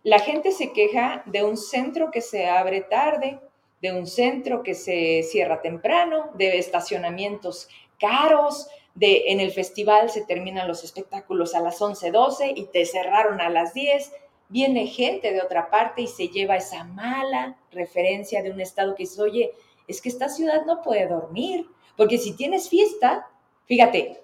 la 0.05 0.19
gente 0.19 0.51
se 0.51 0.73
queja 0.73 1.23
de 1.27 1.45
un 1.45 1.57
centro 1.57 2.11
que 2.11 2.21
se 2.21 2.49
abre 2.49 2.81
tarde, 2.81 3.41
de 3.81 3.93
un 3.93 4.07
centro 4.07 4.63
que 4.63 4.75
se 4.75 5.23
cierra 5.23 5.61
temprano, 5.61 6.31
de 6.35 6.59
estacionamientos 6.59 7.69
caros, 7.99 8.69
de 8.95 9.31
en 9.33 9.41
el 9.41 9.53
festival 9.53 10.11
se 10.11 10.25
terminan 10.25 10.69
los 10.69 10.85
espectáculos 10.85 11.55
a 11.55 11.61
las 11.61 11.81
11, 11.81 12.11
12 12.11 12.53
y 12.55 12.67
te 12.67 12.85
cerraron 12.85 13.41
a 13.41 13.49
las 13.49 13.75
10. 13.75 14.13
Viene 14.49 14.87
gente 14.87 15.33
de 15.33 15.41
otra 15.41 15.71
parte 15.71 16.03
y 16.03 16.07
se 16.07 16.29
lleva 16.29 16.57
esa 16.57 16.85
mala 16.85 17.57
referencia 17.71 18.43
de 18.43 18.51
un 18.51 18.61
estado 18.61 18.95
que 18.95 19.05
dice, 19.05 19.23
oye, 19.23 19.53
es 19.89 20.03
que 20.03 20.09
esta 20.09 20.29
ciudad 20.29 20.65
no 20.67 20.83
puede 20.83 21.07
dormir, 21.07 21.67
porque 21.97 22.19
si 22.19 22.37
tienes 22.37 22.69
fiesta, 22.69 23.29
fíjate, 23.65 24.23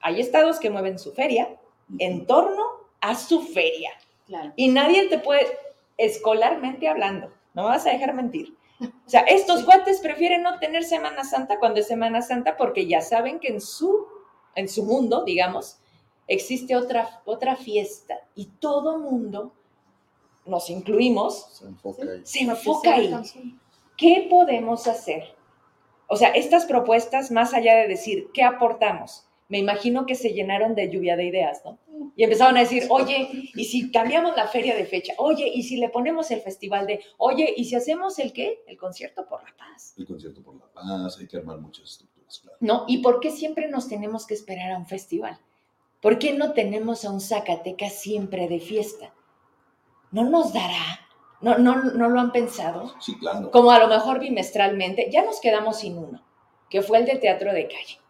hay 0.00 0.20
estados 0.20 0.60
que 0.60 0.70
mueven 0.70 0.98
su 0.98 1.12
feria 1.12 1.56
en 1.98 2.26
torno 2.26 2.62
a 3.00 3.14
su 3.14 3.40
feria. 3.42 3.90
Y 4.56 4.68
nadie 4.68 5.08
te 5.08 5.18
puede, 5.18 5.46
escolarmente 5.96 6.88
hablando, 6.88 7.32
no 7.54 7.64
vas 7.64 7.86
a 7.86 7.90
dejar 7.90 8.14
mentir. 8.14 8.56
O 8.80 9.08
sea, 9.08 9.20
estos 9.20 9.64
guates 9.64 10.00
prefieren 10.00 10.42
no 10.42 10.58
tener 10.58 10.84
Semana 10.84 11.24
Santa 11.24 11.58
cuando 11.58 11.80
es 11.80 11.86
Semana 11.86 12.22
Santa 12.22 12.56
porque 12.56 12.86
ya 12.86 13.00
saben 13.00 13.38
que 13.38 13.48
en 13.48 13.60
su, 13.60 14.06
en 14.54 14.68
su 14.68 14.84
mundo, 14.84 15.24
digamos, 15.24 15.78
existe 16.26 16.76
otra, 16.76 17.22
otra 17.24 17.56
fiesta 17.56 18.18
y 18.34 18.46
todo 18.46 18.98
mundo, 18.98 19.52
nos 20.44 20.68
incluimos, 20.70 21.46
se 21.52 21.66
enfoca 21.66 22.02
ahí. 22.02 22.20
Se 22.24 22.40
enfoca 22.40 22.94
ahí. 22.94 23.14
¿Qué 23.96 24.26
podemos 24.28 24.86
hacer? 24.86 25.34
O 26.08 26.16
sea, 26.16 26.30
estas 26.30 26.66
propuestas, 26.66 27.30
más 27.30 27.54
allá 27.54 27.76
de 27.76 27.88
decir, 27.88 28.28
¿qué 28.34 28.42
aportamos? 28.42 29.26
me 29.48 29.58
imagino 29.58 30.06
que 30.06 30.14
se 30.14 30.32
llenaron 30.32 30.74
de 30.74 30.90
lluvia 30.90 31.16
de 31.16 31.26
ideas, 31.26 31.62
¿no? 31.64 31.78
Y 32.16 32.24
empezaron 32.24 32.56
a 32.56 32.60
decir, 32.60 32.84
oye, 32.90 33.50
¿y 33.54 33.64
si 33.64 33.90
cambiamos 33.90 34.36
la 34.36 34.46
feria 34.46 34.76
de 34.76 34.86
fecha? 34.86 35.14
Oye, 35.18 35.50
¿y 35.52 35.62
si 35.62 35.76
le 35.76 35.88
ponemos 35.88 36.30
el 36.30 36.40
festival 36.40 36.86
de, 36.86 37.00
oye, 37.18 37.52
¿y 37.56 37.64
si 37.64 37.74
hacemos 37.74 38.18
el 38.18 38.32
qué? 38.32 38.62
El 38.66 38.76
concierto 38.76 39.26
por 39.26 39.42
la 39.42 39.54
paz. 39.56 39.94
El 39.96 40.06
concierto 40.06 40.42
por 40.42 40.56
la 40.56 40.66
paz, 40.72 41.18
hay 41.18 41.26
que 41.26 41.36
armar 41.36 41.58
muchas 41.58 41.90
estructuras, 41.90 42.38
claro. 42.38 42.58
¿No? 42.60 42.84
¿Y 42.86 42.98
por 42.98 43.20
qué 43.20 43.30
siempre 43.30 43.68
nos 43.68 43.88
tenemos 43.88 44.26
que 44.26 44.34
esperar 44.34 44.72
a 44.72 44.78
un 44.78 44.86
festival? 44.86 45.38
¿Por 46.00 46.18
qué 46.18 46.32
no 46.32 46.52
tenemos 46.52 47.04
a 47.04 47.10
un 47.10 47.20
Zacatecas 47.20 47.94
siempre 47.94 48.48
de 48.48 48.60
fiesta? 48.60 49.12
¿No 50.12 50.24
nos 50.24 50.52
dará? 50.52 51.00
¿No, 51.40 51.58
no, 51.58 51.82
¿No 51.82 52.08
lo 52.08 52.20
han 52.20 52.30
pensado? 52.30 52.94
Sí, 53.00 53.18
claro. 53.18 53.50
Como 53.50 53.70
a 53.70 53.78
lo 53.78 53.88
mejor 53.88 54.20
bimestralmente, 54.20 55.10
ya 55.10 55.24
nos 55.24 55.40
quedamos 55.40 55.78
sin 55.80 55.98
uno, 55.98 56.24
que 56.70 56.82
fue 56.82 56.98
el 56.98 57.06
de 57.06 57.16
teatro 57.16 57.52
de 57.52 57.66
calle 57.68 58.03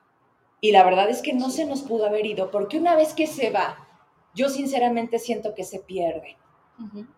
y 0.64 0.72
la 0.72 0.82
verdad 0.82 1.10
es 1.10 1.20
que 1.20 1.34
no 1.34 1.50
se 1.50 1.66
nos 1.66 1.82
pudo 1.82 2.06
haber 2.06 2.24
ido, 2.24 2.50
porque 2.50 2.78
una 2.78 2.96
vez 2.96 3.12
que 3.12 3.26
se 3.26 3.50
va, 3.50 3.86
yo 4.32 4.48
sinceramente 4.48 5.18
siento 5.18 5.54
que 5.54 5.62
se 5.62 5.78
pierde. 5.78 6.38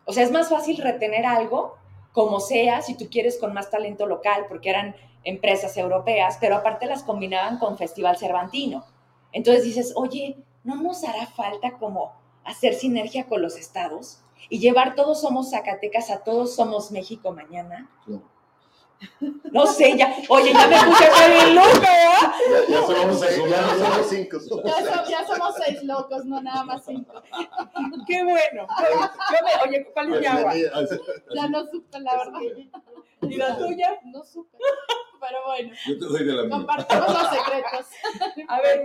O 0.04 0.12
sea, 0.12 0.24
es 0.24 0.32
más 0.32 0.48
fácil 0.48 0.78
retener 0.78 1.24
algo, 1.24 1.76
como 2.10 2.40
sea, 2.40 2.82
si 2.82 2.96
tú 2.96 3.08
quieres, 3.08 3.38
con 3.38 3.54
más 3.54 3.70
talento 3.70 4.04
local, 4.06 4.46
porque 4.48 4.70
eran 4.70 4.96
empresas 5.22 5.76
europeas, 5.76 6.38
pero 6.40 6.56
aparte 6.56 6.86
las 6.86 7.04
combinaban 7.04 7.60
con 7.60 7.78
Festival 7.78 8.18
Cervantino. 8.18 8.84
Entonces 9.30 9.62
dices, 9.62 9.92
oye, 9.94 10.38
¿no 10.64 10.82
nos 10.82 11.04
hará 11.04 11.26
falta 11.26 11.78
como 11.78 12.14
hacer 12.42 12.74
sinergia 12.74 13.28
con 13.28 13.42
los 13.42 13.56
estados 13.56 14.24
y 14.48 14.58
llevar 14.58 14.96
todos 14.96 15.20
somos 15.20 15.50
Zacatecas 15.50 16.10
a 16.10 16.24
todos 16.24 16.56
somos 16.56 16.90
México 16.90 17.30
mañana? 17.30 17.88
No 18.08 18.35
sé, 19.66 19.96
ya, 19.96 20.16
oye, 20.28 20.52
ya 20.52 20.66
me 20.68 20.76
puse 20.76 21.28
bien 21.28 21.54
loca, 21.54 21.88
Ya, 22.50 22.66
ya 22.68 22.86
somos 22.86 23.20
seis, 23.20 23.42
ya 23.48 23.76
somos 23.76 24.08
cinco. 24.08 24.38
Ya, 25.08 25.26
somos 25.26 25.54
seis 25.64 25.82
locos, 25.84 26.24
no 26.24 26.40
nada 26.40 26.64
más 26.64 26.84
cinco. 26.84 27.22
Qué 28.06 28.22
bueno. 28.22 28.66
Yo 28.66 29.38
me, 29.44 29.68
oye, 29.68 29.86
¿cuál 29.92 30.14
es 30.14 30.20
mi 30.20 30.26
agua? 30.26 30.54
Ya 31.34 31.48
no 31.48 31.66
supe, 31.66 32.00
la 32.00 32.16
verdad. 32.16 32.40
¿Y 33.22 33.36
la 33.36 33.56
tuya? 33.56 33.98
No 34.04 34.24
supe. 34.24 34.56
Pero 35.20 35.44
bueno. 35.46 35.74
Yo 35.86 35.98
te 35.98 36.04
doy 36.04 36.24
de 36.24 36.32
la 36.32 36.42
mía. 36.42 36.50
Compartimos 36.50 37.08
los 37.08 37.30
secretos. 37.30 37.86
A 38.48 38.60
ver, 38.60 38.82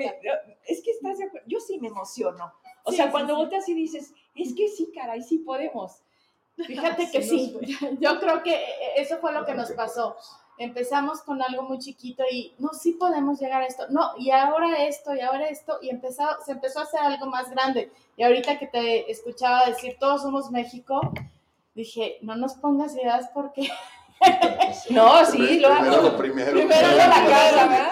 es 0.66 0.82
que 0.82 0.92
estás 0.92 1.18
de 1.18 1.26
acuerdo. 1.26 1.48
Yo 1.48 1.60
sí 1.60 1.80
me 1.80 1.90
emociono. 1.90 2.54
O 2.84 2.92
sea, 2.92 3.12
cuando 3.12 3.36
volteas 3.36 3.68
y 3.70 3.74
dices, 3.74 4.14
es 4.36 4.56
que 4.56 4.68
sí, 4.68 4.92
caray, 4.94 5.22
sí 5.22 5.40
podemos. 5.40 6.04
Fíjate 6.56 7.10
que 7.12 7.22
sí, 7.24 7.58
yo 8.00 8.20
creo 8.20 8.44
que 8.44 8.64
eso 8.96 9.18
fue 9.18 9.32
lo 9.34 9.46
que 9.46 9.54
nos 9.54 9.72
pasó. 9.72 10.16
Empezamos 10.58 11.22
con 11.22 11.42
algo 11.42 11.64
muy 11.64 11.80
chiquito 11.80 12.24
y 12.30 12.54
no, 12.60 12.70
sí 12.74 12.94
podemos 12.94 13.40
llegar 13.40 13.64
a 13.64 13.66
esto, 13.66 13.88
no, 13.90 14.12
y 14.18 14.30
ahora 14.30 14.86
esto, 14.86 15.16
y 15.16 15.22
ahora 15.22 15.48
esto, 15.48 15.80
y 15.82 15.90
empezó, 15.90 16.24
se 16.46 16.52
empezó 16.52 16.80
a 16.80 16.84
hacer 16.84 17.00
algo 17.00 17.26
más 17.26 17.50
grande. 17.50 17.92
Y 18.16 18.24
ahorita 18.24 18.60
que 18.60 18.68
te 18.68 19.10
escuchaba 19.10 19.66
decir, 19.66 19.98
todos 20.00 20.22
somos 20.22 20.52
México, 20.52 21.02
dije, 21.74 22.20
no 22.22 22.36
nos 22.36 22.54
pongas 22.56 22.96
ideas 22.96 23.30
porque... 23.34 23.70
no, 24.92 25.26
sí, 25.26 25.60
lo 25.60 25.70
hago. 25.70 26.16
Primero, 26.16 26.52
primero, 26.52 26.88
la 26.96 27.08
¿verdad? 27.08 27.92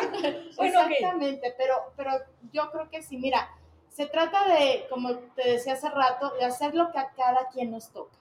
Exactamente, 0.60 1.56
pero, 1.58 1.76
pero 1.96 2.12
yo 2.52 2.70
creo 2.70 2.88
que 2.90 3.02
sí, 3.02 3.18
mira, 3.18 3.50
se 3.90 4.06
trata 4.06 4.48
de, 4.48 4.86
como 4.90 5.16
te 5.36 5.50
decía 5.54 5.74
hace 5.74 5.90
rato, 5.90 6.32
de 6.36 6.46
hacer 6.46 6.76
lo 6.76 6.92
que 6.92 7.00
a 7.00 7.10
cada 7.16 7.48
quien 7.52 7.72
nos 7.72 7.90
toca. 7.90 8.19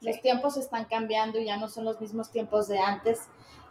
Los 0.00 0.20
tiempos 0.20 0.56
están 0.56 0.84
cambiando, 0.84 1.38
ya 1.40 1.56
no 1.56 1.68
son 1.68 1.84
los 1.84 2.00
mismos 2.00 2.30
tiempos 2.30 2.68
de 2.68 2.78
antes 2.78 3.22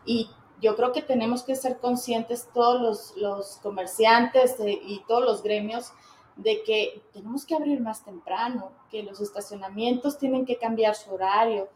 y 0.05 0.29
yo 0.61 0.75
creo 0.75 0.91
que 0.91 1.01
tenemos 1.01 1.43
que 1.43 1.55
ser 1.55 1.77
conscientes 1.77 2.49
todos 2.53 3.13
los, 3.15 3.57
comerciantes 3.61 4.55
y 4.59 5.03
todos 5.07 5.23
los 5.23 5.43
gremios 5.43 5.91
de 6.35 6.63
que 6.63 7.01
tenemos 7.13 7.45
que 7.45 7.55
abrir 7.55 7.81
más 7.81 8.03
temprano, 8.03 8.71
que 8.89 9.03
los 9.03 9.19
estacionamientos 9.21 10.17
tienen 10.17 10.45
que 10.45 10.57
cambiar 10.57 10.95
su 10.95 11.13
horario 11.13 11.69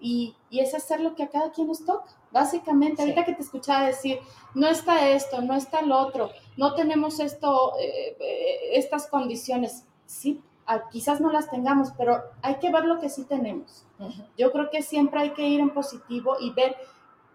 y, 0.00 0.34
es 0.50 0.74
hacer 0.74 1.00
lo 1.00 1.14
que 1.14 1.22
a 1.22 1.28
cada 1.28 1.52
quien 1.52 1.68
nos 1.68 1.84
toca. 1.84 2.08
Básicamente, 2.30 3.02
ahorita 3.02 3.24
que 3.24 3.34
te 3.34 3.42
escuchaba 3.42 3.86
decir, 3.86 4.18
no 4.54 4.68
está 4.68 5.10
esto, 5.10 5.40
no 5.42 5.54
está 5.54 5.82
lo 5.82 5.98
otro, 5.98 6.30
no 6.56 6.74
tenemos 6.74 7.20
esto, 7.20 7.74
eh, 7.78 8.16
eh, 8.18 8.58
estas 8.72 9.06
condiciones. 9.06 9.84
Sí, 10.06 10.42
quizás 10.90 11.20
no 11.20 11.30
las 11.30 11.50
tengamos, 11.50 11.90
pero 11.96 12.22
hay 12.42 12.56
que 12.56 12.70
ver 12.70 12.84
lo 12.84 12.98
que 12.98 13.08
sí 13.08 13.24
tenemos. 13.24 13.84
Yo 14.36 14.52
creo 14.52 14.70
que 14.70 14.82
siempre 14.82 15.20
hay 15.20 15.30
que 15.30 15.46
ir 15.46 15.60
en 15.60 15.70
positivo 15.70 16.36
y 16.40 16.50
ver 16.50 16.76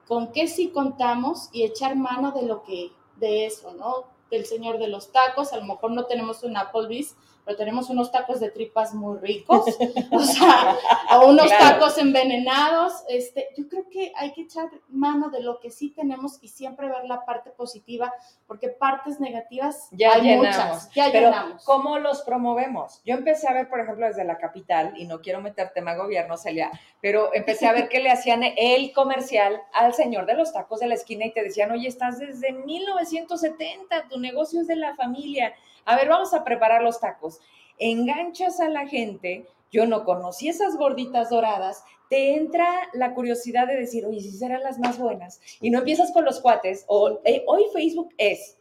con 0.08 0.32
qué 0.32 0.48
sí 0.48 0.70
contamos 0.70 1.50
y 1.52 1.64
echar 1.64 1.96
mano 1.96 2.32
de 2.32 2.44
lo 2.44 2.64
que, 2.64 2.92
de 3.18 3.46
eso, 3.46 3.74
¿no? 3.74 4.06
Del 4.30 4.46
señor 4.46 4.78
de 4.78 4.88
los 4.88 5.12
tacos, 5.12 5.54
a 5.54 5.58
lo 5.58 5.66
mejor 5.66 5.92
no 5.92 6.06
tenemos 6.06 6.44
un 6.44 6.58
Applebee's, 6.58 7.16
pero 7.46 7.58
tenemos 7.58 7.90
unos 7.90 8.12
tacos 8.12 8.40
de 8.40 8.50
tripas 8.50 8.94
muy 8.94 9.18
ricos, 9.20 9.66
o 10.12 10.20
sea, 10.20 10.78
unos 11.26 11.50
tacos 11.50 11.98
envenenados. 11.98 13.04
Este, 13.10 13.50
yo 13.58 13.68
creo 13.68 13.88
que 13.90 14.12
hay 14.16 14.34
que 14.34 14.42
echar 14.42 14.70
mano 14.90 15.30
de 15.30 15.42
lo 15.42 15.60
que 15.60 15.70
sí 15.70 15.90
tenemos 15.90 16.40
y 16.42 16.48
siempre 16.48 16.88
ver 16.88 17.06
la 17.06 17.26
parte 17.26 17.52
positiva, 17.52 18.14
porque 18.48 18.70
partes 18.70 19.20
negativas 19.20 19.88
ya 19.92 20.14
hay 20.14 20.22
llenamos. 20.22 20.48
muchas. 20.48 20.94
Ya 20.94 21.10
pero 21.12 21.32
¿cómo 21.66 22.00
los 22.00 22.22
promovemos? 22.22 23.02
Yo 23.06 23.16
empecé 23.16 23.48
a 23.48 23.54
ver, 23.54 23.70
por 23.70 23.80
ejemplo, 23.80 24.06
desde 24.06 24.24
la 24.24 24.38
capital, 24.38 24.94
y 24.98 25.06
no 25.06 25.22
quiero 25.22 25.42
meter 25.42 25.72
tema 25.74 25.96
gobierno, 25.96 26.38
Celia, 26.38 26.72
pero 27.02 27.34
empecé 27.34 27.68
a 27.68 27.74
ver 27.74 27.90
que 27.90 28.00
le 28.00 28.12
hacían 28.12 28.44
el 28.44 28.94
comercial 28.94 29.62
al 29.74 29.94
señor 29.94 30.26
de 30.26 30.36
los 30.36 30.54
tacos 30.54 30.80
de 30.80 30.88
la 30.88 30.96
esquina 30.96 31.26
y 31.26 31.34
te 31.34 31.44
decían, 31.44 31.72
oye, 31.72 31.88
estás 31.88 32.20
desde 32.20 32.52
1970, 32.52 34.08
tu 34.10 34.20
negocio 34.20 34.62
es 34.62 34.68
de 34.68 34.76
la 34.76 34.96
familia 34.96 35.54
a 35.86 35.96
ver, 35.96 36.10
vamos 36.10 36.34
a 36.34 36.44
preparar 36.44 36.82
los 36.84 37.00
tacos. 37.00 37.40
Enganchas 37.78 38.60
a 38.60 38.70
la 38.70 38.88
gente, 38.88 39.46
yo 39.72 39.86
no 39.86 40.04
conocí 40.04 40.50
esas 40.50 40.78
gorditas 40.78 41.30
doradas, 41.30 41.84
te 42.10 42.36
entra 42.36 42.68
la 42.94 43.14
curiosidad 43.14 43.68
de 43.68 43.78
decir, 43.78 44.06
oye, 44.06 44.20
si 44.20 44.32
serán 44.32 44.64
las 44.64 44.80
más 44.80 45.00
buenas. 45.00 45.40
Y 45.62 45.70
no 45.70 45.80
empiezas 45.80 46.12
con 46.12 46.26
los 46.26 46.42
cuates, 46.42 46.84
o 46.88 47.22
eh, 47.24 47.44
hoy 47.48 47.64
Facebook 47.74 48.14
es 48.18 48.58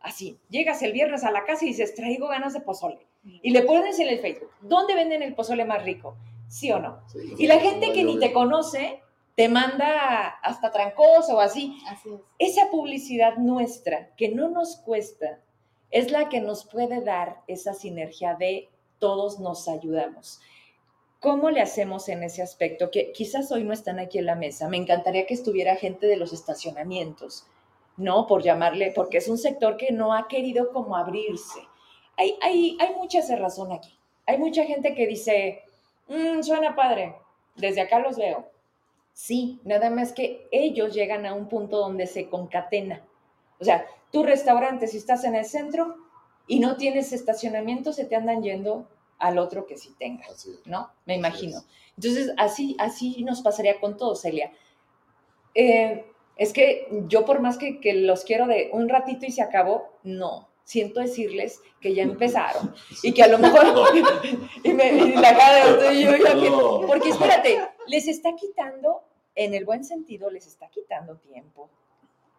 así, 0.00 0.38
llegas 0.48 0.82
el 0.82 0.92
viernes 0.92 1.24
a 1.24 1.30
la 1.30 1.44
casa 1.44 1.64
y 1.64 1.68
dices, 1.68 1.94
traigo 1.94 2.28
ganas 2.28 2.54
de 2.54 2.60
pozole. 2.60 3.06
Y 3.24 3.50
le 3.50 3.62
pones 3.62 3.98
en 3.98 4.08
el 4.08 4.20
Facebook, 4.20 4.50
¿dónde 4.62 4.94
venden 4.94 5.22
el 5.22 5.34
pozole 5.34 5.64
más 5.64 5.84
rico? 5.84 6.16
¿Sí 6.48 6.72
o 6.72 6.78
no? 6.78 7.00
y 7.36 7.46
la 7.46 7.60
gente 7.60 7.92
que 7.92 8.04
ni 8.04 8.18
te 8.18 8.32
conoce 8.32 9.02
te 9.34 9.48
manda 9.48 10.26
hasta 10.42 10.72
trancoso 10.72 11.36
o 11.36 11.40
así. 11.40 11.78
Así 11.86 12.08
es. 12.08 12.20
Esa 12.38 12.70
publicidad 12.70 13.36
nuestra 13.36 14.12
que 14.16 14.30
no 14.30 14.48
nos 14.48 14.76
cuesta 14.76 15.40
es 15.90 16.10
la 16.10 16.28
que 16.28 16.40
nos 16.40 16.64
puede 16.64 17.00
dar 17.00 17.42
esa 17.46 17.74
sinergia 17.74 18.34
de 18.34 18.68
todos 18.98 19.38
nos 19.40 19.68
ayudamos. 19.68 20.40
¿Cómo 21.20 21.50
le 21.50 21.60
hacemos 21.60 22.08
en 22.08 22.22
ese 22.22 22.42
aspecto? 22.42 22.90
Que 22.90 23.12
quizás 23.12 23.50
hoy 23.50 23.64
no 23.64 23.72
están 23.72 23.98
aquí 23.98 24.18
en 24.18 24.26
la 24.26 24.36
mesa. 24.36 24.68
Me 24.68 24.76
encantaría 24.76 25.26
que 25.26 25.34
estuviera 25.34 25.76
gente 25.76 26.06
de 26.06 26.16
los 26.16 26.32
estacionamientos, 26.32 27.46
¿no? 27.96 28.26
Por 28.26 28.42
llamarle, 28.42 28.92
porque 28.94 29.18
es 29.18 29.28
un 29.28 29.38
sector 29.38 29.76
que 29.76 29.90
no 29.90 30.14
ha 30.14 30.28
querido 30.28 30.72
como 30.72 30.96
abrirse. 30.96 31.60
hay, 32.16 32.36
hay, 32.40 32.76
hay 32.80 32.94
mucha 32.94 33.20
razón 33.36 33.72
aquí. 33.72 33.98
Hay 34.26 34.38
mucha 34.38 34.64
gente 34.64 34.94
que 34.94 35.06
dice, 35.06 35.62
mm, 36.08 36.42
suena 36.42 36.76
padre, 36.76 37.16
desde 37.56 37.80
acá 37.80 37.98
los 37.98 38.16
veo. 38.16 38.46
Sí, 39.12 39.58
nada 39.64 39.90
más 39.90 40.12
que 40.12 40.46
ellos 40.52 40.94
llegan 40.94 41.26
a 41.26 41.34
un 41.34 41.48
punto 41.48 41.78
donde 41.78 42.06
se 42.06 42.28
concatena. 42.28 43.04
O 43.58 43.64
sea, 43.64 43.84
tu 44.10 44.22
restaurante, 44.22 44.86
si 44.86 44.96
estás 44.96 45.24
en 45.24 45.34
el 45.34 45.44
centro 45.44 45.96
y 46.46 46.60
no 46.60 46.76
tienes 46.76 47.12
estacionamiento, 47.12 47.92
se 47.92 48.04
te 48.04 48.16
andan 48.16 48.42
yendo 48.42 48.88
al 49.18 49.38
otro 49.38 49.66
que 49.66 49.76
sí 49.76 49.94
tenga, 49.98 50.24
¿no? 50.64 50.90
Me 51.04 51.16
imagino. 51.16 51.62
Entonces, 51.96 52.32
así, 52.36 52.76
así 52.78 53.24
nos 53.24 53.42
pasaría 53.42 53.80
con 53.80 53.96
todo, 53.96 54.14
Celia. 54.14 54.52
Eh, 55.54 56.04
es 56.36 56.52
que 56.52 56.86
yo 57.08 57.24
por 57.24 57.40
más 57.40 57.58
que, 57.58 57.80
que, 57.80 57.94
los 57.94 58.24
quiero 58.24 58.46
de 58.46 58.70
un 58.72 58.88
ratito 58.88 59.26
y 59.26 59.32
se 59.32 59.42
acabó, 59.42 59.98
no. 60.04 60.48
Siento 60.62 61.00
decirles 61.00 61.60
que 61.80 61.94
ya 61.94 62.02
empezaron 62.02 62.74
y 63.02 63.12
que 63.12 63.22
a 63.22 63.28
lo 63.28 63.38
mejor 63.38 63.66
y, 64.62 64.72
me, 64.72 64.92
y 64.92 65.12
la 65.16 65.36
cara 65.36 65.76
de 65.76 66.00
yo, 66.02 66.16
yo, 66.16 66.84
porque 66.86 67.08
espérate, 67.08 67.58
les 67.86 68.06
está 68.06 68.34
quitando, 68.36 69.02
en 69.34 69.54
el 69.54 69.64
buen 69.64 69.84
sentido, 69.84 70.30
les 70.30 70.46
está 70.46 70.68
quitando 70.68 71.16
tiempo 71.16 71.70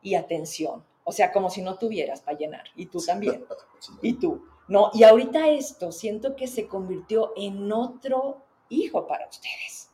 y 0.02 0.16
atención. 0.16 0.84
O 1.10 1.12
sea, 1.12 1.32
como 1.32 1.50
si 1.50 1.64
no 1.64 1.76
tuvieras 1.76 2.22
para 2.22 2.38
llenar. 2.38 2.66
Y 2.76 2.86
tú 2.86 3.02
también. 3.02 3.44
Y 4.04 4.14
tú. 4.14 4.46
No, 4.68 4.92
y 4.94 5.04
ahorita 5.04 5.48
esto 5.48 5.92
siento 5.92 6.36
que 6.36 6.46
se 6.46 6.68
convirtió 6.68 7.34
en 7.36 7.72
otro 7.72 8.44
hijo 8.70 9.08
para 9.08 9.28
ustedes. 9.28 9.90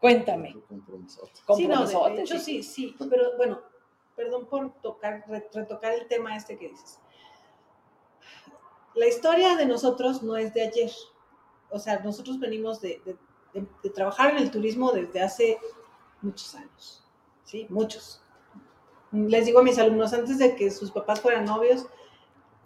Cuéntame. 0.00 0.56
Sí, 1.54 1.68
no, 1.68 1.86
de 1.86 2.22
hecho 2.22 2.38
sí, 2.38 2.62
sí, 2.62 2.96
pero 3.10 3.36
bueno, 3.36 3.60
perdón 4.16 4.46
por 4.46 4.72
tocar, 4.80 5.26
retocar 5.28 5.92
el 5.92 6.08
tema 6.08 6.34
este 6.34 6.56
que 6.56 6.70
dices. 6.70 7.00
La 8.94 9.06
historia 9.06 9.56
de 9.56 9.66
nosotros 9.66 10.22
no 10.22 10.38
es 10.38 10.54
de 10.54 10.62
ayer. 10.62 10.90
O 11.68 11.78
sea, 11.78 11.98
nosotros 11.98 12.40
venimos 12.40 12.80
de, 12.80 13.02
de 13.52 13.90
trabajar 13.90 14.30
en 14.30 14.38
el 14.38 14.50
turismo 14.50 14.90
desde 14.90 15.20
hace 15.20 15.58
muchos 16.22 16.54
años. 16.54 17.04
Sí, 17.44 17.66
muchos. 17.68 18.23
Les 19.14 19.46
digo 19.46 19.60
a 19.60 19.62
mis 19.62 19.78
alumnos, 19.78 20.12
antes 20.12 20.38
de 20.38 20.56
que 20.56 20.72
sus 20.72 20.90
papás 20.90 21.20
fueran 21.20 21.44
novios, 21.44 21.86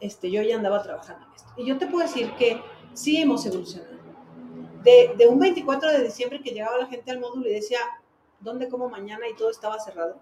este, 0.01 0.31
yo 0.31 0.43
ya 0.43 0.57
andaba 0.57 0.83
trabajando 0.83 1.27
en 1.27 1.35
esto. 1.35 1.53
Y 1.59 1.67
yo 1.67 1.77
te 1.77 1.87
puedo 1.87 2.07
decir 2.07 2.33
que 2.39 2.61
sí 2.95 3.19
hemos 3.19 3.45
evolucionado. 3.45 3.99
De, 4.83 5.13
de, 5.19 5.27
un 5.27 5.39
24 5.39 5.91
de 5.91 6.05
diciembre 6.05 6.41
que 6.41 6.53
llegaba 6.53 6.79
la 6.79 6.87
gente 6.87 7.11
al 7.11 7.21
módulo 7.21 7.49
y 7.49 7.53
decía, 7.53 7.81
¿dónde 8.41 8.69
como 8.69 8.89
mañana? 8.89 9.29
Y 9.29 9.35
todo 9.35 9.51
estaba 9.51 9.79
cerrado, 9.79 10.21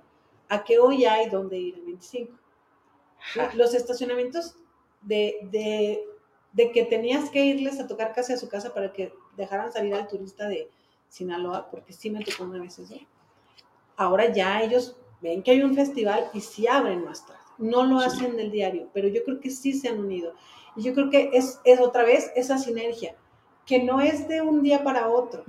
a 0.48 0.64
que 0.64 0.80
hoy 0.80 1.04
hay 1.04 1.28
dónde 1.30 1.58
ir 1.58 1.74
el 1.76 1.84
25. 1.84 2.32
Los 3.54 3.74
estacionamientos 3.74 4.56
de, 5.02 5.38
de, 5.52 6.04
de, 6.52 6.72
que 6.72 6.84
tenías 6.84 7.30
que 7.30 7.44
irles 7.44 7.78
a 7.78 7.86
tocar 7.86 8.12
casi 8.12 8.32
a 8.32 8.36
su 8.36 8.48
casa 8.48 8.74
para 8.74 8.92
que 8.92 9.12
dejaran 9.36 9.72
salir 9.72 9.94
al 9.94 10.08
turista 10.08 10.48
de 10.48 10.70
Sinaloa, 11.08 11.70
porque 11.70 11.92
sí 11.92 12.10
me 12.10 12.24
tocó 12.24 12.44
una 12.44 12.60
vez 12.60 12.78
eso. 12.78 12.94
Ahora 13.96 14.32
ya 14.32 14.62
ellos 14.62 14.96
ven 15.20 15.42
que 15.42 15.52
hay 15.52 15.62
un 15.62 15.74
festival 15.74 16.30
y 16.32 16.40
sí 16.40 16.66
abren 16.66 17.04
más 17.04 17.26
tarde 17.26 17.46
no 17.58 17.84
lo 17.84 17.98
hacen 17.98 18.36
del 18.36 18.50
diario, 18.50 18.88
pero 18.92 19.08
yo 19.08 19.24
creo 19.24 19.40
que 19.40 19.50
sí 19.50 19.72
se 19.72 19.88
han 19.88 20.00
unido. 20.00 20.34
Y 20.74 20.82
yo 20.82 20.94
creo 20.94 21.10
que 21.10 21.30
es, 21.32 21.60
es 21.64 21.80
otra 21.80 22.04
vez 22.04 22.30
esa 22.36 22.58
sinergia, 22.58 23.16
que 23.64 23.82
no 23.82 24.00
es 24.00 24.28
de 24.28 24.42
un 24.42 24.62
día 24.62 24.84
para 24.84 25.08
otro. 25.08 25.44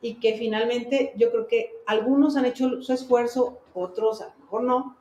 Y 0.00 0.14
que 0.14 0.36
finalmente 0.36 1.12
yo 1.16 1.30
creo 1.30 1.46
que 1.46 1.72
algunos 1.86 2.36
han 2.36 2.44
hecho 2.44 2.82
su 2.82 2.92
esfuerzo, 2.92 3.58
otros 3.74 4.20
a 4.20 4.28
lo 4.28 4.44
mejor 4.44 4.64
no, 4.64 4.96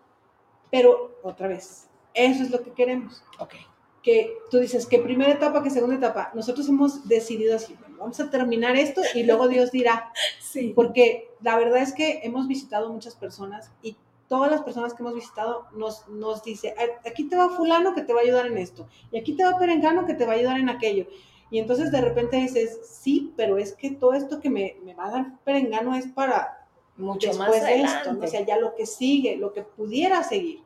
pero 0.70 1.20
otra 1.24 1.48
vez, 1.48 1.90
eso 2.14 2.44
es 2.44 2.52
lo 2.52 2.62
que 2.62 2.72
queremos. 2.72 3.24
Ok. 3.40 3.56
Que 4.04 4.34
tú 4.50 4.60
dices 4.60 4.88
que 4.88 5.00
primera 5.00 5.32
etapa, 5.32 5.62
que 5.62 5.70
segunda 5.70 5.96
etapa. 5.96 6.32
Nosotros 6.34 6.68
hemos 6.70 7.08
decidido 7.08 7.56
así, 7.56 7.76
vamos 7.98 8.20
a 8.20 8.30
terminar 8.30 8.76
esto 8.76 9.02
y 9.14 9.24
luego 9.24 9.48
Dios 9.48 9.72
dirá. 9.72 10.12
Sí. 10.42 10.74
Porque 10.76 11.30
la 11.42 11.56
verdad 11.56 11.82
es 11.82 11.94
que 11.94 12.20
hemos 12.24 12.46
visitado 12.46 12.92
muchas 12.92 13.16
personas 13.16 13.72
y 13.82 13.96
todas 14.32 14.52
las 14.52 14.64
personas 14.64 14.94
que 14.94 15.04
hemos 15.04 15.14
visitado 15.14 15.66
nos, 15.74 16.08
nos 16.08 16.44
dice, 16.44 16.74
aquí 17.06 17.26
te 17.26 17.36
va 17.36 17.50
fulano 17.50 17.94
que 17.94 18.02
te 18.02 18.14
va 18.14 18.20
a 18.20 18.24
ayudar 18.24 18.48
en 18.48 18.58
esto, 18.58 18.88
y 19.12 19.18
aquí 19.18 19.34
te 19.34 19.44
va 19.44 19.58
perengano 19.58 20.06
que 20.06 20.14
te 20.14 20.26
va 20.26 20.32
a 20.32 20.36
ayudar 20.36 20.58
en 20.58 20.70
aquello. 20.70 21.06
Y 21.50 21.60
entonces 21.60 21.92
de 21.92 22.00
repente 22.00 22.38
dices, 22.38 22.80
sí, 22.84 23.34
pero 23.36 23.58
es 23.58 23.74
que 23.74 23.92
todo 23.92 24.14
esto 24.14 24.40
que 24.40 24.50
me, 24.50 24.78
me 24.86 24.94
va 24.94 25.08
a 25.08 25.12
dar 25.12 25.44
perengano 25.44 25.96
es 25.96 26.08
para 26.08 26.66
mucho 26.96 27.34
más 27.34 27.52
de 27.52 27.82
esto, 27.82 28.18
o 28.22 28.28
sea, 28.28 28.46
ya 28.46 28.58
lo 28.58 28.74
que 28.74 28.86
sigue, 28.86 29.36
lo 29.36 29.52
que 29.52 29.64
pudiera 29.64 30.24
seguir. 30.24 30.62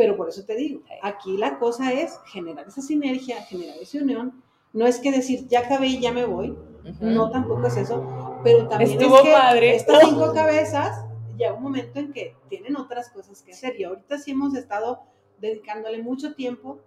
Pero 0.00 0.16
por 0.16 0.30
eso 0.30 0.42
te 0.46 0.56
digo, 0.56 0.80
aquí 1.02 1.36
la 1.36 1.58
cosa 1.58 1.92
es 1.92 2.18
generar 2.24 2.66
esa 2.66 2.80
sinergia, 2.80 3.42
generar 3.42 3.76
esa 3.76 3.98
unión. 3.98 4.42
No 4.72 4.86
es 4.86 4.98
que 4.98 5.12
decir, 5.12 5.46
ya 5.46 5.60
acabé 5.60 5.88
y 5.88 6.00
ya 6.00 6.10
me 6.10 6.24
voy. 6.24 6.56
No, 7.02 7.30
tampoco 7.30 7.66
es 7.66 7.76
eso. 7.76 8.40
Pero 8.42 8.66
también 8.66 8.92
Estuvo 8.92 9.18
es 9.18 9.22
que 9.24 9.32
padre. 9.32 9.76
estas 9.76 10.00
cinco 10.08 10.32
cabezas 10.32 11.04
llega 11.36 11.52
un 11.52 11.62
momento 11.62 11.98
en 11.98 12.14
que 12.14 12.34
tienen 12.48 12.76
otras 12.76 13.10
cosas 13.10 13.42
que 13.42 13.52
hacer 13.52 13.78
y 13.78 13.84
ahorita 13.84 14.16
sí 14.16 14.30
hemos 14.30 14.54
estado 14.54 15.02
dedicándole 15.38 16.02
mucho 16.02 16.34
tiempo 16.34 16.78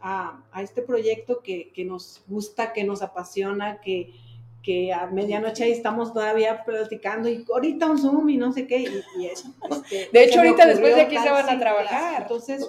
a, 0.00 0.42
a 0.50 0.62
este 0.62 0.80
proyecto 0.80 1.42
que, 1.42 1.72
que, 1.74 1.84
nos 1.84 2.24
gusta, 2.26 2.72
que 2.72 2.84
nos 2.84 3.02
apasiona, 3.02 3.82
que, 3.82 4.14
que 4.62 4.92
a 4.92 5.06
medianoche 5.06 5.64
ahí 5.64 5.72
estamos 5.72 6.12
todavía 6.12 6.64
platicando 6.64 7.28
y 7.28 7.44
ahorita 7.52 7.86
un 7.86 7.98
Zoom 7.98 8.28
y 8.28 8.36
no 8.36 8.52
sé 8.52 8.66
qué. 8.66 8.86
Y, 9.18 9.26
eso, 9.26 9.48
este, 9.70 10.08
de 10.12 10.24
hecho, 10.24 10.40
ahorita 10.40 10.66
después 10.66 10.94
de 10.94 11.02
aquí 11.02 11.18
se 11.18 11.30
van 11.30 11.48
a 11.48 11.58
trabajar. 11.58 12.22
Entonces, 12.22 12.68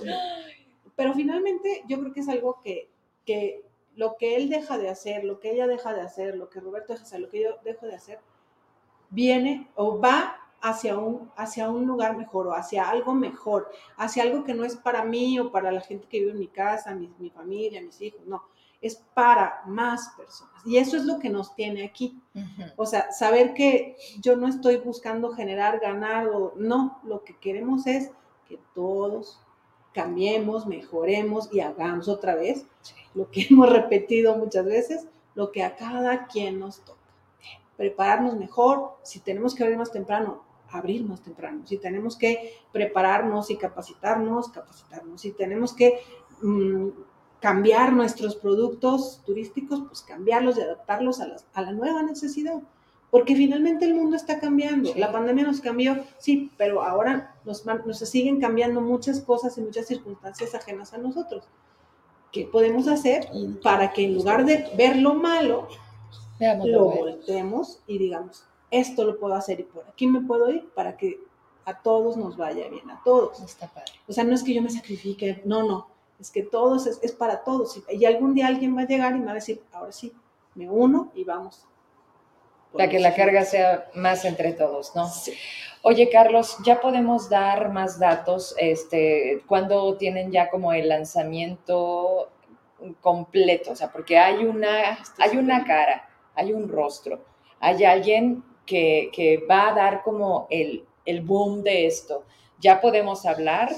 pero 0.95 1.13
finalmente 1.13 1.83
yo 1.87 1.99
creo 1.99 2.13
que 2.13 2.21
es 2.21 2.29
algo 2.29 2.59
que, 2.61 2.89
que 3.25 3.63
lo 3.95 4.15
que 4.17 4.35
él 4.35 4.49
deja 4.49 4.77
de 4.77 4.89
hacer, 4.89 5.23
lo 5.23 5.39
que 5.39 5.51
ella 5.51 5.67
deja 5.67 5.93
de 5.93 6.01
hacer, 6.01 6.35
lo 6.35 6.49
que 6.49 6.59
Roberto 6.59 6.93
deja 6.93 7.03
de 7.03 7.07
hacer, 7.07 7.19
lo 7.19 7.29
que 7.29 7.43
yo 7.43 7.49
dejo 7.63 7.85
de 7.85 7.95
hacer, 7.95 8.19
viene 9.09 9.67
o 9.75 9.99
va 9.99 10.39
hacia 10.61 10.97
un, 10.97 11.29
hacia 11.35 11.69
un 11.69 11.85
lugar 11.85 12.17
mejor 12.17 12.47
o 12.47 12.53
hacia 12.53 12.89
algo 12.89 13.13
mejor, 13.13 13.69
hacia 13.97 14.23
algo 14.23 14.43
que 14.43 14.53
no 14.53 14.63
es 14.63 14.77
para 14.77 15.03
mí 15.03 15.37
o 15.37 15.51
para 15.51 15.71
la 15.71 15.81
gente 15.81 16.07
que 16.07 16.19
vive 16.19 16.31
en 16.31 16.39
mi 16.39 16.47
casa, 16.47 16.95
mi, 16.95 17.13
mi 17.19 17.29
familia, 17.29 17.81
mis 17.81 18.01
hijos, 18.01 18.21
no, 18.25 18.43
es 18.83 18.97
para 19.13 19.61
más 19.65 20.09
personas. 20.17 20.53
Y 20.65 20.77
eso 20.77 20.97
es 20.97 21.05
lo 21.05 21.17
que 21.17 21.29
nos 21.29 21.55
tiene 21.55 21.85
aquí. 21.85 22.21
O 22.75 22.85
sea, 22.85 23.11
saber 23.11 23.53
que 23.53 23.95
yo 24.19 24.35
no 24.35 24.47
estoy 24.47 24.77
buscando 24.77 25.31
generar, 25.31 25.79
ganar 25.79 26.27
o 26.27 26.53
no, 26.57 26.99
lo 27.03 27.23
que 27.23 27.35
queremos 27.37 27.87
es 27.87 28.11
que 28.47 28.59
todos 28.75 29.39
cambiemos, 29.93 30.67
mejoremos 30.67 31.49
y 31.53 31.61
hagamos 31.61 32.07
otra 32.07 32.35
vez 32.35 32.65
lo 33.13 33.31
que 33.31 33.41
hemos 33.49 33.69
repetido 33.69 34.35
muchas 34.37 34.65
veces, 34.65 35.07
lo 35.35 35.51
que 35.51 35.63
a 35.63 35.75
cada 35.75 36.27
quien 36.27 36.59
nos 36.59 36.81
toca. 36.81 36.99
Prepararnos 37.77 38.35
mejor, 38.35 38.97
si 39.03 39.19
tenemos 39.19 39.55
que 39.55 39.63
abrir 39.63 39.77
más 39.77 39.91
temprano, 39.91 40.43
abrir 40.69 41.05
más 41.05 41.21
temprano. 41.21 41.65
Si 41.65 41.77
tenemos 41.77 42.17
que 42.17 42.57
prepararnos 42.71 43.49
y 43.49 43.57
capacitarnos, 43.57 44.49
capacitarnos. 44.49 45.21
Si 45.21 45.31
tenemos 45.31 45.73
que 45.73 45.99
mm, 46.41 46.89
cambiar 47.43 47.91
nuestros 47.91 48.37
productos 48.37 49.19
turísticos, 49.25 49.81
pues 49.85 50.01
cambiarlos 50.01 50.57
y 50.57 50.61
adaptarlos 50.61 51.19
a, 51.19 51.27
a, 51.53 51.61
la 51.61 51.73
nueva 51.73 52.01
necesidad. 52.01 52.61
Porque 53.11 53.35
finalmente 53.35 53.83
el 53.83 53.95
mundo 53.95 54.15
está 54.15 54.39
cambiando. 54.39 54.93
La 54.95 55.11
pandemia 55.11 55.43
nos 55.43 55.59
cambió, 55.59 56.05
sí, 56.19 56.51
pero 56.57 56.83
ahora 56.83 57.35
nos, 57.43 57.65
nos 57.65 57.99
siguen 57.99 58.39
cambiando 58.39 58.79
muchas 58.79 59.19
cosas 59.19 59.57
y 59.57 59.61
muchas 59.61 59.87
circunstancias 59.87 60.55
ajenas 60.55 60.93
a 60.93 60.99
nosotros. 60.99 61.43
¿Qué 62.31 62.47
podemos 62.49 62.87
hacer 62.87 63.27
para 63.61 63.91
que 63.91 64.05
en 64.05 64.13
lugar 64.13 64.45
de 64.45 64.65
ver 64.77 64.95
lo 64.95 65.13
malo, 65.13 65.67
lo 66.39 66.85
volteemos 66.85 67.81
y 67.87 67.97
digamos, 67.97 68.45
esto 68.71 69.03
lo 69.03 69.19
puedo 69.19 69.35
hacer 69.35 69.59
y 69.59 69.63
por 69.63 69.83
aquí 69.85 70.07
me 70.07 70.21
puedo 70.21 70.49
ir 70.49 70.69
para 70.73 70.95
que 70.95 71.19
a 71.65 71.77
todos 71.81 72.15
nos 72.15 72.37
vaya 72.37 72.69
bien, 72.69 72.89
a 72.89 73.01
todos. 73.03 73.41
Está 73.41 73.67
padre. 73.67 73.91
O 74.07 74.13
sea, 74.13 74.23
no 74.23 74.33
es 74.33 74.43
que 74.43 74.53
yo 74.53 74.61
me 74.61 74.69
sacrifique, 74.69 75.41
no, 75.43 75.63
no, 75.63 75.92
es 76.23 76.31
que 76.31 76.41
todos, 76.41 76.87
es, 76.87 76.99
es 77.03 77.11
para 77.11 77.43
todos. 77.43 77.83
Y, 77.89 78.05
algún 78.05 78.33
día 78.33 78.47
alguien 78.47 78.77
va 78.77 78.83
a 78.83 78.87
llegar 78.87 79.13
y 79.13 79.19
me 79.19 79.25
va 79.25 79.31
a 79.31 79.35
decir, 79.35 79.61
ahora 79.73 79.91
sí, 79.91 80.13
me 80.55 80.69
uno 80.69 81.11
y 81.13 81.25
vamos. 81.25 81.67
Para 82.71 82.87
que 82.87 82.97
la 82.97 83.13
carga 83.13 83.43
sea 83.43 83.89
más 83.93 84.23
entre 84.23 84.53
todos, 84.53 84.95
¿no? 84.95 85.05
Sí. 85.09 85.33
Oye, 85.81 86.09
Carlos, 86.09 86.55
ya 86.63 86.79
podemos 86.79 87.29
dar 87.29 87.73
más 87.73 87.99
datos, 87.99 88.55
este, 88.57 89.43
cuando 89.47 89.97
tienen 89.97 90.31
ya 90.31 90.49
como 90.49 90.71
el 90.71 90.87
lanzamiento 90.87 92.29
completo, 93.01 93.71
o 93.71 93.75
sea, 93.75 93.91
porque 93.91 94.17
hay 94.17 94.45
una, 94.45 94.97
hay 95.17 95.37
una 95.37 95.65
cara, 95.65 96.07
hay 96.35 96.53
un 96.53 96.69
rostro, 96.69 97.19
hay 97.59 97.83
alguien 97.83 98.45
que, 98.65 99.45
va 99.51 99.71
a 99.71 99.73
dar 99.73 100.03
como 100.03 100.47
el, 100.49 100.85
el, 101.03 101.19
boom 101.19 101.63
de 101.63 101.85
esto. 101.85 102.23
¿Ya 102.61 102.79
podemos 102.79 103.25
hablar? 103.25 103.69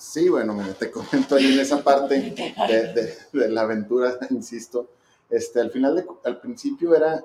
Sí, 0.00 0.30
bueno, 0.30 0.56
te 0.78 0.90
comento 0.90 1.36
ahí 1.36 1.52
en 1.52 1.60
esa 1.60 1.84
parte 1.84 2.14
de, 2.14 3.16
de, 3.32 3.48
la 3.50 3.60
aventura, 3.60 4.16
insisto. 4.30 4.88
Este, 5.28 5.60
al 5.60 5.70
final, 5.70 5.94
de, 5.94 6.06
al 6.24 6.40
principio 6.40 6.96
era, 6.96 7.22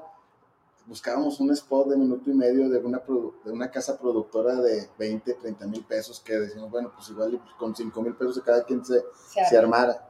buscábamos 0.86 1.40
un 1.40 1.52
spot 1.52 1.88
de 1.88 1.96
minuto 1.96 2.30
y 2.30 2.34
medio 2.34 2.68
de 2.68 2.78
una, 2.80 3.02
de 3.46 3.52
una 3.52 3.72
casa 3.72 3.98
productora 3.98 4.56
de 4.56 4.90
20, 5.00 5.36
30 5.36 5.68
mil 5.68 5.86
pesos 5.86 6.20
que 6.20 6.34
decimos, 6.34 6.70
bueno, 6.70 6.92
pues 6.94 7.10
igual 7.10 7.42
con 7.58 7.74
5 7.74 8.02
mil 8.02 8.14
pesos 8.14 8.36
de 8.36 8.42
cada 8.42 8.66
quien 8.66 8.84
se, 8.84 9.06
se, 9.50 9.58
armara. 9.58 10.10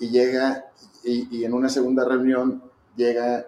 y 0.00 0.08
llega, 0.08 0.72
y, 1.04 1.44
en 1.44 1.52
una 1.52 1.68
segunda 1.68 2.06
reunión 2.06 2.62
llega, 2.96 3.46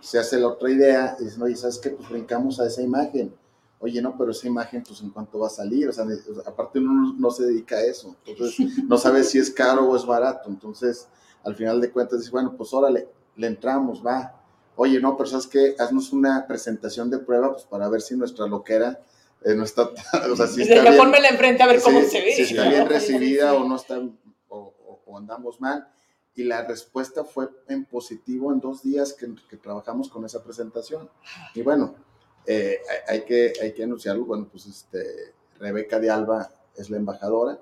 se 0.00 0.18
hace 0.18 0.38
la 0.38 0.48
otra 0.48 0.70
idea 0.70 1.16
y 1.18 1.24
dicen, 1.24 1.42
oye, 1.42 1.56
¿sabes 1.56 1.78
qué? 1.78 1.88
Pues 1.88 2.10
brincamos 2.10 2.60
a 2.60 2.66
esa 2.66 2.82
imagen. 2.82 3.34
Oye, 3.82 4.00
no, 4.00 4.16
pero 4.16 4.30
esa 4.30 4.46
imagen, 4.46 4.84
pues 4.86 5.00
en 5.00 5.10
cuánto 5.10 5.40
va 5.40 5.48
a 5.48 5.50
salir, 5.50 5.88
o 5.88 5.92
sea, 5.92 6.06
aparte 6.46 6.78
uno 6.78 7.16
no 7.18 7.30
se 7.32 7.46
dedica 7.46 7.74
a 7.74 7.84
eso, 7.84 8.14
entonces 8.24 8.56
no 8.88 8.96
sabe 8.96 9.24
si 9.24 9.38
es 9.38 9.50
caro 9.50 9.90
o 9.90 9.96
es 9.96 10.06
barato, 10.06 10.48
entonces 10.48 11.08
al 11.42 11.56
final 11.56 11.80
de 11.80 11.90
cuentas 11.90 12.20
dice, 12.20 12.30
bueno, 12.30 12.54
pues 12.56 12.72
órale, 12.72 13.08
le 13.34 13.46
entramos, 13.48 14.00
va. 14.06 14.40
Oye, 14.76 15.00
no, 15.00 15.16
pero 15.16 15.28
¿sabes 15.28 15.48
qué? 15.48 15.74
Haznos 15.80 16.12
una 16.12 16.46
presentación 16.46 17.10
de 17.10 17.18
prueba, 17.18 17.52
pues 17.52 17.64
para 17.64 17.88
ver 17.88 18.02
si 18.02 18.16
nuestra 18.16 18.46
loquera 18.46 19.00
eh, 19.44 19.56
no 19.56 19.64
está, 19.64 19.82
o 20.30 20.36
sea, 20.36 20.46
si 20.46 20.62
está 20.62 20.80
bien, 20.80 21.24
enfrente 21.28 21.64
a 21.64 21.66
ver 21.66 21.82
cómo 21.82 22.02
se 22.02 22.20
ve. 22.20 22.34
Si 22.36 22.42
está 22.42 22.68
bien 22.68 22.88
recibida 22.88 23.52
o 23.54 23.66
no 23.66 23.74
está, 23.74 24.00
o, 24.48 25.18
andamos 25.18 25.60
mal. 25.60 25.88
Y 26.36 26.44
la 26.44 26.64
respuesta 26.64 27.24
fue 27.24 27.50
en 27.68 27.84
positivo 27.84 28.52
en 28.52 28.60
dos 28.60 28.82
días 28.82 29.12
que, 29.12 29.34
que 29.50 29.56
trabajamos 29.56 30.08
con 30.08 30.24
esa 30.24 30.42
presentación. 30.42 31.10
Y 31.54 31.62
bueno, 31.62 31.96
eh, 32.46 32.80
hay, 33.08 33.22
que, 33.22 33.52
hay 33.60 33.72
que 33.72 33.84
anunciarlo. 33.84 34.24
Bueno, 34.24 34.48
pues 34.50 34.66
este, 34.66 35.32
Rebeca 35.58 35.98
de 35.98 36.10
Alba 36.10 36.50
es 36.76 36.90
la 36.90 36.96
embajadora, 36.96 37.58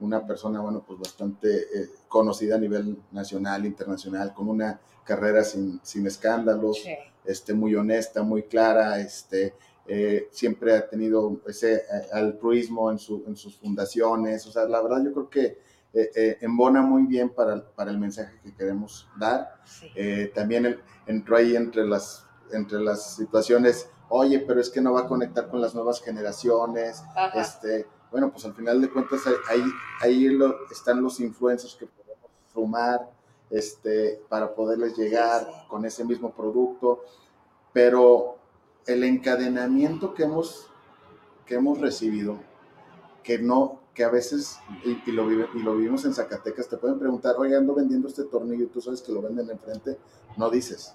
una 0.00 0.26
persona, 0.26 0.60
bueno, 0.60 0.84
pues 0.86 0.98
bastante 0.98 1.56
eh, 1.56 1.88
conocida 2.08 2.56
a 2.56 2.58
nivel 2.58 2.98
nacional, 3.12 3.64
internacional, 3.64 4.34
con 4.34 4.48
una 4.48 4.80
carrera 5.04 5.44
sin, 5.44 5.80
sin 5.82 6.06
escándalos, 6.06 6.82
este, 7.24 7.54
muy 7.54 7.74
honesta, 7.74 8.22
muy 8.22 8.44
clara, 8.44 8.98
este, 9.00 9.54
eh, 9.86 10.28
siempre 10.30 10.74
ha 10.74 10.88
tenido 10.88 11.40
ese 11.46 11.74
eh, 11.74 11.82
altruismo 12.12 12.90
en, 12.90 12.98
su, 12.98 13.22
en, 13.26 13.36
sus 13.36 13.56
fundaciones, 13.56 14.46
o 14.46 14.52
sea, 14.52 14.64
la 14.64 14.80
verdad 14.80 15.04
yo 15.04 15.12
creo 15.12 15.28
que 15.28 15.58
eh, 15.92 16.38
embona 16.40 16.80
muy 16.80 17.04
bien 17.04 17.28
para, 17.28 17.62
para, 17.62 17.90
el 17.90 17.98
mensaje 17.98 18.40
que 18.42 18.54
queremos 18.54 19.06
dar. 19.16 19.60
también 20.34 20.80
entró 21.06 21.36
ahí 21.36 21.54
entre 21.54 21.86
las, 21.86 22.26
entre 22.50 22.80
las 22.80 23.14
situaciones, 23.14 23.88
oye, 24.08 24.40
pero 24.40 24.60
es 24.60 24.70
que 24.70 24.80
no 24.80 24.92
va 24.92 25.00
a 25.00 25.06
conectar 25.06 25.48
con 25.48 25.60
las 25.60 25.74
nuevas 25.74 26.00
generaciones, 26.02 27.02
este, 27.34 27.86
bueno, 28.10 28.30
pues 28.30 28.44
al 28.44 28.54
final 28.54 28.80
de 28.80 28.90
cuentas 28.90 29.20
ahí, 29.48 29.64
ahí 30.00 30.38
están 30.70 31.02
los 31.02 31.20
influencers 31.20 31.74
que 31.74 31.86
podemos 31.86 32.30
sumar 32.52 33.10
este, 33.50 34.22
para 34.28 34.54
poderles 34.54 34.96
llegar 34.96 35.46
con 35.68 35.84
ese 35.84 36.04
mismo 36.04 36.32
producto, 36.32 37.02
pero 37.72 38.36
el 38.86 39.04
encadenamiento 39.04 40.14
que 40.14 40.24
hemos, 40.24 40.68
que 41.46 41.54
hemos 41.54 41.80
recibido, 41.80 42.38
que 43.22 43.38
no, 43.38 43.80
que 43.94 44.04
a 44.04 44.10
veces, 44.10 44.58
y, 44.84 45.10
lo, 45.12 45.30
y 45.30 45.62
lo 45.62 45.76
vivimos 45.76 46.04
en 46.04 46.14
Zacatecas, 46.14 46.68
te 46.68 46.76
pueden 46.76 46.98
preguntar, 46.98 47.36
oye, 47.38 47.56
ando 47.56 47.74
vendiendo 47.74 48.08
este 48.08 48.24
tornillo 48.24 48.64
y 48.64 48.68
tú 48.68 48.80
sabes 48.80 49.00
que 49.02 49.12
lo 49.12 49.22
venden 49.22 49.50
enfrente, 49.50 49.98
no 50.36 50.50
dices. 50.50 50.94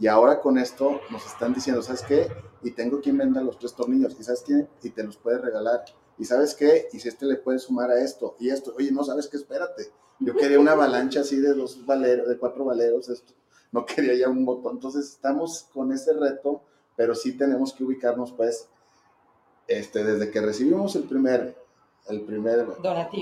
Y 0.00 0.06
ahora 0.06 0.40
con 0.40 0.58
esto 0.58 1.00
nos 1.10 1.24
están 1.26 1.54
diciendo, 1.54 1.82
¿sabes 1.82 2.02
qué? 2.02 2.28
Y 2.62 2.72
tengo 2.72 3.00
quien 3.00 3.18
venda 3.18 3.42
los 3.42 3.58
tres 3.58 3.74
tornillos, 3.74 4.18
¿y 4.18 4.24
sabes 4.24 4.42
qué? 4.46 4.66
Y 4.82 4.90
te 4.90 5.02
los 5.04 5.16
puede 5.16 5.38
regalar. 5.38 5.84
¿Y 6.18 6.24
sabes 6.24 6.54
qué? 6.54 6.88
Y 6.92 7.00
si 7.00 7.08
este 7.08 7.26
le 7.26 7.36
puede 7.36 7.58
sumar 7.58 7.90
a 7.90 8.00
esto 8.00 8.36
y 8.38 8.50
esto, 8.50 8.74
oye, 8.76 8.90
no 8.90 9.04
sabes 9.04 9.28
qué, 9.28 9.36
espérate. 9.36 9.90
Yo 10.20 10.34
quería 10.34 10.60
una 10.60 10.72
avalancha 10.72 11.20
así 11.20 11.40
de 11.40 11.54
dos 11.54 11.84
valeros, 11.84 12.28
de 12.28 12.38
cuatro 12.38 12.64
valeros, 12.64 13.08
esto. 13.08 13.32
No 13.72 13.84
quería 13.84 14.14
ya 14.14 14.28
un 14.28 14.44
botón. 14.44 14.74
Entonces 14.74 15.06
estamos 15.06 15.66
con 15.72 15.92
ese 15.92 16.12
reto 16.12 16.62
pero 16.96 17.14
sí 17.14 17.36
tenemos 17.36 17.72
que 17.72 17.84
ubicarnos, 17.84 18.32
pues, 18.32 18.68
este, 19.66 20.04
desde 20.04 20.30
que 20.30 20.40
recibimos 20.40 20.94
el 20.96 21.04
primer, 21.04 21.56
el 22.08 22.20
primer 22.22 22.66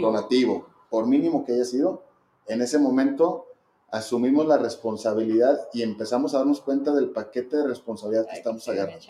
donativo. 0.01 0.67
por 0.91 1.07
mínimo 1.07 1.45
que 1.45 1.53
haya 1.53 1.65
sido, 1.65 2.03
en 2.47 2.61
ese 2.61 2.79
momento 2.79 3.47
asumimos 3.93 4.47
la 4.47 4.59
responsabilidad 4.59 5.69
y 5.73 5.83
empezamos 5.83 6.35
a 6.35 6.39
darnos 6.39 6.61
cuenta 6.61 6.93
del 6.93 7.11
paquete 7.11 7.59
de 7.59 7.69
responsabilidad 7.69 8.27
que 8.27 8.37
estamos 8.37 8.69
agarrando. 8.69 9.07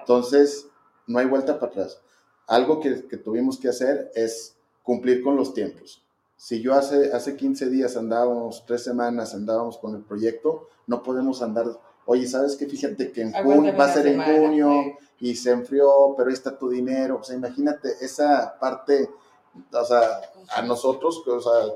Entonces, 0.00 0.66
no 1.06 1.18
hay 1.18 1.26
vuelta 1.26 1.58
para 1.58 1.72
atrás. 1.72 2.02
Algo 2.46 2.80
que, 2.80 3.06
que, 3.08 3.16
tuvimos 3.16 3.58
que 3.58 3.68
hacer 3.68 4.10
es 4.14 4.56
cumplir 4.82 5.22
con 5.22 5.36
los 5.36 5.54
tiempos. 5.54 6.04
Si 6.36 6.60
yo 6.60 6.74
hace, 6.74 7.12
hace 7.12 7.36
15 7.36 7.70
días 7.70 7.96
andábamos, 7.96 8.66
tres 8.66 8.84
semanas 8.84 9.34
andábamos 9.34 9.78
con 9.78 9.94
el 9.94 10.02
proyecto, 10.02 10.68
no 10.86 11.02
podemos 11.02 11.40
andar 11.40 11.66
oye, 12.10 12.26
¿sabes 12.26 12.56
qué? 12.56 12.66
Fíjate 12.66 13.12
que 13.12 13.22
en 13.22 13.32
junio, 13.32 13.76
va 13.76 13.84
a 13.84 13.92
ser 13.92 14.08
en 14.08 14.20
junio 14.20 14.98
y 15.20 15.36
se 15.36 15.52
enfrió, 15.52 16.14
pero 16.16 16.28
ahí 16.28 16.34
está 16.34 16.58
tu 16.58 16.68
dinero. 16.68 17.18
O 17.20 17.22
sea, 17.22 17.36
imagínate 17.36 17.88
esa 18.00 18.58
parte, 18.58 19.08
o 19.72 19.84
sea, 19.84 20.20
a 20.56 20.62
nosotros, 20.62 21.22
o 21.24 21.40
sea, 21.40 21.72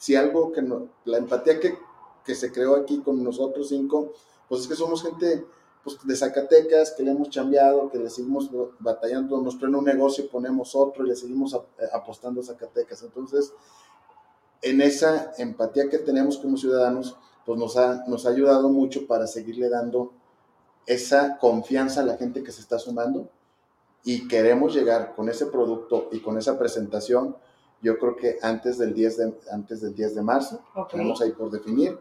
si 0.00 0.16
algo 0.16 0.50
que 0.50 0.66
la 1.04 1.18
empatía 1.18 1.60
que, 1.60 1.78
que 2.24 2.34
se 2.34 2.50
creó 2.50 2.74
aquí 2.74 3.00
con 3.00 3.22
nosotros 3.22 3.68
cinco, 3.68 4.14
pues 4.48 4.62
es 4.62 4.66
que 4.68 4.74
somos 4.74 5.02
gente 5.02 5.44
pues, 5.84 5.98
de 6.02 6.16
Zacatecas, 6.16 6.92
que 6.92 7.02
le 7.02 7.10
hemos 7.10 7.28
cambiado, 7.28 7.90
que 7.90 7.98
le 7.98 8.08
seguimos 8.08 8.50
batallando, 8.78 9.42
nos 9.42 9.58
traen 9.58 9.74
un 9.74 9.84
negocio, 9.84 10.30
ponemos 10.30 10.74
otro 10.74 11.04
y 11.04 11.08
le 11.08 11.16
seguimos 11.16 11.52
eh, 11.52 11.58
apostando 11.92 12.40
a 12.40 12.44
Zacatecas. 12.44 13.02
Entonces, 13.02 13.52
en 14.62 14.80
esa 14.80 15.34
empatía 15.36 15.90
que 15.90 15.98
tenemos 15.98 16.38
como 16.38 16.56
ciudadanos, 16.56 17.14
pues 17.44 17.58
nos 17.58 17.76
ha, 17.76 18.02
nos 18.06 18.24
ha 18.24 18.30
ayudado 18.30 18.70
mucho 18.70 19.06
para 19.06 19.26
seguirle 19.26 19.68
dando 19.68 20.14
esa 20.86 21.36
confianza 21.36 22.00
a 22.00 22.04
la 22.04 22.16
gente 22.16 22.42
que 22.42 22.52
se 22.52 22.62
está 22.62 22.78
sumando 22.78 23.28
y 24.02 24.28
queremos 24.28 24.74
llegar 24.74 25.14
con 25.14 25.28
ese 25.28 25.44
producto 25.44 26.08
y 26.10 26.20
con 26.20 26.38
esa 26.38 26.58
presentación, 26.58 27.36
yo 27.82 27.98
creo 27.98 28.16
que 28.16 28.38
antes 28.42 28.78
del 28.78 28.94
10 28.94 29.16
de, 29.16 29.34
antes 29.52 29.80
del 29.80 29.94
10 29.94 30.14
de 30.14 30.22
marzo, 30.22 30.60
tenemos 30.90 31.20
ahí 31.20 31.30
por 31.30 31.50
definir, 31.50 31.98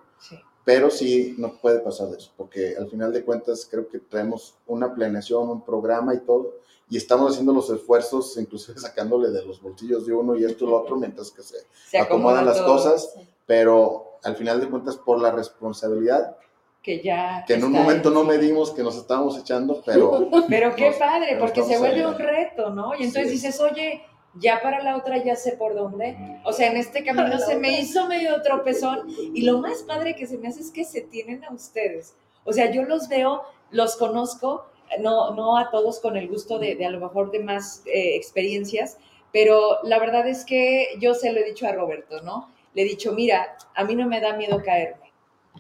pero 0.65 0.89
sí 0.89 1.36
no 1.38 1.53
puede 1.53 1.80
pasar 1.80 2.09
de 2.09 2.17
eso, 2.17 2.32
porque 2.38 2.75
al 2.77 2.89
final 2.89 3.13
de 3.13 3.23
cuentas 3.23 3.67
creo 3.69 3.88
que 3.88 3.99
traemos 3.99 4.55
una 4.67 4.93
planeación, 4.93 5.49
un 5.49 5.63
programa 5.63 6.13
y 6.13 6.19
todo, 6.19 6.55
y 6.89 6.97
estamos 6.97 7.32
haciendo 7.32 7.53
los 7.53 7.69
esfuerzos, 7.69 8.38
inclusive 8.38 8.77
sacándole 8.80 9.30
de 9.30 9.45
los 9.45 9.61
bolsillos 9.61 10.05
de 10.05 10.13
uno 10.13 10.36
y 10.36 10.43
esto 10.43 10.65
y 10.65 10.67
lo 10.67 10.82
otro, 10.82 10.97
mientras 10.97 11.32
que 11.32 11.41
se, 11.41 11.97
acomodan 11.97 12.45
las 12.45 12.61
cosas, 12.61 13.15
pero 13.45 14.17
al 14.23 14.36
final 14.36 14.59
de 14.59 14.69
cuentas 14.69 14.97
por 14.97 15.19
la 15.21 15.32
responsabilidad 15.32 16.36
que 16.82 17.01
ya 17.01 17.43
que 17.45 17.55
en 17.55 17.63
un 17.65 17.73
momento 17.73 18.09
no 18.09 18.23
medimos 18.23 18.71
que 18.71 18.84
nos 18.84 18.95
estábamos 18.95 19.38
echando, 19.38 19.82
pero 19.86 20.30
pero 20.49 20.75
qué 20.75 20.93
padre, 20.97 21.36
porque 21.38 21.63
se 21.63 21.77
vuelve 21.77 22.05
un 22.05 22.17
reto, 22.17 22.69
¿no? 22.69 22.95
Y 22.95 23.03
entonces 23.03 23.32
dices, 23.32 23.59
"Oye, 23.59 24.01
ya 24.36 24.61
para 24.61 24.84
la 24.84 24.95
otra 24.95 25.23
ya 25.23 25.36
sé 25.36 25.53
por 25.53 25.75
dónde." 25.75 26.39
O 26.43 26.53
sea, 26.53 26.71
en 26.71 26.77
este 26.77 27.03
camino 27.03 27.38
se 27.39 27.57
me 27.57 27.80
hizo 27.80 28.07
medio 28.07 28.41
tropezón 28.41 29.07
y 29.34 29.41
lo 29.41 29.59
más 29.59 29.84
padre 29.84 30.15
que 30.15 30.27
se 30.27 30.38
me 30.38 30.47
hace 30.47 30.61
es 30.61 30.71
que 30.71 30.84
se 30.84 31.01
tienen 31.01 31.43
a 31.43 31.53
ustedes. 31.53 32.15
O 32.45 32.53
sea, 32.53 32.71
yo 32.71 32.84
los 32.84 33.07
veo, 33.09 33.43
los 33.71 33.95
conozco, 33.95 34.65
no, 34.99 35.36
no 35.36 35.57
a 35.57 35.69
todos 35.69 35.99
con 35.99 36.17
el 36.17 36.27
gusto 36.27 36.57
de, 36.59 36.84
a 36.84 36.89
lo 36.89 36.99
mejor 36.99 37.32
de 37.32 37.39
más 37.39 37.84
eh, 37.86 38.15
experiencias, 38.15 38.97
pero 39.32 39.77
la 39.84 39.99
verdad 39.99 40.27
es 40.27 40.45
que 40.45 40.89
yo 40.99 41.13
se 41.13 41.32
lo 41.32 41.39
he 41.39 41.43
dicho 41.43 41.67
a 41.67 41.71
Roberto, 41.71 42.21
¿no? 42.21 42.49
le 42.73 42.84
he 42.84 42.86
dicho, 42.86 43.13
mira, 43.13 43.57
a 43.75 43.84
mí 43.84 43.95
no 43.95 44.07
me 44.07 44.21
da 44.21 44.34
miedo 44.34 44.61
caerme, 44.63 45.11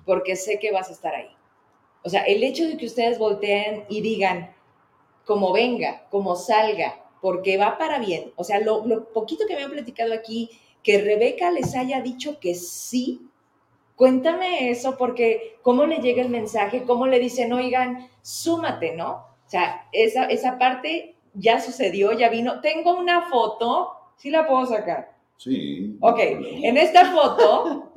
porque 0.05 0.35
sé 0.35 0.59
que 0.59 0.71
vas 0.71 0.89
a 0.89 0.93
estar 0.93 1.13
ahí. 1.13 1.29
O 2.03 2.09
sea, 2.09 2.23
el 2.23 2.43
hecho 2.43 2.67
de 2.67 2.77
que 2.77 2.85
ustedes 2.85 3.17
volteen 3.17 3.85
y 3.89 4.01
digan, 4.01 4.55
como 5.25 5.51
venga, 5.51 6.07
como 6.09 6.35
salga, 6.35 7.03
porque 7.21 7.57
va 7.57 7.77
para 7.77 7.99
bien. 7.99 8.31
O 8.35 8.43
sea, 8.43 8.59
lo, 8.59 9.11
poquito 9.13 9.45
que 9.47 9.55
me 9.55 9.63
han 9.63 9.71
platicado 9.71 10.13
aquí, 10.13 10.49
que 10.83 11.01
Rebeca 11.01 11.51
les 11.51 11.75
haya 11.75 12.01
dicho 12.01 12.39
que 12.39 12.55
sí, 12.55 13.21
cuéntame 13.95 14.69
eso, 14.69 14.97
porque 14.97 15.57
cómo 15.61 15.85
le 15.85 15.97
llega 15.97 16.21
el 16.21 16.29
mensaje, 16.29 16.83
cómo 16.83 17.07
le 17.07 17.19
dicen, 17.19 17.51
oigan, 17.53 18.07
súmate, 18.21 18.95
¿no? 18.95 19.11
O 19.11 19.49
sea, 19.49 19.87
esa, 19.91 20.25
esa 20.25 20.57
parte 20.57 21.15
ya 21.33 21.59
sucedió, 21.59 22.11
ya 22.13 22.29
vino. 22.29 22.61
Tengo 22.61 22.97
una 22.97 23.29
foto, 23.29 23.91
sí 24.17 24.29
la 24.29 24.47
puedo 24.47 24.65
sacar. 24.65 25.17
Sí. 25.37 25.97
Ok, 26.01 26.19
en 26.19 26.77
esta 26.77 27.11
foto 27.11 27.91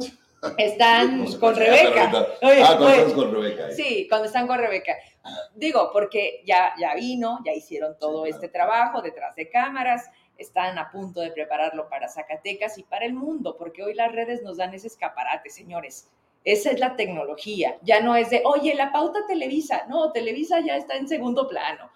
están 0.59 1.33
con 1.39 1.55
Rebeca. 1.55 2.11
ah, 2.43 2.77
cuando 2.79 2.89
están 2.89 3.13
con 3.15 3.33
Rebeca. 3.33 3.71
Sí, 3.73 4.07
cuando 4.09 4.27
están 4.27 4.47
con 4.47 4.59
Rebeca. 4.59 4.97
Digo, 5.55 5.91
porque 5.93 6.43
ya, 6.45 6.75
ya 6.79 6.95
vino, 6.95 7.39
ya 7.45 7.53
hicieron 7.53 7.97
todo 7.99 8.27
este 8.27 8.49
trabajo 8.49 9.03
detrás 9.03 9.37
de 9.37 9.49
cámaras, 9.49 10.11
están 10.37 10.79
a 10.79 10.91
punto 10.91 11.21
de 11.21 11.31
prepararlo 11.31 11.89
para 11.89 12.09
Zacatecas 12.09 12.77
y 12.79 12.83
para 12.83 13.05
el 13.05 13.15
mundo, 13.15 13.57
porque 13.57 13.83
hoy 13.83 13.95
las 13.95 14.11
redes 14.11 14.43
nos 14.43 14.57
dan 14.57 14.75
ese 14.75 14.89
escaparate, 14.89 15.51
señores. 15.51 16.09
Esa 16.45 16.73
es 16.73 16.81
la 16.81 16.97
tecnología. 16.97 17.79
Ya 17.83 18.01
no 18.01 18.17
es 18.17 18.31
de, 18.31 18.43
oye, 18.45 18.75
la 18.75 18.91
pauta 18.91 19.21
Televisa. 19.29 19.85
No, 19.89 20.11
Televisa 20.11 20.59
ya 20.59 20.77
está 20.77 20.97
en 20.97 21.07
segundo 21.07 21.49
plano. 21.49 21.91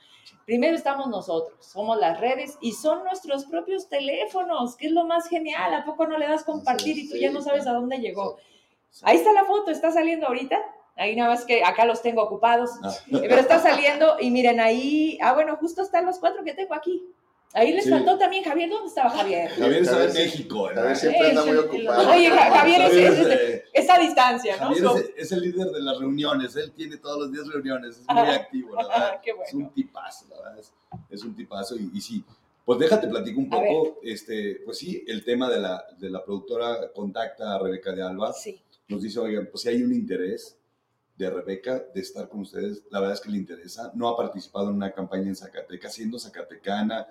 Primero 0.44 0.76
estamos 0.76 1.08
nosotros, 1.08 1.64
somos 1.64 1.98
las 1.98 2.20
redes 2.20 2.58
y 2.60 2.72
son 2.72 3.04
nuestros 3.04 3.44
propios 3.46 3.88
teléfonos, 3.88 4.76
que 4.76 4.86
es 4.86 4.92
lo 4.92 5.04
más 5.04 5.28
genial. 5.28 5.74
¿A 5.74 5.84
poco 5.84 6.06
no 6.06 6.18
le 6.18 6.26
das 6.26 6.44
compartir 6.44 6.98
y 6.98 7.08
tú 7.08 7.16
ya 7.16 7.30
no 7.30 7.42
sabes 7.42 7.66
a 7.66 7.72
dónde 7.72 7.98
llegó? 7.98 8.36
Ahí 9.02 9.16
está 9.16 9.32
la 9.32 9.44
foto, 9.44 9.70
está 9.70 9.90
saliendo 9.90 10.26
ahorita. 10.26 10.58
Ahí 10.96 11.14
nada 11.14 11.30
más 11.30 11.44
que 11.44 11.62
acá 11.62 11.84
los 11.84 12.00
tengo 12.00 12.22
ocupados, 12.22 12.70
ah. 12.82 12.90
pero 13.10 13.36
está 13.36 13.58
saliendo 13.60 14.16
y 14.18 14.30
miren 14.30 14.60
ahí, 14.60 15.18
ah 15.20 15.34
bueno, 15.34 15.56
justo 15.56 15.82
están 15.82 16.06
los 16.06 16.18
cuatro 16.18 16.42
que 16.42 16.54
tengo 16.54 16.74
aquí. 16.74 17.06
Ahí 17.56 17.72
les 17.72 17.88
faltó 17.88 18.18
también 18.18 18.44
Javier. 18.44 18.68
¿Dónde 18.68 18.88
estaba 18.88 19.08
Javier? 19.08 19.48
Javier 19.48 19.82
estaba 19.82 20.04
en 20.04 20.12
México. 20.12 20.68
Javier 20.74 20.96
siempre 20.96 21.28
está 21.28 21.44
muy 21.46 21.56
ocupado. 21.56 22.10
Oye, 22.10 22.28
Javier 22.28 22.80
es, 22.82 23.62
esa 23.72 23.98
distancia, 23.98 24.56
¿no? 24.58 24.74
Javier 24.74 25.14
es, 25.16 25.32
el 25.32 25.40
líder 25.40 25.68
de 25.68 25.80
las 25.80 25.98
reuniones. 25.98 26.54
Él 26.56 26.70
tiene 26.72 26.98
todos 26.98 27.18
los 27.20 27.32
días 27.32 27.46
reuniones. 27.48 27.96
Es 27.96 28.06
muy 28.06 28.28
activo, 28.28 28.74
la 28.74 28.86
verdad. 28.86 29.20
Qué 29.24 29.32
bueno. 29.32 29.48
Es 29.48 29.54
un 29.54 29.70
tipazo, 29.70 30.26
la 30.28 30.36
verdad. 30.36 30.64
Es, 31.08 31.24
un 31.24 31.34
tipazo. 31.34 31.76
Y, 31.76 31.98
sí, 31.98 32.22
pues 32.62 32.78
déjate 32.78 33.08
platico 33.08 33.40
un 33.40 33.48
poco. 33.48 34.00
Este, 34.02 34.60
pues 34.62 34.76
sí, 34.76 35.02
el 35.06 35.24
tema 35.24 35.48
de 35.48 35.58
la, 35.58 35.82
de 35.98 36.10
la 36.10 36.22
productora 36.22 36.92
contacta 36.94 37.54
a 37.54 37.58
Rebeca 37.58 37.92
de 37.92 38.02
Alba. 38.02 38.34
Sí. 38.34 38.60
Nos 38.88 39.00
dice, 39.00 39.18
oigan, 39.18 39.48
pues 39.50 39.62
si 39.62 39.70
hay 39.70 39.82
un 39.82 39.94
interés 39.94 40.58
de 41.16 41.30
Rebeca 41.30 41.82
de 41.94 42.00
estar 42.02 42.28
con 42.28 42.40
ustedes. 42.40 42.82
La 42.90 43.00
verdad 43.00 43.14
es 43.14 43.22
que 43.22 43.30
le 43.30 43.38
interesa. 43.38 43.90
No 43.94 44.08
ha 44.08 44.16
participado 44.16 44.68
en 44.68 44.76
una 44.76 44.92
campaña 44.92 45.28
en 45.28 45.36
Zacatecas, 45.36 45.94
siendo 45.94 46.18
zacatecana, 46.18 47.06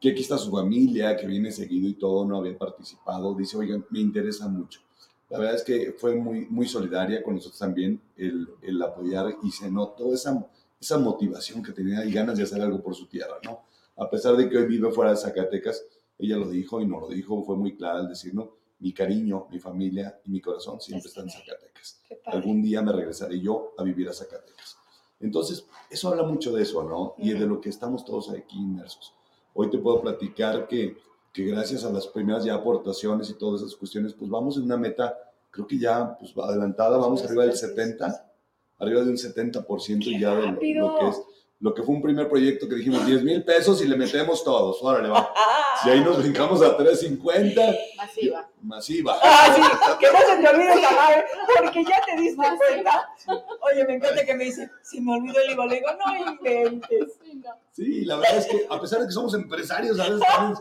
que 0.00 0.10
aquí 0.10 0.22
está 0.22 0.38
su 0.38 0.50
familia, 0.50 1.16
que 1.16 1.26
viene 1.26 1.50
seguido 1.50 1.88
y 1.88 1.94
todo, 1.94 2.24
no 2.24 2.38
había 2.38 2.56
participado. 2.56 3.34
Dice, 3.34 3.56
oigan, 3.56 3.84
me 3.90 4.00
interesa 4.00 4.48
mucho. 4.48 4.80
La 5.28 5.38
verdad 5.38 5.56
es 5.56 5.62
que 5.64 5.92
fue 5.92 6.14
muy, 6.14 6.46
muy 6.46 6.68
solidaria 6.68 7.22
con 7.22 7.34
nosotros 7.34 7.58
también 7.58 8.00
el, 8.16 8.48
el 8.62 8.80
apoyar 8.80 9.36
y 9.42 9.50
se 9.50 9.70
notó 9.70 10.14
esa, 10.14 10.46
esa 10.80 10.98
motivación 10.98 11.62
que 11.62 11.72
tenía 11.72 12.04
y 12.04 12.12
ganas 12.12 12.36
de 12.38 12.44
hacer 12.44 12.60
algo 12.60 12.80
por 12.82 12.94
su 12.94 13.06
tierra, 13.06 13.38
¿no? 13.44 13.62
A 13.96 14.08
pesar 14.08 14.36
de 14.36 14.48
que 14.48 14.58
hoy 14.58 14.66
vive 14.66 14.90
fuera 14.92 15.10
de 15.10 15.16
Zacatecas, 15.16 15.84
ella 16.18 16.36
lo 16.36 16.48
dijo 16.48 16.80
y 16.80 16.86
no 16.86 17.00
lo 17.00 17.08
dijo, 17.08 17.42
fue 17.42 17.56
muy 17.56 17.76
clara 17.76 18.00
al 18.00 18.08
decirnos, 18.08 18.50
mi 18.78 18.92
cariño, 18.92 19.46
mi 19.50 19.58
familia 19.58 20.20
y 20.24 20.30
mi 20.30 20.40
corazón 20.40 20.80
siempre 20.80 21.08
están 21.08 21.24
en 21.24 21.30
Zacatecas. 21.30 22.02
Algún 22.26 22.62
día 22.62 22.82
me 22.82 22.92
regresaré 22.92 23.40
yo 23.40 23.72
a 23.78 23.82
vivir 23.82 24.08
a 24.08 24.12
Zacatecas. 24.12 24.76
Entonces, 25.18 25.66
eso 25.90 26.08
habla 26.08 26.24
mucho 26.24 26.52
de 26.52 26.62
eso, 26.62 26.84
¿no? 26.84 27.14
Y 27.18 27.32
de 27.32 27.46
lo 27.46 27.60
que 27.60 27.70
estamos 27.70 28.04
todos 28.04 28.30
aquí 28.30 28.58
inmersos. 28.58 29.14
Hoy 29.56 29.70
te 29.70 29.78
puedo 29.78 30.00
platicar 30.02 30.68
que, 30.68 30.96
que 31.32 31.44
gracias 31.44 31.84
a 31.84 31.90
las 31.90 32.06
primeras 32.06 32.44
ya 32.44 32.54
aportaciones 32.54 33.30
y 33.30 33.34
todas 33.34 33.62
esas 33.62 33.74
cuestiones, 33.74 34.12
pues 34.12 34.30
vamos 34.30 34.56
en 34.56 34.64
una 34.64 34.76
meta, 34.76 35.16
creo 35.50 35.66
que 35.66 35.78
ya 35.78 36.16
pues, 36.18 36.32
adelantada, 36.36 36.98
vamos 36.98 37.24
arriba 37.24 37.44
del 37.44 37.56
70, 37.56 38.32
arriba 38.78 39.02
de 39.02 39.10
un 39.10 39.16
70% 39.16 40.20
ya 40.20 40.34
de 40.34 40.74
lo, 40.74 40.98
que 40.98 41.08
es 41.08 41.22
lo 41.58 41.72
que 41.72 41.82
fue 41.82 41.94
un 41.94 42.02
primer 42.02 42.28
proyecto 42.28 42.68
que 42.68 42.74
dijimos 42.74 43.06
10 43.06 43.22
mil 43.22 43.42
pesos 43.42 43.82
y 43.82 43.88
le 43.88 43.96
metemos 43.96 44.44
todos, 44.44 44.78
órale, 44.82 45.08
va. 45.08 45.32
Si 45.82 45.90
ahí 45.90 46.00
nos 46.00 46.18
brincamos 46.18 46.62
a 46.62 46.74
350. 46.74 47.60
Masiva. 47.98 48.48
Masiva. 48.62 49.18
Ah, 49.22 49.52
sí, 49.54 49.60
que 50.00 50.10
no 50.10 50.18
se 50.20 50.36
te 50.42 50.48
olvide 50.48 50.72
esa 50.72 50.90
madre, 50.90 51.24
porque 51.58 51.84
ya 51.84 52.00
te 52.06 52.16
diste 52.18 52.42
cuenta. 52.56 53.10
Oye, 53.60 53.84
me 53.84 53.94
encanta 53.96 54.24
que 54.24 54.34
me 54.34 54.44
dice, 54.44 54.70
si 54.82 55.02
me 55.02 55.12
olvido 55.12 55.38
el 55.38 55.50
IVA, 55.50 55.66
le 55.66 55.74
digo, 55.74 55.88
no 55.92 56.32
inventes. 56.32 57.18
Sí, 57.72 58.06
la 58.06 58.16
verdad 58.16 58.38
es 58.38 58.46
que 58.46 58.66
a 58.70 58.80
pesar 58.80 59.00
de 59.00 59.06
que 59.06 59.12
somos 59.12 59.34
empresarios, 59.34 60.00
a 60.00 60.04
veces 60.04 60.20
también, 60.26 60.58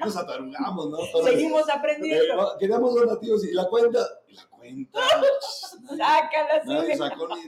nos 0.00 0.16
atarugamos, 0.16 0.88
¿no? 0.88 0.98
Seguimos 1.22 1.68
aprendiendo. 1.68 2.42
Eh, 2.42 2.56
queríamos 2.58 2.94
donativos 2.94 3.44
y 3.44 3.52
la 3.52 3.68
cuenta, 3.68 3.98
y 4.26 4.34
la 4.34 4.46
cuenta. 4.46 5.00
Sácala, 5.90 6.62
sí. 6.64 6.70
Nadie 6.70 6.96
sacó 6.96 7.28
ni, 7.28 7.42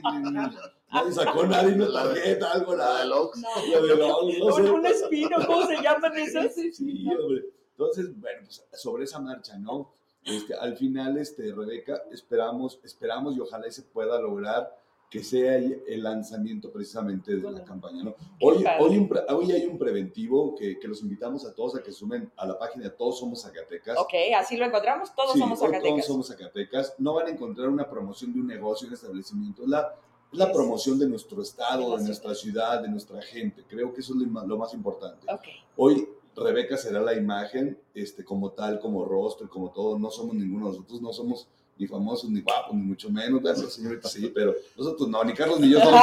nadie 0.91 1.11
sacó 1.11 1.45
nadie 1.45 1.73
una 1.75 1.91
tarjeta, 1.91 2.51
algo, 2.51 2.75
la 2.75 2.99
de 2.99 3.05
Lox. 3.07 3.41
La 3.41 3.81
de 3.81 3.95
Lox, 3.95 4.39
no 4.39 4.51
sé. 4.51 4.71
un 4.71 4.85
espino, 4.85 5.37
¿cómo 5.45 5.67
se 5.67 5.81
llaman 5.81 6.17
esas? 6.17 6.53
Sí, 6.55 7.07
hombre. 7.07 7.45
Entonces, 7.71 8.19
bueno, 8.19 8.39
pues 8.43 8.65
sobre 8.73 9.03
esa 9.03 9.19
marcha, 9.19 9.57
¿no? 9.57 9.91
Este, 10.23 10.55
al 10.55 10.75
final, 10.75 11.17
este, 11.17 11.53
Rebeca, 11.53 12.01
esperamos, 12.11 12.79
esperamos 12.83 13.37
y 13.37 13.39
ojalá 13.39 13.69
se 13.71 13.83
pueda 13.83 14.19
lograr 14.19 14.75
que 15.09 15.23
sea 15.23 15.55
el 15.55 16.03
lanzamiento 16.03 16.69
precisamente 16.69 17.33
de 17.35 17.51
la 17.51 17.63
campaña. 17.63 18.03
¿no? 18.03 18.15
Hoy, 18.41 18.65
hoy, 18.79 19.09
hoy, 19.29 19.51
hay 19.53 19.65
un 19.65 19.77
preventivo 19.77 20.53
que, 20.53 20.77
que, 20.77 20.87
los 20.87 21.01
invitamos 21.01 21.45
a 21.45 21.55
todos 21.55 21.77
a 21.77 21.83
que 21.83 21.93
sumen 21.93 22.29
a 22.35 22.45
la 22.45 22.59
página 22.59 22.89
Todos 22.89 23.19
Somos 23.19 23.41
Zacatecas. 23.41 23.97
Ok, 23.97 24.13
así 24.35 24.57
lo 24.57 24.65
encontramos, 24.65 25.15
Todos 25.15 25.37
Somos 25.37 25.59
Zacatecas. 25.59 25.91
Todos 25.91 26.05
Somos 26.05 26.27
Zacatecas. 26.27 26.95
No 26.97 27.13
van 27.13 27.27
a 27.27 27.29
encontrar 27.29 27.69
una 27.69 27.89
promoción 27.89 28.33
de 28.33 28.41
un 28.41 28.47
negocio, 28.47 28.87
un 28.87 28.95
establecimiento. 28.95 29.65
La, 29.65 29.95
la 30.31 30.51
promoción 30.51 30.99
de 30.99 31.07
nuestro 31.07 31.41
estado, 31.41 31.97
de 31.97 32.03
nuestra 32.03 32.35
ciudad, 32.35 32.81
de 32.81 32.89
nuestra 32.89 33.21
gente. 33.21 33.63
Creo 33.67 33.93
que 33.93 34.01
eso 34.01 34.13
es 34.13 34.19
lo 34.19 34.57
más 34.57 34.73
importante. 34.73 35.25
Okay. 35.31 35.53
Hoy 35.75 36.07
Rebeca 36.35 36.77
será 36.77 37.01
la 37.01 37.13
imagen, 37.13 37.79
este, 37.93 38.23
como 38.23 38.51
tal, 38.51 38.79
como 38.79 39.05
rostro, 39.05 39.49
como 39.49 39.71
todo. 39.71 39.97
No 39.97 40.11
somos 40.11 40.35
ninguno 40.35 40.67
de 40.67 40.71
nosotros, 40.73 41.01
no 41.01 41.13
somos 41.13 41.47
ni 41.77 41.87
famosos, 41.87 42.29
ni 42.29 42.41
guapos, 42.41 42.75
ni 42.75 42.81
mucho 42.81 43.09
menos, 43.09 43.41
gracias 43.41 43.73
señorita, 43.73 44.09
sí, 44.09 44.31
pero 44.33 44.55
nosotros 44.75 45.07
no, 45.09 45.23
ni 45.23 45.33
Carlos 45.33 45.59
ni 45.59 45.69
yo 45.69 45.79
somos 45.79 46.01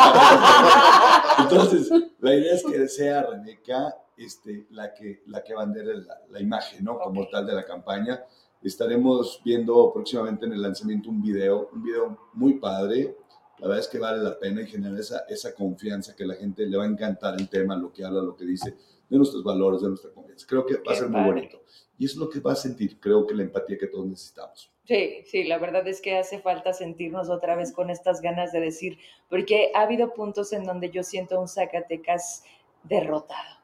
Entonces, 1.39 1.91
la 2.21 2.35
idea 2.35 2.55
es 2.55 2.65
que 2.65 2.89
sea 2.89 3.23
Rebeca 3.23 3.97
este, 4.17 4.67
la, 4.71 4.95
que, 4.95 5.23
la 5.27 5.43
que 5.43 5.55
bandere 5.55 5.97
la, 5.99 6.21
la 6.31 6.41
imagen, 6.41 6.85
¿no? 6.85 6.99
Como 6.99 7.27
tal 7.29 7.47
de 7.47 7.55
la 7.55 7.65
campaña. 7.65 8.25
Estaremos 8.63 9.43
viendo 9.45 9.93
próximamente 9.93 10.47
en 10.47 10.53
el 10.53 10.63
lanzamiento 10.63 11.11
un 11.11 11.21
video, 11.21 11.69
un 11.73 11.83
video 11.83 12.31
muy 12.33 12.55
padre. 12.55 13.17
La 13.59 13.69
verdad 13.69 13.85
es 13.85 13.89
que 13.89 13.99
vale 13.99 14.23
la 14.23 14.39
pena 14.39 14.63
y 14.63 14.67
genera 14.67 14.99
esa, 14.99 15.25
esa 15.29 15.55
confianza 15.55 16.15
que 16.17 16.27
la 16.27 16.35
gente 16.35 16.67
le 16.67 16.77
va 16.77 16.85
a 16.85 16.89
encantar 16.89 17.35
el 17.39 17.49
tema, 17.49 17.77
lo 17.77 17.93
que 17.93 18.05
habla, 18.05 18.23
lo 18.23 18.37
que 18.37 18.45
dice, 18.45 18.75
de 19.09 19.17
nuestros 19.17 19.45
valores, 19.45 19.83
de 19.83 19.89
nuestra 19.89 20.11
confianza. 20.11 20.47
Creo 20.49 20.67
que 20.67 20.77
va 20.77 20.93
a 20.93 20.97
ser 20.97 21.09
muy 21.09 21.25
bonito. 21.25 21.63
Y 21.97 22.07
es 22.07 22.17
lo 22.17 22.29
que 22.29 22.41
va 22.41 22.53
a 22.53 22.57
sentir, 22.57 22.99
creo 22.99 23.27
que 23.27 23.35
la 23.35 23.45
empatía 23.45 23.79
que 23.79 23.87
todos 23.87 24.07
necesitamos. 24.07 24.73
Sí, 24.85 25.23
sí, 25.27 25.45
la 25.45 25.59
verdad 25.59 25.87
es 25.87 26.01
que 26.01 26.19
hace 26.19 26.41
falta 26.41 26.73
sentirnos 26.73 27.31
otra 27.31 27.57
vez 27.57 27.73
con 27.73 27.89
estas 27.89 28.21
ganas 28.21 28.53
de 28.53 28.61
decir, 28.61 28.99
porque 29.31 29.71
ha 29.75 29.83
habido 29.83 30.13
puntos 30.13 30.53
en 30.53 30.65
donde 30.65 30.91
yo 30.91 31.03
siento 31.03 31.41
un 31.41 31.49
Zacatecas 31.49 32.43
derrotado. 32.83 33.61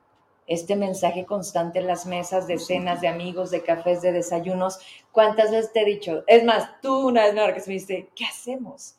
Este 0.47 0.77
mensaje 0.77 1.27
constante 1.27 1.81
en 1.81 1.87
las 1.87 2.07
mesas 2.07 2.47
de 2.47 2.59
cenas, 2.59 3.01
de 3.01 3.09
amigos, 3.09 3.51
de 3.51 3.63
cafés, 3.63 4.01
de 4.03 4.13
desayunos. 4.13 4.79
¿Cuántas 5.13 5.51
veces 5.51 5.73
te 5.73 5.83
he 5.83 5.85
dicho? 5.85 6.25
Es 6.27 6.45
más, 6.45 6.81
tú 6.81 7.09
una 7.09 7.27
vez 7.27 7.35
me 7.35 7.55
que 7.55 7.61
me 7.67 7.75
dice, 7.75 8.09
¿qué 8.17 8.25
hacemos? 8.25 8.97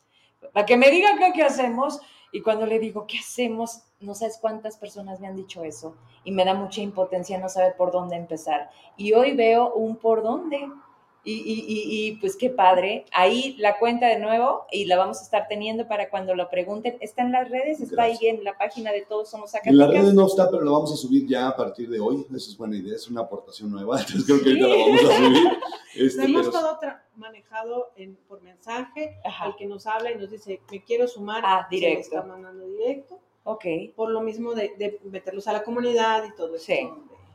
Para 0.53 0.65
que 0.65 0.77
me 0.77 0.89
digan 0.89 1.17
qué 1.33 1.43
hacemos. 1.43 1.99
Y 2.33 2.41
cuando 2.41 2.65
le 2.65 2.79
digo, 2.79 3.05
¿qué 3.07 3.17
hacemos? 3.19 3.83
No 3.99 4.15
sabes 4.15 4.37
cuántas 4.39 4.77
personas 4.77 5.19
me 5.19 5.27
han 5.27 5.35
dicho 5.35 5.63
eso. 5.63 5.95
Y 6.23 6.31
me 6.31 6.45
da 6.45 6.53
mucha 6.53 6.81
impotencia 6.81 7.37
no 7.37 7.49
saber 7.49 7.75
por 7.75 7.91
dónde 7.91 8.15
empezar. 8.15 8.69
Y 8.95 9.13
hoy 9.13 9.35
veo 9.35 9.73
un 9.73 9.97
por 9.97 10.23
dónde 10.23 10.69
y, 11.23 11.33
y, 11.33 12.07
y, 12.07 12.15
pues 12.17 12.35
qué 12.35 12.49
padre. 12.49 13.05
Ahí 13.11 13.55
la 13.59 13.77
cuenta 13.77 14.07
de 14.07 14.19
nuevo 14.19 14.65
y 14.71 14.85
la 14.85 14.97
vamos 14.97 15.19
a 15.19 15.23
estar 15.23 15.47
teniendo 15.47 15.87
para 15.87 16.09
cuando 16.09 16.33
lo 16.35 16.49
pregunten. 16.49 16.97
¿Está 16.99 17.21
en 17.21 17.31
las 17.31 17.49
redes? 17.49 17.79
¿Está 17.79 18.03
ahí 18.03 18.17
en 18.23 18.43
la 18.43 18.57
página 18.57 18.91
de 18.91 19.01
Todos 19.03 19.29
Somos 19.29 19.51
Zacatecas? 19.51 19.73
En 19.73 19.77
las 19.77 19.89
redes 19.91 20.13
no 20.15 20.25
está, 20.25 20.49
pero 20.49 20.63
lo 20.63 20.71
vamos 20.71 20.91
a 20.91 20.95
subir 20.95 21.27
ya 21.27 21.49
a 21.49 21.55
partir 21.55 21.89
de 21.89 21.99
hoy. 21.99 22.25
Eso 22.35 22.49
es 22.49 22.57
buena 22.57 22.75
idea, 22.75 22.95
es 22.95 23.07
una 23.07 23.21
aportación 23.21 23.69
nueva. 23.69 23.99
Entonces 23.99 24.25
creo 24.25 24.41
que 24.41 24.49
ahorita 24.49 24.67
la 24.67 24.75
vamos 24.75 25.03
a 25.03 25.17
subir. 25.17 25.59
Este, 25.93 26.23
hemos 26.23 26.49
todo 26.49 26.79
manejado 27.17 27.91
en, 27.97 28.15
por 28.27 28.41
mensaje. 28.41 29.19
Al 29.39 29.55
que 29.55 29.67
nos 29.67 29.85
habla 29.85 30.11
y 30.11 30.15
nos 30.15 30.31
dice, 30.31 30.59
me 30.71 30.83
quiero 30.83 31.07
sumar. 31.07 31.43
Ah, 31.45 31.67
directo. 31.69 32.09
Se 32.09 32.15
está 32.15 32.23
mandando 32.27 32.65
directo. 32.65 33.19
Ok. 33.43 33.65
Por 33.95 34.09
lo 34.09 34.21
mismo 34.21 34.55
de, 34.55 34.73
de 34.77 34.99
meterlos 35.03 35.47
a 35.47 35.53
la 35.53 35.63
comunidad 35.63 36.23
y 36.25 36.35
todo 36.35 36.55
eso. 36.55 36.65
Sí. 36.65 36.89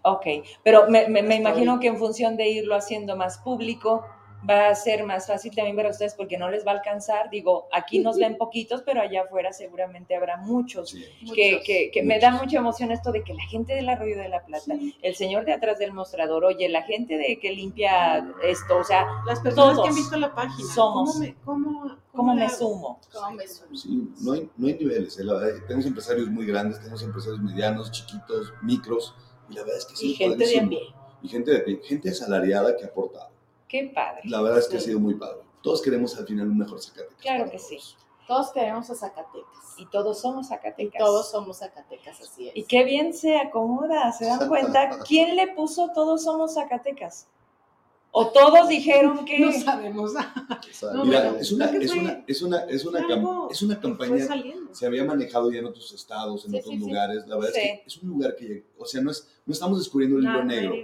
Ok, 0.09 0.25
pero 0.63 0.89
me, 0.89 1.09
me, 1.09 1.35
imagino 1.35 1.81
que 1.81 1.89
en 1.89 1.99
función 1.99 2.37
de 2.37 2.49
irlo 2.49 2.77
haciendo 2.77 3.17
más 3.17 3.39
público, 3.39 4.05
va 4.49 4.69
a 4.69 4.75
ser 4.77 5.05
más 5.05 5.27
fácil 5.27 5.53
también 5.53 5.75
ver 5.75 5.87
a 5.87 5.91
ustedes 5.91 6.15
porque 6.15 6.39
no 6.39 6.49
les 6.49 6.65
va 6.65 6.71
a 6.71 6.75
alcanzar. 6.77 7.29
Digo, 7.29 7.67
aquí 7.73 7.99
nos 7.99 8.17
ven 8.17 8.37
poquitos, 8.39 8.83
pero 8.83 9.01
allá 9.01 9.23
afuera 9.23 9.53
seguramente 9.53 10.15
habrá 10.15 10.37
muchos. 10.37 10.95
que, 11.35 11.61
que, 11.65 11.91
que 11.93 12.03
me 12.05 12.21
da 12.21 12.31
mucha 12.31 12.59
emoción 12.59 12.93
esto 12.93 13.11
de 13.11 13.25
que 13.25 13.35
la 13.35 13.43
gente 13.47 13.75
del 13.75 13.89
Arroyo 13.89 14.17
de 14.17 14.29
la 14.29 14.45
Plata, 14.45 14.75
el 15.03 15.17
señor 15.17 15.45
de 15.45 15.55
atrás 15.55 15.81
del 15.81 15.93
mostrador, 15.93 16.45
oye, 16.45 16.69
la 16.69 16.83
gente 16.83 17.19
de 17.19 17.41
que 17.41 17.51
limpia 17.51 18.33
esto, 18.45 18.79
o 18.79 18.85
sea, 18.85 19.07
las 19.27 19.41
personas 19.41 19.81
que 19.81 19.89
han 19.89 19.95
visto 19.97 20.17
la 20.17 20.33
página, 20.35 20.69
somos. 20.73 21.15
¿Cómo 21.15 21.25
me, 21.25 21.35
cómo, 21.45 21.97
cómo 22.13 22.35
me 22.37 22.49
sumo? 22.49 23.01
¿Cómo 23.13 23.33
me 23.33 23.49
sumo? 23.49 23.77
Sí, 23.77 24.09
no 24.21 24.35
hay, 24.35 24.49
no 24.57 24.69
hay 24.69 24.75
niveles. 24.75 25.19
¿eh? 25.19 25.25
tenemos 25.67 25.87
empresarios 25.87 26.29
muy 26.29 26.47
grandes, 26.47 26.79
tenemos 26.79 27.03
empresarios 27.03 27.41
medianos, 27.41 27.91
chiquitos, 27.91 28.55
micros 28.63 29.13
y 29.49 29.55
la 29.55 29.63
verdad 29.63 29.79
es 29.79 29.85
que 29.87 29.97
sí. 29.97 30.11
Y 30.11 30.15
gente 30.15 30.47
de 30.47 30.67
pie. 30.67 30.81
Y 31.23 31.29
gente 31.29 31.51
de 31.51 31.61
pie, 31.61 31.81
gente 31.85 32.11
asalariada 32.11 32.77
que 32.77 32.85
ha 32.85 32.89
aportado. 32.89 33.31
Qué 33.69 33.91
padre. 33.95 34.23
La 34.25 34.43
verdad 34.43 34.59
es 34.61 34.69
que 34.69 34.77
ha 34.77 34.81
sido 34.81 35.01
muy 35.01 35.15
padre. 35.15 35.43
Todos 35.63 35.83
queremos 35.83 36.17
al 36.17 36.27
final 36.27 36.49
un 36.49 36.59
mejor 36.59 36.81
Zacatecas. 36.81 37.21
Claro 37.21 37.51
que 37.51 37.59
sí. 37.59 37.79
Todos 38.27 38.53
queremos 38.53 38.89
a 38.91 38.95
Zacatecas. 38.95 39.75
Y 39.77 39.87
todos 39.87 40.21
somos 40.21 40.49
Zacatecas. 40.49 40.95
Y 40.95 40.99
todos 40.99 41.31
somos 41.31 41.59
Zacatecas, 41.59 42.21
así 42.21 42.49
es. 42.49 42.57
Y 42.57 42.65
qué 42.65 42.85
bien 42.85 43.13
se 43.13 43.37
acomoda, 43.37 44.13
¿se 44.13 44.27
dan 44.27 44.49
cuenta? 44.49 44.99
¿Quién 45.07 45.37
le 45.37 45.49
puso 45.49 45.91
todos 45.95 46.25
somos 46.25 46.55
Zacatecas? 46.55 47.29
¿O 48.19 48.29
todos 48.29 48.67
dijeron 48.71 49.25
que...? 49.27 49.39
No 49.39 49.53
sabemos. 49.53 50.13
Mira, 51.05 51.37
es 51.39 51.53
una, 51.53 51.67
es 51.67 51.93
una, 51.93 52.25
es 52.27 52.43
una, 52.43 52.59
es 52.61 52.85
una, 52.87 53.01
es 53.51 53.63
una 53.63 53.79
campaña, 53.79 54.27
se 54.73 54.87
había 54.87 55.05
manejado 55.05 55.53
ya 55.53 55.59
en 55.59 55.67
otros 55.67 55.93
estados, 55.93 56.47
en 56.47 56.55
otros 56.55 56.77
lugares, 56.77 57.27
la 57.27 57.37
verdad 57.37 57.55
es 57.55 57.63
que 57.63 57.83
es 57.87 57.97
un 57.99 58.09
lugar 58.09 58.35
que, 58.35 58.65
o 58.79 58.87
sea, 58.87 59.03
no, 59.03 59.11
es, 59.11 59.29
no 59.45 59.53
estamos 59.53 59.79
descubriendo 59.79 60.17
el 60.17 60.25
libro 60.25 60.45
negro, 60.45 60.75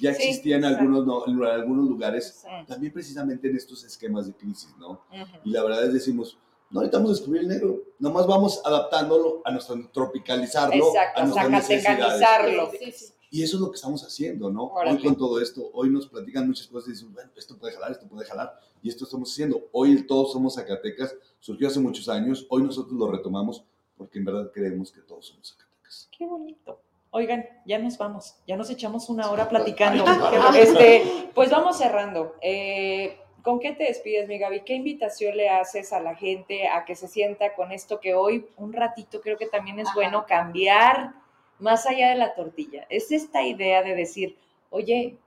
ya 0.00 0.10
existía 0.10 0.56
en 0.56 0.64
algunos, 0.64 1.06
no, 1.06 1.24
en 1.26 1.42
algunos 1.44 1.88
lugares, 1.88 2.44
también 2.66 2.92
precisamente 2.92 3.48
en 3.48 3.56
estos 3.56 3.84
esquemas 3.84 4.26
de 4.26 4.34
crisis, 4.34 4.74
¿no? 4.78 5.02
Y 5.44 5.50
la 5.50 5.62
verdad 5.62 5.84
es, 5.84 5.92
decimos, 5.92 6.38
no 6.70 6.80
necesitamos 6.80 7.10
descubrir 7.10 7.42
el 7.42 7.48
negro, 7.48 7.80
nomás 8.00 8.26
vamos 8.26 8.60
adaptándolo 8.64 9.40
a 9.44 9.52
nuestro, 9.52 9.88
tropicalizarlo, 9.92 10.88
Exacto, 10.88 11.20
a 11.20 11.24
nuestras 11.24 11.50
necesidades. 11.50 13.14
Y 13.30 13.42
eso 13.42 13.56
es 13.56 13.60
lo 13.60 13.70
que 13.70 13.76
estamos 13.76 14.02
haciendo, 14.02 14.50
¿no? 14.50 14.72
Hoy 14.72 15.02
con 15.02 15.16
todo 15.16 15.40
esto, 15.40 15.70
hoy 15.72 15.90
nos 15.90 16.08
platican 16.08 16.46
muchas 16.46 16.66
cosas 16.68 16.88
y 16.88 16.92
dicen, 16.92 17.12
bueno, 17.12 17.30
esto 17.36 17.56
puede 17.58 17.74
jalar, 17.74 17.92
esto 17.92 18.06
puede 18.06 18.26
jalar, 18.26 18.58
y 18.82 18.88
esto 18.88 19.04
estamos 19.04 19.32
haciendo. 19.32 19.68
Hoy 19.72 19.92
el 19.92 20.06
Todos 20.06 20.32
Somos 20.32 20.54
Zacatecas 20.54 21.14
surgió 21.40 21.68
hace 21.68 21.80
muchos 21.80 22.08
años, 22.08 22.46
hoy 22.50 22.62
nosotros 22.62 22.94
lo 22.94 23.10
retomamos 23.10 23.64
porque 23.96 24.18
en 24.18 24.26
verdad 24.26 24.50
creemos 24.52 24.92
que 24.92 25.00
todos 25.00 25.26
somos 25.26 25.50
Zacatecas. 25.50 26.08
Qué 26.16 26.26
bonito. 26.26 26.80
Oigan, 27.10 27.46
ya 27.64 27.78
nos 27.78 27.96
vamos, 27.96 28.36
ya 28.46 28.56
nos 28.56 28.68
echamos 28.68 29.08
una 29.08 29.30
hora 29.30 29.48
platicando. 29.48 30.04
este, 30.58 31.30
pues 31.34 31.50
vamos 31.50 31.78
cerrando. 31.78 32.34
Eh, 32.42 33.18
¿Con 33.42 33.58
qué 33.58 33.72
te 33.72 33.84
despides, 33.84 34.28
mi 34.28 34.38
Gaby? 34.38 34.64
¿Qué 34.64 34.74
invitación 34.74 35.36
le 35.36 35.48
haces 35.48 35.92
a 35.92 36.00
la 36.00 36.14
gente 36.14 36.68
a 36.68 36.84
que 36.84 36.96
se 36.96 37.08
sienta 37.08 37.54
con 37.54 37.72
esto 37.72 38.00
que 38.00 38.14
hoy, 38.14 38.46
un 38.56 38.72
ratito, 38.72 39.20
creo 39.20 39.38
que 39.38 39.46
también 39.46 39.78
es 39.78 39.88
bueno 39.94 40.26
cambiar 40.26 41.14
más 41.58 41.86
allá 41.86 42.10
de 42.10 42.16
la 42.16 42.34
tortilla? 42.34 42.86
Es 42.88 43.12
esta 43.12 43.42
idea 43.42 43.82
de 43.82 43.94
decir, 43.94 44.36
oye, 44.70 45.18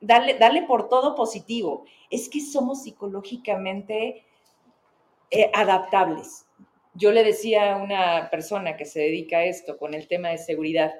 dale, 0.00 0.34
dale 0.38 0.62
por 0.62 0.88
todo 0.88 1.14
positivo. 1.14 1.84
Es 2.10 2.28
que 2.28 2.40
somos 2.40 2.82
psicológicamente 2.82 4.24
eh, 5.30 5.50
adaptables. 5.54 6.46
Yo 6.94 7.10
le 7.10 7.24
decía 7.24 7.74
a 7.74 7.76
una 7.76 8.30
persona 8.30 8.76
que 8.76 8.84
se 8.84 9.00
dedica 9.00 9.38
a 9.38 9.44
esto 9.44 9.76
con 9.78 9.94
el 9.94 10.06
tema 10.06 10.28
de 10.28 10.38
seguridad, 10.38 10.94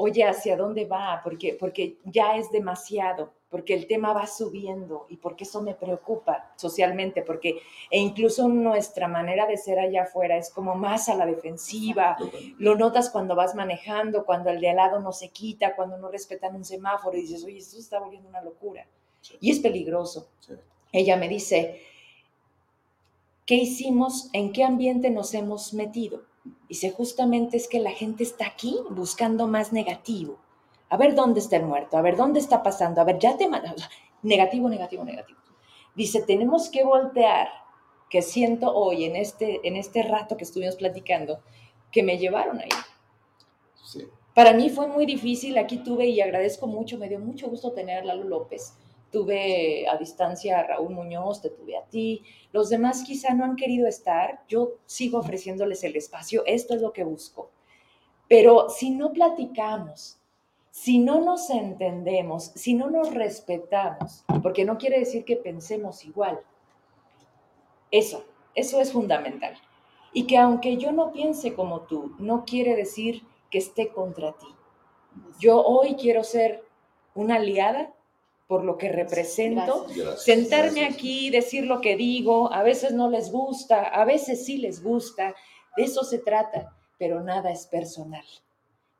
oye, 0.00 0.24
¿hacia 0.24 0.56
dónde 0.56 0.86
va? 0.86 1.20
Porque, 1.22 1.56
porque 1.60 1.98
ya 2.04 2.36
es 2.36 2.50
demasiado, 2.50 3.34
porque 3.50 3.74
el 3.74 3.86
tema 3.86 4.14
va 4.14 4.26
subiendo 4.26 5.04
y 5.10 5.18
porque 5.18 5.44
eso 5.44 5.60
me 5.60 5.74
preocupa 5.74 6.54
socialmente, 6.56 7.20
porque 7.20 7.60
e 7.90 7.98
incluso 7.98 8.48
nuestra 8.48 9.08
manera 9.08 9.46
de 9.46 9.58
ser 9.58 9.78
allá 9.78 10.04
afuera 10.04 10.38
es 10.38 10.48
como 10.48 10.74
más 10.74 11.10
a 11.10 11.16
la 11.16 11.26
defensiva. 11.26 12.16
Lo 12.56 12.76
notas 12.76 13.10
cuando 13.10 13.36
vas 13.36 13.54
manejando, 13.54 14.24
cuando 14.24 14.48
el 14.48 14.60
de 14.60 14.70
al 14.70 14.76
lado 14.76 15.00
no 15.00 15.12
se 15.12 15.28
quita, 15.28 15.76
cuando 15.76 15.98
no 15.98 16.08
respetan 16.08 16.56
un 16.56 16.64
semáforo 16.64 17.18
y 17.18 17.22
dices, 17.22 17.44
oye, 17.44 17.58
esto 17.58 17.76
está 17.78 18.00
volviendo 18.00 18.28
una 18.28 18.40
locura. 18.40 18.86
Y 19.38 19.50
es 19.50 19.60
peligroso. 19.60 20.28
Ella 20.92 21.18
me 21.18 21.28
dice, 21.28 21.82
¿qué 23.44 23.56
hicimos? 23.56 24.30
¿En 24.32 24.50
qué 24.52 24.64
ambiente 24.64 25.10
nos 25.10 25.34
hemos 25.34 25.74
metido? 25.74 26.29
Dice, 26.68 26.90
justamente 26.90 27.56
es 27.56 27.68
que 27.68 27.80
la 27.80 27.90
gente 27.90 28.22
está 28.22 28.46
aquí 28.46 28.78
buscando 28.90 29.46
más 29.46 29.72
negativo. 29.72 30.38
A 30.88 30.96
ver 30.96 31.14
dónde 31.14 31.40
está 31.40 31.56
el 31.56 31.64
muerto, 31.64 31.96
a 31.96 32.02
ver 32.02 32.16
dónde 32.16 32.40
está 32.40 32.62
pasando, 32.62 33.00
a 33.00 33.04
ver, 33.04 33.18
ya 33.18 33.36
te 33.36 33.48
Negativo, 34.22 34.68
negativo, 34.68 35.04
negativo. 35.04 35.38
Dice, 35.94 36.22
tenemos 36.22 36.68
que 36.68 36.84
voltear, 36.84 37.48
que 38.08 38.22
siento 38.22 38.74
hoy 38.74 39.04
en 39.04 39.16
este, 39.16 39.66
en 39.66 39.76
este 39.76 40.02
rato 40.02 40.36
que 40.36 40.44
estuvimos 40.44 40.76
platicando, 40.76 41.40
que 41.90 42.02
me 42.02 42.18
llevaron 42.18 42.58
ahí. 42.58 42.68
Para 44.34 44.52
mí 44.52 44.70
fue 44.70 44.86
muy 44.86 45.06
difícil, 45.06 45.58
aquí 45.58 45.78
tuve 45.78 46.06
y 46.06 46.20
agradezco 46.20 46.66
mucho, 46.66 46.98
me 46.98 47.08
dio 47.08 47.18
mucho 47.18 47.48
gusto 47.48 47.72
tener 47.72 47.98
a 47.98 48.04
Lalo 48.04 48.24
López, 48.24 48.74
tuve 49.10 49.86
a 49.88 49.96
distancia 49.96 50.58
a 50.58 50.62
Raúl 50.62 50.94
Muñoz, 50.94 51.42
te 51.42 51.50
tuve 51.50 51.76
a 51.76 51.84
ti, 51.84 52.22
los 52.52 52.68
demás 52.70 53.02
quizá 53.04 53.34
no 53.34 53.44
han 53.44 53.56
querido 53.56 53.86
estar, 53.86 54.42
yo 54.48 54.72
sigo 54.86 55.18
ofreciéndoles 55.18 55.82
el 55.84 55.96
espacio, 55.96 56.42
esto 56.46 56.74
es 56.74 56.82
lo 56.82 56.92
que 56.92 57.04
busco. 57.04 57.50
Pero 58.28 58.68
si 58.68 58.90
no 58.90 59.12
platicamos, 59.12 60.18
si 60.70 60.98
no 60.98 61.20
nos 61.20 61.50
entendemos, 61.50 62.52
si 62.54 62.74
no 62.74 62.88
nos 62.88 63.12
respetamos, 63.12 64.24
porque 64.42 64.64
no 64.64 64.78
quiere 64.78 65.00
decir 65.00 65.24
que 65.24 65.36
pensemos 65.36 66.04
igual, 66.04 66.40
eso, 67.90 68.24
eso 68.54 68.80
es 68.80 68.92
fundamental. 68.92 69.54
Y 70.12 70.26
que 70.26 70.38
aunque 70.38 70.76
yo 70.76 70.92
no 70.92 71.12
piense 71.12 71.54
como 71.54 71.82
tú, 71.82 72.14
no 72.18 72.44
quiere 72.44 72.76
decir 72.76 73.24
que 73.50 73.58
esté 73.58 73.88
contra 73.88 74.32
ti. 74.32 74.46
Yo 75.38 75.60
hoy 75.64 75.96
quiero 75.96 76.22
ser 76.22 76.64
una 77.14 77.36
aliada 77.36 77.92
por 78.50 78.64
lo 78.64 78.76
que 78.78 78.88
represento, 78.88 79.86
sentarme 80.16 80.84
aquí, 80.84 81.30
decir 81.30 81.66
lo 81.66 81.80
que 81.80 81.94
digo, 81.94 82.52
a 82.52 82.64
veces 82.64 82.90
no 82.90 83.08
les 83.08 83.30
gusta, 83.30 83.84
a 83.84 84.04
veces 84.04 84.44
sí 84.44 84.58
les 84.58 84.82
gusta, 84.82 85.36
de 85.76 85.84
eso 85.84 86.02
se 86.02 86.18
trata, 86.18 86.76
pero 86.98 87.20
nada 87.20 87.52
es 87.52 87.68
personal. 87.68 88.24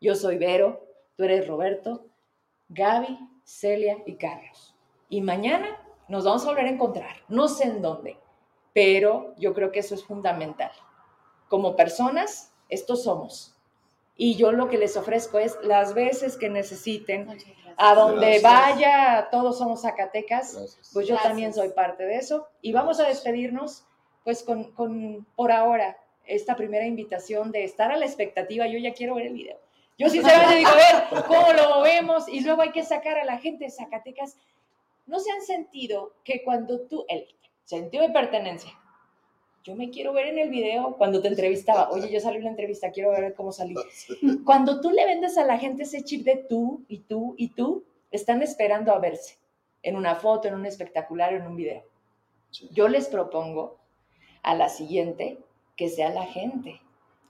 Yo 0.01 0.15
soy 0.15 0.39
Vero, 0.39 0.87
tú 1.17 1.25
eres 1.25 1.49
Roberto, 1.49 2.07
Gaby, 2.69 3.19
Celia 3.43 3.97
y 4.07 4.15
Carlos. 4.15 4.77
Y 5.09 5.21
mañana 5.21 5.67
nos 6.07 6.23
vamos 6.23 6.45
a 6.45 6.51
volver 6.51 6.67
a 6.67 6.71
encontrar, 6.71 7.17
no 7.27 7.49
sé 7.49 7.65
en 7.65 7.83
dónde, 7.83 8.19
pero 8.73 9.35
yo 9.37 9.53
creo 9.53 9.73
que 9.73 9.81
eso 9.81 9.97
es 9.97 10.05
fundamental. 10.05 10.71
Como 11.49 11.75
personas, 11.75 12.55
estos 12.69 13.03
somos. 13.03 13.57
Y 14.23 14.37
yo 14.37 14.53
lo 14.53 14.69
que 14.69 14.77
les 14.77 14.99
ofrezco 14.99 15.39
es 15.39 15.57
las 15.63 15.95
veces 15.95 16.37
que 16.37 16.51
necesiten 16.51 17.27
a 17.79 17.95
donde 17.95 18.41
vaya, 18.41 19.29
todos 19.31 19.57
somos 19.57 19.81
Zacatecas, 19.81 20.79
pues 20.93 21.09
yo 21.09 21.17
también 21.17 21.55
soy 21.55 21.71
parte 21.71 22.05
de 22.05 22.17
eso. 22.17 22.47
Y 22.61 22.73
vamos 22.73 23.01
a 23.01 23.09
despedirnos, 23.09 23.87
pues 24.23 24.43
con, 24.43 24.73
con, 24.73 25.27
por 25.35 25.51
ahora, 25.51 25.97
esta 26.27 26.55
primera 26.55 26.85
invitación 26.85 27.51
de 27.51 27.65
estar 27.65 27.93
a 27.93 27.97
la 27.97 28.05
expectativa. 28.05 28.67
Yo 28.67 28.79
ya 28.79 28.93
quiero 28.93 29.15
ver 29.15 29.29
el 29.29 29.33
video. 29.33 29.59
Yo 29.97 30.11
sinceramente 30.11 30.57
digo, 30.57 30.69
a 30.69 30.75
ver, 30.75 31.25
¿cómo 31.27 31.55
lo 31.55 31.81
vemos? 31.81 32.29
Y 32.29 32.41
luego 32.41 32.61
hay 32.61 32.73
que 32.73 32.85
sacar 32.85 33.17
a 33.17 33.25
la 33.25 33.39
gente 33.39 33.65
de 33.65 33.71
Zacatecas. 33.71 34.37
¿No 35.07 35.19
se 35.19 35.33
han 35.33 35.41
sentido 35.41 36.13
que 36.25 36.45
cuando 36.45 36.81
tú, 36.81 37.07
el 37.09 37.27
sentido 37.65 38.07
de 38.07 38.13
pertenencia, 38.13 38.71
yo 39.63 39.75
me 39.75 39.91
quiero 39.91 40.13
ver 40.13 40.29
en 40.29 40.39
el 40.39 40.49
video 40.49 40.97
cuando 40.97 41.21
te 41.21 41.29
entrevistaba, 41.29 41.91
oye, 41.91 42.11
yo 42.11 42.21
salí 42.21 42.39
en 42.39 42.45
la 42.45 42.51
entrevista, 42.51 42.91
quiero 42.91 43.11
ver 43.11 43.35
cómo 43.35 43.53
salí. 43.53 43.75
Cuando 44.45 44.81
tú 44.81 44.91
le 44.91 45.05
vendes 45.05 45.37
a 45.37 45.45
la 45.45 45.59
gente 45.59 45.83
ese 45.83 46.03
chip 46.03 46.25
de 46.25 46.37
tú 46.37 46.85
y 46.89 47.01
tú 47.01 47.35
y 47.37 47.49
tú, 47.49 47.85
están 48.11 48.43
esperando 48.43 48.93
a 48.93 48.99
verse 48.99 49.39
en 49.83 49.97
una 49.97 50.17
foto, 50.17 50.49
en 50.49 50.55
un 50.55 50.67
espectacular, 50.67 51.33
en 51.33 51.47
un 51.47 51.57
video. 51.57 51.85
Yo 52.73 52.89
les 52.89 53.09
propongo 53.09 53.79
a 54.43 54.55
la 54.55 54.69
siguiente 54.69 55.39
que 55.77 55.89
sea 55.89 56.11
la 56.11 56.27
gente. 56.27 56.81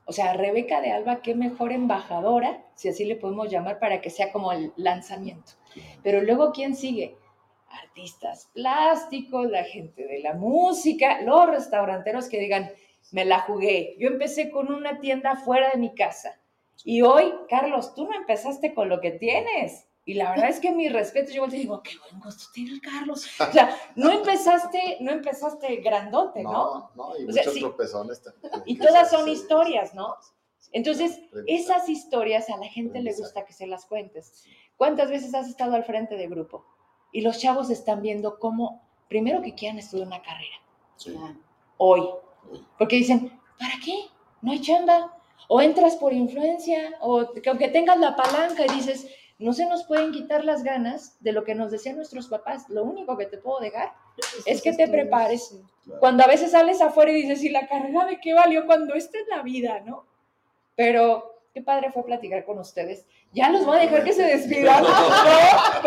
O 0.07 0.13
sea, 0.13 0.33
Rebeca 0.33 0.81
de 0.81 0.91
Alba, 0.91 1.23
qué 1.23 1.35
mejor 1.35 1.73
embajadora, 1.73 2.65
si 2.75 2.89
así 2.89 3.05
le 3.05 3.17
podemos 3.17 3.51
llamar, 3.51 3.79
para 3.79 4.01
que 4.01 4.11
sea 4.11 4.33
como 4.33 4.51
el 4.53 4.73
lanzamiento. 4.77 5.53
Pero 6.03 6.23
luego, 6.23 6.53
¿quién 6.53 6.75
sigue? 6.75 7.17
Artistas 7.71 8.51
plásticos, 8.53 9.51
la 9.51 9.65
gente 9.65 10.07
de 10.07 10.21
la 10.21 10.35
música, 10.35 11.21
los 11.23 11.49
restauranteros 11.49 12.29
que 12.29 12.39
digan, 12.39 12.71
me 13.13 13.25
la 13.25 13.41
jugué. 13.41 13.97
Yo 13.99 14.09
empecé 14.09 14.51
con 14.51 14.73
una 14.73 15.01
tienda 15.01 15.37
fuera 15.37 15.71
de 15.71 15.79
mi 15.79 15.95
casa. 15.95 16.39
Y 16.85 17.03
hoy, 17.03 17.33
Carlos, 17.49 17.95
tú 17.95 18.05
no 18.05 18.15
empezaste 18.15 18.75
con 18.75 18.89
lo 18.89 19.01
que 19.01 19.13
tienes. 19.13 19.87
Y 20.07 20.15
la 20.15 20.31
verdad 20.31 20.49
es 20.49 20.61
que 20.61 20.73
mi 20.73 20.89
respeto, 20.89 21.31
yo 21.31 21.47
te 21.47 21.57
digo, 21.57 21.83
qué 21.83 21.93
buen 21.99 22.21
gusto 22.21 22.47
tiene 22.55 22.73
el 22.73 22.81
Carlos. 22.81 23.29
O 23.39 23.53
sea, 23.53 23.77
no 23.97 24.11
empezaste, 24.11 24.97
no 25.01 25.13
empezaste 25.13 25.77
grandote, 25.77 26.43
¿no? 26.43 26.51
No, 26.53 26.91
no, 26.97 27.19
y 27.19 27.27
muchos 27.27 27.55
tropezones 27.55 28.23
Y 28.65 28.79
todas 28.79 29.11
son 29.11 29.29
historias, 29.29 29.95
¿no? 29.95 30.17
Entonces, 30.73 31.21
esas 31.47 31.89
historias 31.89 32.49
a 32.49 32.57
la 32.57 32.67
gente 32.67 33.03
le 33.03 33.15
gusta 33.15 33.45
que 33.45 33.53
se 33.53 33.67
las 33.67 33.87
cuentes. 33.87 34.45
¿Cuántas 34.77 35.11
veces 35.11 35.35
has 35.35 35.49
estado 35.49 35.75
al 35.75 35.85
frente 35.85 36.17
de 36.17 36.29
grupo? 36.29 36.65
Y 37.13 37.23
los 37.23 37.39
chavos 37.39 37.71
están 37.71 38.03
viendo 38.03 38.39
cómo, 38.39 38.83
primero 39.09 39.43
que 39.43 39.55
quieran 39.55 39.79
estudiar 39.79 40.07
una 40.07 40.23
carrera. 40.23 40.57
Hoy. 41.77 42.03
Porque 42.79 42.97
dicen, 42.97 43.39
¿para 43.59 43.75
qué? 43.85 44.07
No 44.43 44.53
hay 44.53 44.61
chamba. 44.61 45.17
O 45.49 45.61
entras 45.61 45.97
por 45.97 46.13
influencia, 46.13 46.97
o 47.01 47.33
que 47.33 47.49
aunque 47.49 47.69
tengas 47.69 47.99
la 47.99 48.15
palanca 48.15 48.65
y 48.67 48.75
dices, 48.75 49.09
no 49.41 49.55
se 49.55 49.67
nos 49.67 49.85
pueden 49.85 50.13
quitar 50.13 50.45
las 50.45 50.63
ganas 50.63 51.17
de 51.21 51.33
lo 51.33 51.45
que 51.45 51.55
nos 51.55 51.71
decían 51.71 51.97
nuestros 51.97 52.29
papás. 52.29 52.69
Lo 52.69 52.85
único 52.85 53.17
que 53.17 53.25
te 53.25 53.39
puedo 53.39 53.59
dejar 53.59 53.93
es 54.45 54.61
que 54.61 54.75
te 54.75 54.87
prepares. 54.87 55.59
Cuando 55.99 56.23
a 56.23 56.27
veces 56.27 56.51
sales 56.51 56.83
afuera 56.83 57.11
y 57.11 57.23
dices, 57.23 57.43
¿y 57.43 57.49
la 57.49 57.67
carrera 57.67 58.05
de 58.05 58.21
qué 58.21 58.35
valió 58.35 58.67
cuando 58.67 58.95
esta 58.95 59.19
es 59.19 59.27
la 59.29 59.43
vida, 59.43 59.81
no? 59.81 60.05
Pero 60.77 61.30
qué 61.53 61.63
padre 61.63 61.91
fue 61.93 62.05
platicar 62.05 62.45
con 62.45 62.59
ustedes. 62.59 63.07
Ya 63.33 63.51
los 63.51 63.65
voy 63.65 63.79
a 63.79 63.81
dejar 63.83 64.05
que 64.05 64.13
se 64.13 64.23
despidan, 64.23 64.83
¿no? 64.85 64.89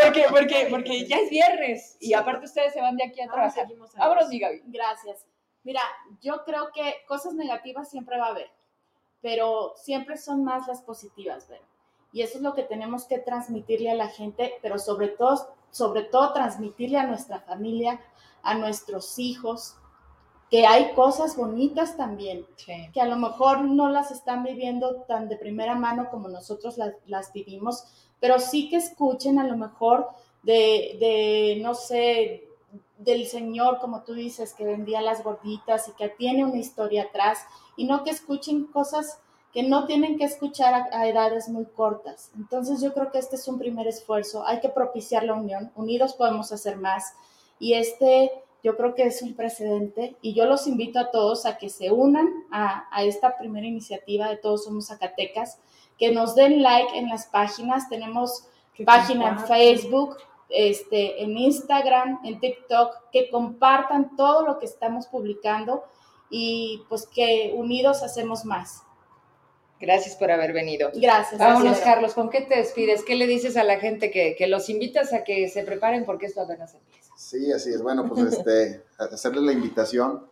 Porque, 0.01 0.25
porque, 0.29 0.67
porque 0.69 1.05
ya 1.07 1.17
es 1.17 1.29
viernes 1.29 1.97
y 1.99 2.13
aparte 2.13 2.45
ustedes 2.45 2.73
se 2.73 2.81
van 2.81 2.97
de 2.97 3.05
aquí 3.05 3.21
a 3.21 3.27
trabajar. 3.27 3.67
Vámonos, 3.97 4.29
mi 4.29 4.39
Gaby. 4.39 4.63
Gracias. 4.65 5.25
Mira, 5.63 5.81
yo 6.21 6.43
creo 6.43 6.71
que 6.73 6.95
cosas 7.07 7.33
negativas 7.33 7.89
siempre 7.89 8.17
va 8.17 8.27
a 8.27 8.31
haber, 8.31 8.51
pero 9.21 9.73
siempre 9.77 10.17
son 10.17 10.43
más 10.43 10.67
las 10.67 10.81
positivas, 10.81 11.47
¿verdad? 11.47 11.65
Y 12.11 12.21
eso 12.21 12.37
es 12.37 12.43
lo 12.43 12.53
que 12.53 12.63
tenemos 12.63 13.05
que 13.05 13.17
transmitirle 13.17 13.89
a 13.89 13.95
la 13.95 14.07
gente, 14.07 14.53
pero 14.61 14.77
sobre 14.77 15.07
todo, 15.07 15.55
sobre 15.71 16.03
todo 16.03 16.31
transmitirle 16.31 16.99
a 16.99 17.07
nuestra 17.07 17.39
familia, 17.39 17.99
a 18.43 18.53
nuestros 18.53 19.17
hijos, 19.17 19.77
que 20.53 20.67
hay 20.67 20.93
cosas 20.93 21.35
bonitas 21.35 21.97
también, 21.97 22.45
que 22.93 23.01
a 23.01 23.07
lo 23.07 23.15
mejor 23.15 23.63
no 23.63 23.89
las 23.89 24.11
están 24.11 24.43
viviendo 24.43 24.97
tan 25.07 25.27
de 25.27 25.35
primera 25.35 25.73
mano 25.73 26.11
como 26.11 26.27
nosotros 26.29 26.77
las, 27.07 27.33
vivimos, 27.33 27.85
pero 28.19 28.37
sí 28.37 28.69
que 28.69 28.75
escuchen 28.75 29.39
a 29.39 29.47
lo 29.47 29.57
mejor 29.57 30.09
de, 30.43 30.97
de, 30.99 31.59
no 31.59 31.73
sé, 31.73 32.43
del 32.99 33.25
señor, 33.25 33.79
como 33.79 34.03
tú 34.03 34.13
dices, 34.13 34.53
que 34.53 34.63
vendía 34.63 35.01
las 35.01 35.23
gorditas 35.23 35.87
y 35.87 35.93
que 35.93 36.09
tiene 36.09 36.45
una 36.45 36.57
historia 36.57 37.05
atrás, 37.05 37.39
y 37.75 37.85
no 37.85 38.03
que 38.03 38.11
escuchen 38.11 38.65
cosas 38.65 39.21
que 39.53 39.63
no 39.63 39.87
tienen 39.87 40.19
que 40.19 40.25
escuchar 40.25 40.75
a, 40.75 40.99
a, 40.99 41.07
edades 41.07 41.49
muy 41.49 41.65
cortas. 41.65 42.29
Entonces 42.35 42.79
yo 42.79 42.93
creo 42.93 43.11
que 43.11 43.17
este 43.17 43.37
es 43.37 43.47
un 43.47 43.57
primer 43.57 43.87
esfuerzo. 43.87 44.45
Hay 44.45 44.59
que 44.59 44.69
propiciar 44.69 45.23
la 45.23 45.33
unión. 45.33 45.71
Unidos 45.73 46.13
podemos 46.13 46.51
hacer 46.51 46.77
más. 46.77 47.15
Y 47.57 47.73
este 47.73 48.42
yo 48.63 48.77
creo 48.77 48.95
que 48.95 49.03
es 49.03 49.21
un 49.21 49.35
precedente 49.35 50.15
y 50.21 50.33
yo 50.33 50.45
los 50.45 50.67
invito 50.67 50.97
a 50.97 51.11
todos 51.11 51.45
a 51.45 51.57
que 51.57 51.69
se 51.69 51.91
unan 51.91 52.27
a, 52.49 52.87
a 52.91 53.03
esta 53.03 53.37
primera 53.37 53.67
iniciativa 53.67 54.29
de 54.29 54.37
Todos 54.37 54.63
Somos 54.63 54.87
Zacatecas, 54.87 55.59
que 55.99 56.11
nos 56.11 56.33
den 56.33 56.63
like 56.63 56.97
en 56.97 57.09
las 57.09 57.27
páginas. 57.27 57.89
Tenemos 57.89 58.47
página 58.85 59.29
en 59.29 59.39
Facebook, 59.39 60.17
este, 60.49 61.21
en 61.23 61.37
Instagram, 61.37 62.19
en 62.23 62.39
TikTok, 62.39 63.11
que 63.11 63.29
compartan 63.29 64.15
todo 64.15 64.45
lo 64.45 64.59
que 64.59 64.65
estamos 64.65 65.07
publicando 65.07 65.83
y 66.29 66.83
pues 66.89 67.05
que 67.05 67.53
unidos 67.55 68.01
hacemos 68.01 68.45
más. 68.45 68.83
Gracias 69.83 70.15
por 70.15 70.31
haber 70.31 70.53
venido. 70.53 70.91
Gracias. 70.95 71.37
Vámonos, 71.37 71.79
Carlos, 71.79 72.13
¿con 72.13 72.29
qué 72.29 72.39
te 72.39 72.55
despides? 72.55 73.03
¿Qué 73.03 73.15
le 73.15 73.27
dices 73.27 73.57
a 73.57 73.65
la 73.65 73.79
gente 73.79 74.11
que, 74.11 74.33
que 74.37 74.47
los 74.47 74.69
invitas 74.69 75.11
a 75.11 75.25
que 75.25 75.49
se 75.49 75.63
preparen 75.63 76.05
porque 76.05 76.27
esto 76.27 76.39
apenas 76.39 76.73
empieza? 76.73 77.13
Sí, 77.17 77.51
así 77.51 77.69
es. 77.71 77.81
Bueno, 77.81 78.07
pues 78.07 78.33
este, 78.33 78.81
hacerles 78.97 79.43
la 79.43 79.51
invitación 79.51 80.25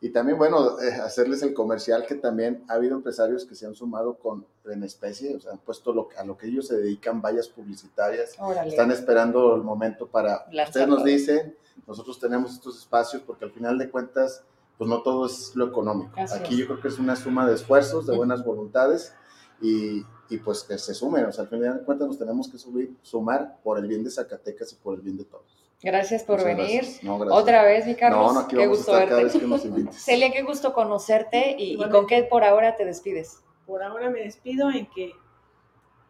y 0.00 0.08
también, 0.08 0.38
bueno, 0.38 0.80
eh, 0.80 0.94
hacerles 0.94 1.42
el 1.42 1.52
comercial 1.52 2.06
que 2.06 2.14
también 2.14 2.64
ha 2.68 2.74
habido 2.74 2.96
empresarios 2.96 3.44
que 3.44 3.54
se 3.54 3.66
han 3.66 3.74
sumado 3.74 4.14
con 4.14 4.46
en 4.64 4.82
especie, 4.82 5.36
o 5.36 5.40
sea, 5.40 5.52
han 5.52 5.58
puesto 5.58 5.92
lo, 5.92 6.08
a 6.16 6.24
lo 6.24 6.38
que 6.38 6.46
ellos 6.46 6.66
se 6.66 6.76
dedican, 6.76 7.20
vallas 7.20 7.48
publicitarias. 7.48 8.34
Órale. 8.38 8.70
Están 8.70 8.90
esperando 8.92 9.54
el 9.56 9.62
momento 9.62 10.06
para... 10.06 10.46
Lanzarlo. 10.50 10.64
Ustedes 10.64 10.88
nos 10.88 11.04
dicen, 11.04 11.56
nosotros 11.86 12.18
tenemos 12.18 12.54
estos 12.54 12.78
espacios 12.78 13.22
porque 13.26 13.44
al 13.44 13.52
final 13.52 13.76
de 13.76 13.90
cuentas 13.90 14.42
pues 14.78 14.88
no 14.90 15.02
todo 15.02 15.26
es 15.26 15.52
lo 15.54 15.66
económico. 15.66 16.12
Así 16.20 16.38
Aquí 16.38 16.54
es. 16.54 16.60
yo 16.60 16.66
creo 16.66 16.80
que 16.80 16.88
es 16.88 16.98
una 16.98 17.16
suma 17.16 17.46
de 17.48 17.54
esfuerzos, 17.54 18.06
de 18.06 18.16
buenas 18.16 18.44
voluntades 18.44 19.14
y, 19.60 20.04
y, 20.28 20.38
pues 20.38 20.64
que 20.64 20.76
se 20.78 20.92
sumen. 20.94 21.24
O 21.26 21.32
sea, 21.32 21.44
al 21.44 21.48
final 21.50 21.78
de 21.78 21.84
cuentas 21.84 22.08
nos 22.08 22.18
tenemos 22.18 22.48
que 22.48 22.58
subir, 22.58 22.96
sumar 23.02 23.58
por 23.62 23.78
el 23.78 23.86
bien 23.86 24.04
de 24.04 24.10
Zacatecas 24.10 24.72
y 24.72 24.76
por 24.76 24.94
el 24.94 25.00
bien 25.00 25.16
de 25.16 25.24
todos. 25.24 25.44
Gracias 25.82 26.24
por 26.24 26.38
Muchas 26.40 26.56
venir. 26.56 26.80
gracias. 26.82 27.04
No, 27.04 27.18
gracias. 27.18 27.42
Otra 27.42 27.62
vez, 27.64 27.86
mi 27.86 27.94
Carlos. 27.94 28.20
No, 28.26 28.32
no, 28.32 28.40
aquí 28.40 28.56
qué 28.56 28.66
vamos 28.66 28.76
a 28.76 28.78
gusto 28.78 28.92
verte. 28.92 29.24
vez 29.24 29.32
que 29.34 29.46
nos 29.46 29.64
invites. 29.66 29.96
Celia, 30.04 30.30
qué 30.32 30.42
gusto 30.42 30.72
conocerte 30.72 31.54
y, 31.58 31.76
con 31.90 32.06
qué 32.06 32.22
por 32.24 32.44
ahora 32.44 32.76
te 32.76 32.84
despides. 32.84 33.40
Por 33.66 33.82
ahora 33.82 34.10
me 34.10 34.20
despido 34.20 34.70
en 34.70 34.86
que 34.90 35.12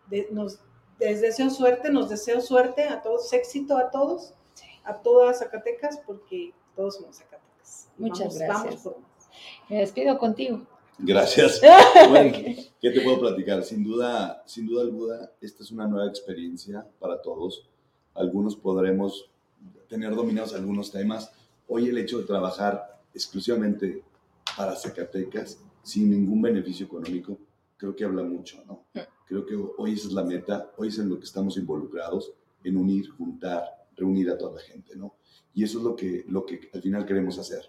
de- 0.08 0.28
nos, 0.30 0.60
les 0.98 1.20
deseo 1.20 1.50
suerte, 1.50 1.90
nos 1.90 2.08
deseo 2.08 2.40
suerte 2.40 2.84
a 2.84 3.02
todos, 3.02 3.32
éxito 3.32 3.76
a 3.76 3.90
todos, 3.90 4.34
a 4.84 4.94
todas 4.94 5.40
Zacatecas, 5.40 5.98
porque 6.06 6.52
todos 6.74 6.96
somos 6.96 7.16
Zacatecas. 7.16 7.35
Muchas 7.98 8.18
Vamos- 8.20 8.38
gracias. 8.38 8.64
Vamos 8.64 8.82
por 8.82 8.98
más. 9.00 9.28
Me 9.68 9.78
despido 9.78 10.18
contigo. 10.18 10.62
Gracias. 10.98 11.60
Bueno, 12.08 12.32
¿qué 12.80 12.90
te 12.90 13.00
puedo 13.00 13.20
platicar? 13.20 13.62
Sin 13.64 13.82
duda, 13.84 14.42
sin 14.46 14.66
duda 14.66 14.82
alguna, 14.82 15.30
esta 15.40 15.62
es 15.62 15.70
una 15.70 15.86
nueva 15.86 16.08
experiencia 16.08 16.86
para 16.98 17.20
todos. 17.20 17.68
Algunos 18.14 18.56
podremos 18.56 19.28
tener 19.88 20.14
dominados 20.14 20.54
algunos 20.54 20.90
temas. 20.90 21.30
Hoy 21.68 21.88
el 21.88 21.98
hecho 21.98 22.18
de 22.18 22.24
trabajar 22.24 23.00
exclusivamente 23.12 24.02
para 24.56 24.74
Zacatecas, 24.76 25.58
sin 25.82 26.10
ningún 26.10 26.40
beneficio 26.42 26.86
económico, 26.86 27.36
creo 27.76 27.94
que 27.94 28.04
habla 28.04 28.22
mucho, 28.22 28.62
¿no? 28.66 28.84
Creo 29.26 29.44
que 29.44 29.56
hoy 29.78 29.94
esa 29.94 30.06
es 30.08 30.12
la 30.14 30.22
meta, 30.24 30.70
hoy 30.76 30.88
es 30.88 30.98
en 30.98 31.08
lo 31.08 31.18
que 31.18 31.24
estamos 31.24 31.56
involucrados, 31.56 32.32
en 32.62 32.76
unir, 32.76 33.08
juntar, 33.10 33.64
reunir 33.96 34.30
a 34.30 34.38
toda 34.38 34.54
la 34.54 34.60
gente, 34.60 34.94
¿no? 34.96 35.14
Y 35.54 35.64
eso 35.64 35.78
es 35.78 35.84
lo 35.84 35.96
que, 35.96 36.24
lo 36.28 36.44
que 36.44 36.70
al 36.72 36.82
final 36.82 37.06
queremos 37.06 37.38
hacer. 37.38 37.62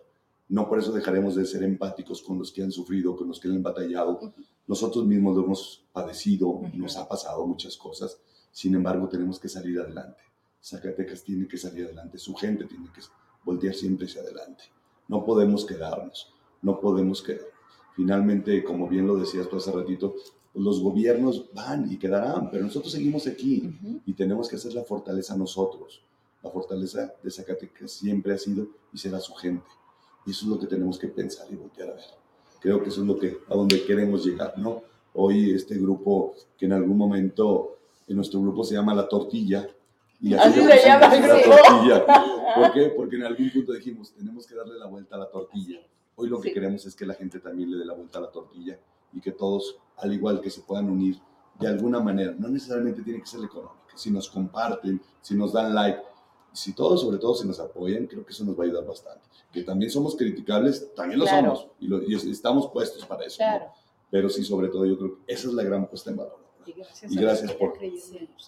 No 0.49 0.69
por 0.69 0.79
eso 0.79 0.91
dejaremos 0.91 1.35
de 1.35 1.45
ser 1.45 1.63
empáticos 1.63 2.21
con 2.21 2.37
los 2.39 2.51
que 2.51 2.63
han 2.63 2.71
sufrido, 2.71 3.15
con 3.15 3.27
los 3.27 3.39
que 3.39 3.47
han 3.47 3.61
batallado. 3.61 4.33
Nosotros 4.65 5.05
mismos 5.05 5.35
lo 5.35 5.43
hemos 5.43 5.85
padecido, 5.91 6.61
nos 6.73 6.95
ha 6.97 7.07
pasado 7.07 7.45
muchas 7.45 7.75
cosas. 7.75 8.19
Sin 8.51 8.75
embargo, 8.75 9.07
tenemos 9.07 9.39
que 9.39 9.49
salir 9.49 9.79
adelante. 9.79 10.21
Zacatecas 10.61 11.23
tiene 11.23 11.47
que 11.47 11.57
salir 11.57 11.85
adelante, 11.85 12.17
su 12.17 12.33
gente 12.33 12.65
tiene 12.65 12.87
que 12.93 13.01
voltear 13.43 13.73
siempre 13.73 14.07
hacia 14.07 14.21
adelante. 14.21 14.63
No 15.07 15.23
podemos 15.23 15.65
quedarnos, 15.65 16.33
no 16.61 16.79
podemos 16.79 17.21
quedarnos. 17.21 17.51
Finalmente, 17.95 18.63
como 18.63 18.87
bien 18.87 19.07
lo 19.07 19.15
decías 19.15 19.49
tú 19.49 19.57
hace 19.57 19.71
ratito, 19.71 20.15
los 20.53 20.81
gobiernos 20.81 21.51
van 21.53 21.91
y 21.91 21.97
quedarán, 21.97 22.49
pero 22.51 22.63
nosotros 22.63 22.91
seguimos 22.91 23.27
aquí 23.27 24.01
y 24.05 24.13
tenemos 24.13 24.49
que 24.49 24.55
hacer 24.55 24.73
la 24.73 24.83
fortaleza 24.83 25.37
nosotros. 25.37 26.03
La 26.43 26.49
fortaleza 26.51 27.13
de 27.23 27.31
Zacatecas 27.31 27.91
siempre 27.91 28.33
ha 28.33 28.37
sido 28.37 28.67
y 28.93 28.97
será 28.97 29.19
su 29.19 29.33
gente. 29.33 29.65
Y 30.25 30.31
eso 30.31 30.45
es 30.45 30.49
lo 30.51 30.59
que 30.59 30.67
tenemos 30.67 30.97
que 30.99 31.07
pensar 31.07 31.47
y 31.49 31.55
voltear 31.55 31.89
a 31.89 31.93
ver. 31.93 32.03
Creo 32.59 32.81
que 32.81 32.89
eso 32.89 33.01
es 33.01 33.07
lo 33.07 33.17
que, 33.17 33.37
a 33.49 33.55
donde 33.55 33.83
queremos 33.85 34.25
llegar, 34.25 34.53
¿no? 34.57 34.81
Hoy 35.13 35.51
este 35.53 35.75
grupo, 35.77 36.35
que 36.57 36.65
en 36.65 36.73
algún 36.73 36.97
momento, 36.97 37.77
en 38.07 38.15
nuestro 38.17 38.41
grupo 38.41 38.63
se 38.63 38.75
llama 38.75 38.93
La 38.93 39.07
Tortilla. 39.07 39.67
Y 40.19 40.33
Así 40.33 40.61
le 40.61 40.77
se 40.79 40.87
llama 40.87 41.13
el 41.15 41.21
La 41.21 41.27
grupo. 41.27 41.55
Tortilla. 41.67 42.05
¿Por 42.55 42.73
qué? 42.73 42.93
Porque 42.95 43.15
en 43.15 43.23
algún 43.23 43.51
punto 43.51 43.73
dijimos, 43.73 44.13
tenemos 44.13 44.45
que 44.47 44.55
darle 44.55 44.77
la 44.77 44.87
vuelta 44.87 45.15
a 45.15 45.19
la 45.19 45.29
tortilla. 45.29 45.79
Hoy 46.15 46.29
lo 46.29 46.39
que 46.41 46.49
Sí. 46.49 46.53
queremos 46.55 46.85
es 46.85 46.95
que 46.95 47.05
la 47.05 47.13
gente 47.13 47.39
también 47.39 47.71
le 47.71 47.77
dé 47.77 47.85
la 47.85 47.93
vuelta 47.93 48.17
a 48.17 48.21
la 48.21 48.31
tortilla 48.31 48.79
y 49.13 49.21
que 49.21 49.31
todos, 49.31 49.77
al 49.97 50.13
igual 50.13 50.41
que 50.41 50.49
se 50.49 50.61
puedan 50.61 50.89
unir 50.89 51.17
de 51.59 51.67
alguna 51.67 51.99
manera, 51.99 52.33
no 52.37 52.47
necesariamente 52.49 53.01
tiene 53.03 53.19
que 53.21 53.27
ser 53.27 53.43
económica, 53.43 53.95
si 53.95 54.09
nos 54.11 54.27
comparten, 54.29 54.99
si 55.21 55.35
nos 55.35 55.53
dan 55.53 55.73
like, 55.75 55.99
si 56.57 56.73
todos, 56.73 57.01
sobre 57.01 57.17
todo, 57.17 57.35
si 57.35 57.47
nos 57.47 57.59
apoyan, 57.59 58.07
creo 58.07 58.25
que 58.25 58.31
eso 58.33 58.43
nos 58.43 58.57
va 58.57 58.63
a 58.63 58.67
ayudar 58.67 58.85
bastante. 58.85 59.21
Que 59.51 59.63
también 59.63 59.91
somos 59.91 60.15
criticables, 60.15 60.93
también 60.95 61.19
lo 61.19 61.25
Claro. 61.25 61.55
somos 61.55 61.71
y, 61.79 61.87
lo- 61.87 62.01
y 62.03 62.15
estamos 62.31 62.67
puestos 62.69 63.05
para 63.05 63.25
eso. 63.25 63.43
¿no? 63.43 63.49
Claro. 63.49 63.71
Pero 64.09 64.29
sí, 64.29 64.43
sobre 64.43 64.69
todo, 64.69 64.85
yo 64.85 64.97
creo 64.97 65.17
que 65.25 65.33
esa 65.33 65.47
es 65.47 65.53
la 65.53 65.63
gran 65.63 65.87
puesta 65.87 66.09
en 66.09 66.17
valor. 66.17 66.39
Y 66.65 66.71
gracias, 66.73 67.11
Y 67.11 67.17
a 67.17 67.21
gracias 67.21 67.53
por-. 67.53 67.73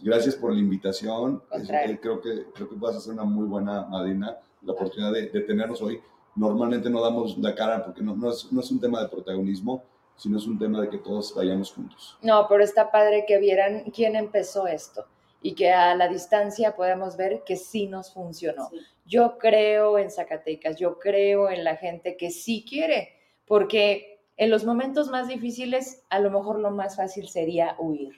Gracias 0.02 0.36
por 0.36 0.54
la 0.54 0.60
invitación. 0.60 1.42
Es- 1.52 1.70
eh, 1.70 2.00
creo, 2.02 2.20
que, 2.22 2.46
creo 2.54 2.70
que 2.70 2.76
vas 2.76 2.96
a 2.96 3.00
ser 3.00 3.14
una 3.14 3.24
muy 3.24 3.46
buena 3.48 3.84
madrina. 3.86 4.38
La 4.64 4.74
oportunidad 4.74 5.14
de, 5.14 5.30
de 5.30 5.42
tenernos 5.42 5.82
hoy. 5.82 6.00
Normalmente 6.36 6.90
no 6.90 7.02
damos 7.02 7.38
la 7.38 7.54
cara 7.56 7.84
porque 7.84 8.02
no, 8.02 8.16
no, 8.16 8.30
es, 8.32 8.52
no 8.52 8.62
es 8.62 8.70
un 8.72 8.80
tema 8.80 9.02
de 9.02 9.10
protagonismo, 9.10 9.84
sino 10.16 10.38
es 10.38 10.46
un 10.48 10.60
tema 10.60 10.82
de 10.82 10.90
que 10.90 10.98
todos 10.98 11.34
vayamos 11.34 11.72
juntos. 11.72 12.18
No, 12.22 12.46
pero 12.50 12.64
está 12.64 12.92
padre 12.92 13.24
que 13.28 13.38
vieran 13.40 13.86
quién 13.96 14.16
empezó 14.16 14.68
esto 14.68 15.06
y 15.42 15.56
que 15.56 15.72
a 15.72 15.96
la 15.96 16.08
distancia 16.08 16.76
podamos 16.76 17.18
ver 17.18 17.44
que 17.46 17.56
sí 17.56 17.88
nos 17.88 18.14
funcionó. 18.14 18.70
Sí. 18.70 18.80
Yo 19.06 19.38
creo 19.38 19.98
en 19.98 20.12
Zacatecas, 20.12 20.78
yo 20.78 21.00
creo 21.00 21.50
en 21.50 21.64
la 21.64 21.76
gente 21.76 22.16
que 22.18 22.30
sí 22.30 22.66
quiere, 22.68 23.14
porque 23.48 24.20
en 24.38 24.50
los 24.50 24.64
momentos 24.64 25.10
más 25.10 25.28
difíciles 25.28 26.04
a 26.10 26.20
lo 26.20 26.30
mejor 26.30 26.60
lo 26.60 26.72
más 26.72 26.96
fácil 26.96 27.28
sería 27.28 27.76
huir, 27.80 28.14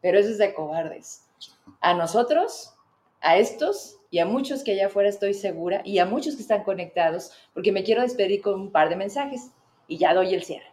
pero 0.00 0.18
eso 0.18 0.30
es 0.30 0.38
de 0.38 0.54
cobardes. 0.54 1.24
A 1.80 1.94
nosotros, 1.94 2.74
a 3.20 3.36
estos 3.36 3.98
y 4.10 4.20
a 4.20 4.26
muchos 4.26 4.62
que 4.62 4.72
allá 4.72 4.86
afuera 4.86 5.08
estoy 5.08 5.34
segura 5.34 5.82
y 5.84 5.98
a 5.98 6.06
muchos 6.06 6.36
que 6.36 6.42
están 6.42 6.64
conectados, 6.64 7.32
porque 7.52 7.72
me 7.72 7.82
quiero 7.82 8.02
despedir 8.02 8.40
con 8.40 8.54
un 8.54 8.72
par 8.72 8.88
de 8.88 8.96
mensajes 8.96 9.50
y 9.86 9.98
ya 9.98 10.14
doy 10.14 10.34
el 10.34 10.44
cierre. 10.44 10.66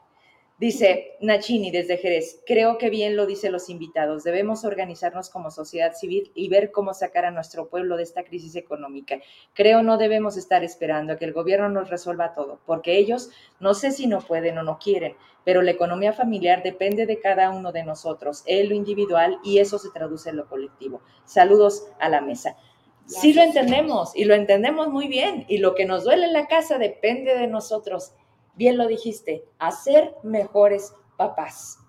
Dice 0.57 1.17
Nachini 1.19 1.69
desde 1.69 1.97
Jerez, 1.97 2.41
creo 2.45 2.77
que 2.77 2.89
bien 2.89 3.17
lo 3.17 3.25
dicen 3.25 3.51
los 3.51 3.69
invitados, 3.69 4.23
debemos 4.23 4.63
organizarnos 4.63 5.29
como 5.29 5.51
sociedad 5.51 5.93
civil 5.93 6.31
y 6.33 6.47
ver 6.47 6.71
cómo 6.71 6.93
sacar 6.93 7.25
a 7.25 7.31
nuestro 7.31 7.67
pueblo 7.67 7.97
de 7.97 8.03
esta 8.03 8.23
crisis 8.23 8.55
económica. 8.55 9.19
Creo 9.53 9.83
no 9.83 9.97
debemos 9.97 10.37
estar 10.37 10.63
esperando 10.63 11.11
a 11.11 11.17
que 11.17 11.25
el 11.25 11.33
gobierno 11.33 11.67
nos 11.67 11.89
resuelva 11.89 12.33
todo, 12.33 12.61
porque 12.65 12.97
ellos 12.97 13.31
no 13.59 13.73
sé 13.73 13.91
si 13.91 14.07
no 14.07 14.21
pueden 14.21 14.57
o 14.57 14.63
no 14.63 14.79
quieren, 14.79 15.17
pero 15.43 15.61
la 15.61 15.71
economía 15.71 16.13
familiar 16.13 16.63
depende 16.63 17.05
de 17.05 17.19
cada 17.19 17.49
uno 17.49 17.73
de 17.73 17.83
nosotros, 17.83 18.43
en 18.45 18.69
lo 18.69 18.75
individual 18.75 19.39
y 19.43 19.59
eso 19.59 19.77
se 19.77 19.89
traduce 19.89 20.29
en 20.29 20.37
lo 20.37 20.47
colectivo. 20.47 21.01
Saludos 21.25 21.85
a 21.99 22.07
la 22.07 22.21
mesa. 22.21 22.55
Sí 23.07 23.33
lo 23.33 23.41
entendemos 23.41 24.15
y 24.15 24.23
lo 24.23 24.33
entendemos 24.33 24.87
muy 24.87 25.09
bien 25.09 25.45
y 25.49 25.57
lo 25.57 25.75
que 25.75 25.85
nos 25.85 26.05
duele 26.05 26.27
en 26.27 26.33
la 26.33 26.47
casa 26.47 26.77
depende 26.77 27.37
de 27.37 27.47
nosotros 27.47 28.13
bien 28.55 28.77
lo 28.77 28.87
dijiste, 28.87 29.43
hacer 29.59 30.15
mejores 30.23 30.93
papás. 31.17 31.79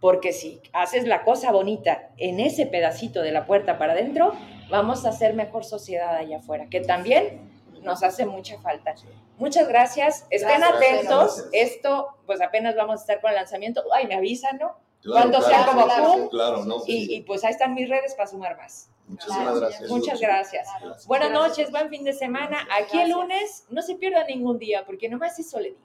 Porque 0.00 0.32
si 0.32 0.60
haces 0.72 1.06
la 1.06 1.24
cosa 1.24 1.50
bonita 1.52 2.10
en 2.18 2.38
ese 2.38 2.66
pedacito 2.66 3.22
de 3.22 3.32
la 3.32 3.46
puerta 3.46 3.78
para 3.78 3.94
adentro, 3.94 4.34
vamos 4.70 5.04
a 5.06 5.08
hacer 5.08 5.34
mejor 5.34 5.64
sociedad 5.64 6.14
allá 6.14 6.38
afuera, 6.38 6.66
que 6.68 6.80
también 6.80 7.50
nos 7.82 8.02
hace 8.02 8.26
mucha 8.26 8.58
falta. 8.60 8.94
Muchas 9.38 9.68
gracias. 9.68 10.26
Estén 10.30 10.60
Gracias, 10.60 10.76
atentos. 10.76 11.36
gracias. 11.42 11.48
Esto, 11.52 12.08
pues 12.26 12.40
apenas 12.42 12.74
vamos 12.74 13.00
a 13.00 13.02
estar 13.02 13.20
con 13.20 13.30
el 13.30 13.36
lanzamiento. 13.36 13.82
Ay, 13.94 14.06
me 14.06 14.14
avisan, 14.16 14.58
¿no? 14.58 14.76
Claro, 15.02 15.30
Cuando 15.30 15.40
sea 15.46 15.64
claro, 15.64 16.12
como 16.12 16.28
claro, 16.30 16.64
¿no? 16.64 16.76
Y, 16.86 17.14
y, 17.14 17.20
pues 17.22 17.44
ahí 17.44 17.52
están 17.52 17.74
mis 17.74 17.88
redes 17.88 18.14
para 18.14 18.26
sumar 18.28 18.56
más. 18.56 18.90
Muchísimas 19.06 19.60
gracias. 19.60 19.90
Muchas 19.90 20.20
gracias. 20.20 20.68
Gracias. 20.80 21.06
Buenas 21.06 21.30
Gracias. 21.30 21.48
noches, 21.48 21.70
buen 21.70 21.88
fin 21.90 22.02
de 22.02 22.12
semana. 22.12 22.66
Aquí 22.80 22.98
el 22.98 23.10
lunes, 23.10 23.66
no 23.70 23.82
se 23.82 23.94
pierda 23.94 24.24
ningún 24.24 24.58
día, 24.58 24.84
porque 24.84 25.08
nomás 25.08 25.38
eso 25.38 25.60
le 25.60 25.70
digo. 25.70 25.80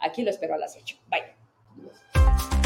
Aquí 0.00 0.22
lo 0.22 0.30
espero 0.30 0.54
a 0.54 0.58
las 0.58 0.76
8. 0.76 0.96
Bye. 1.08 2.65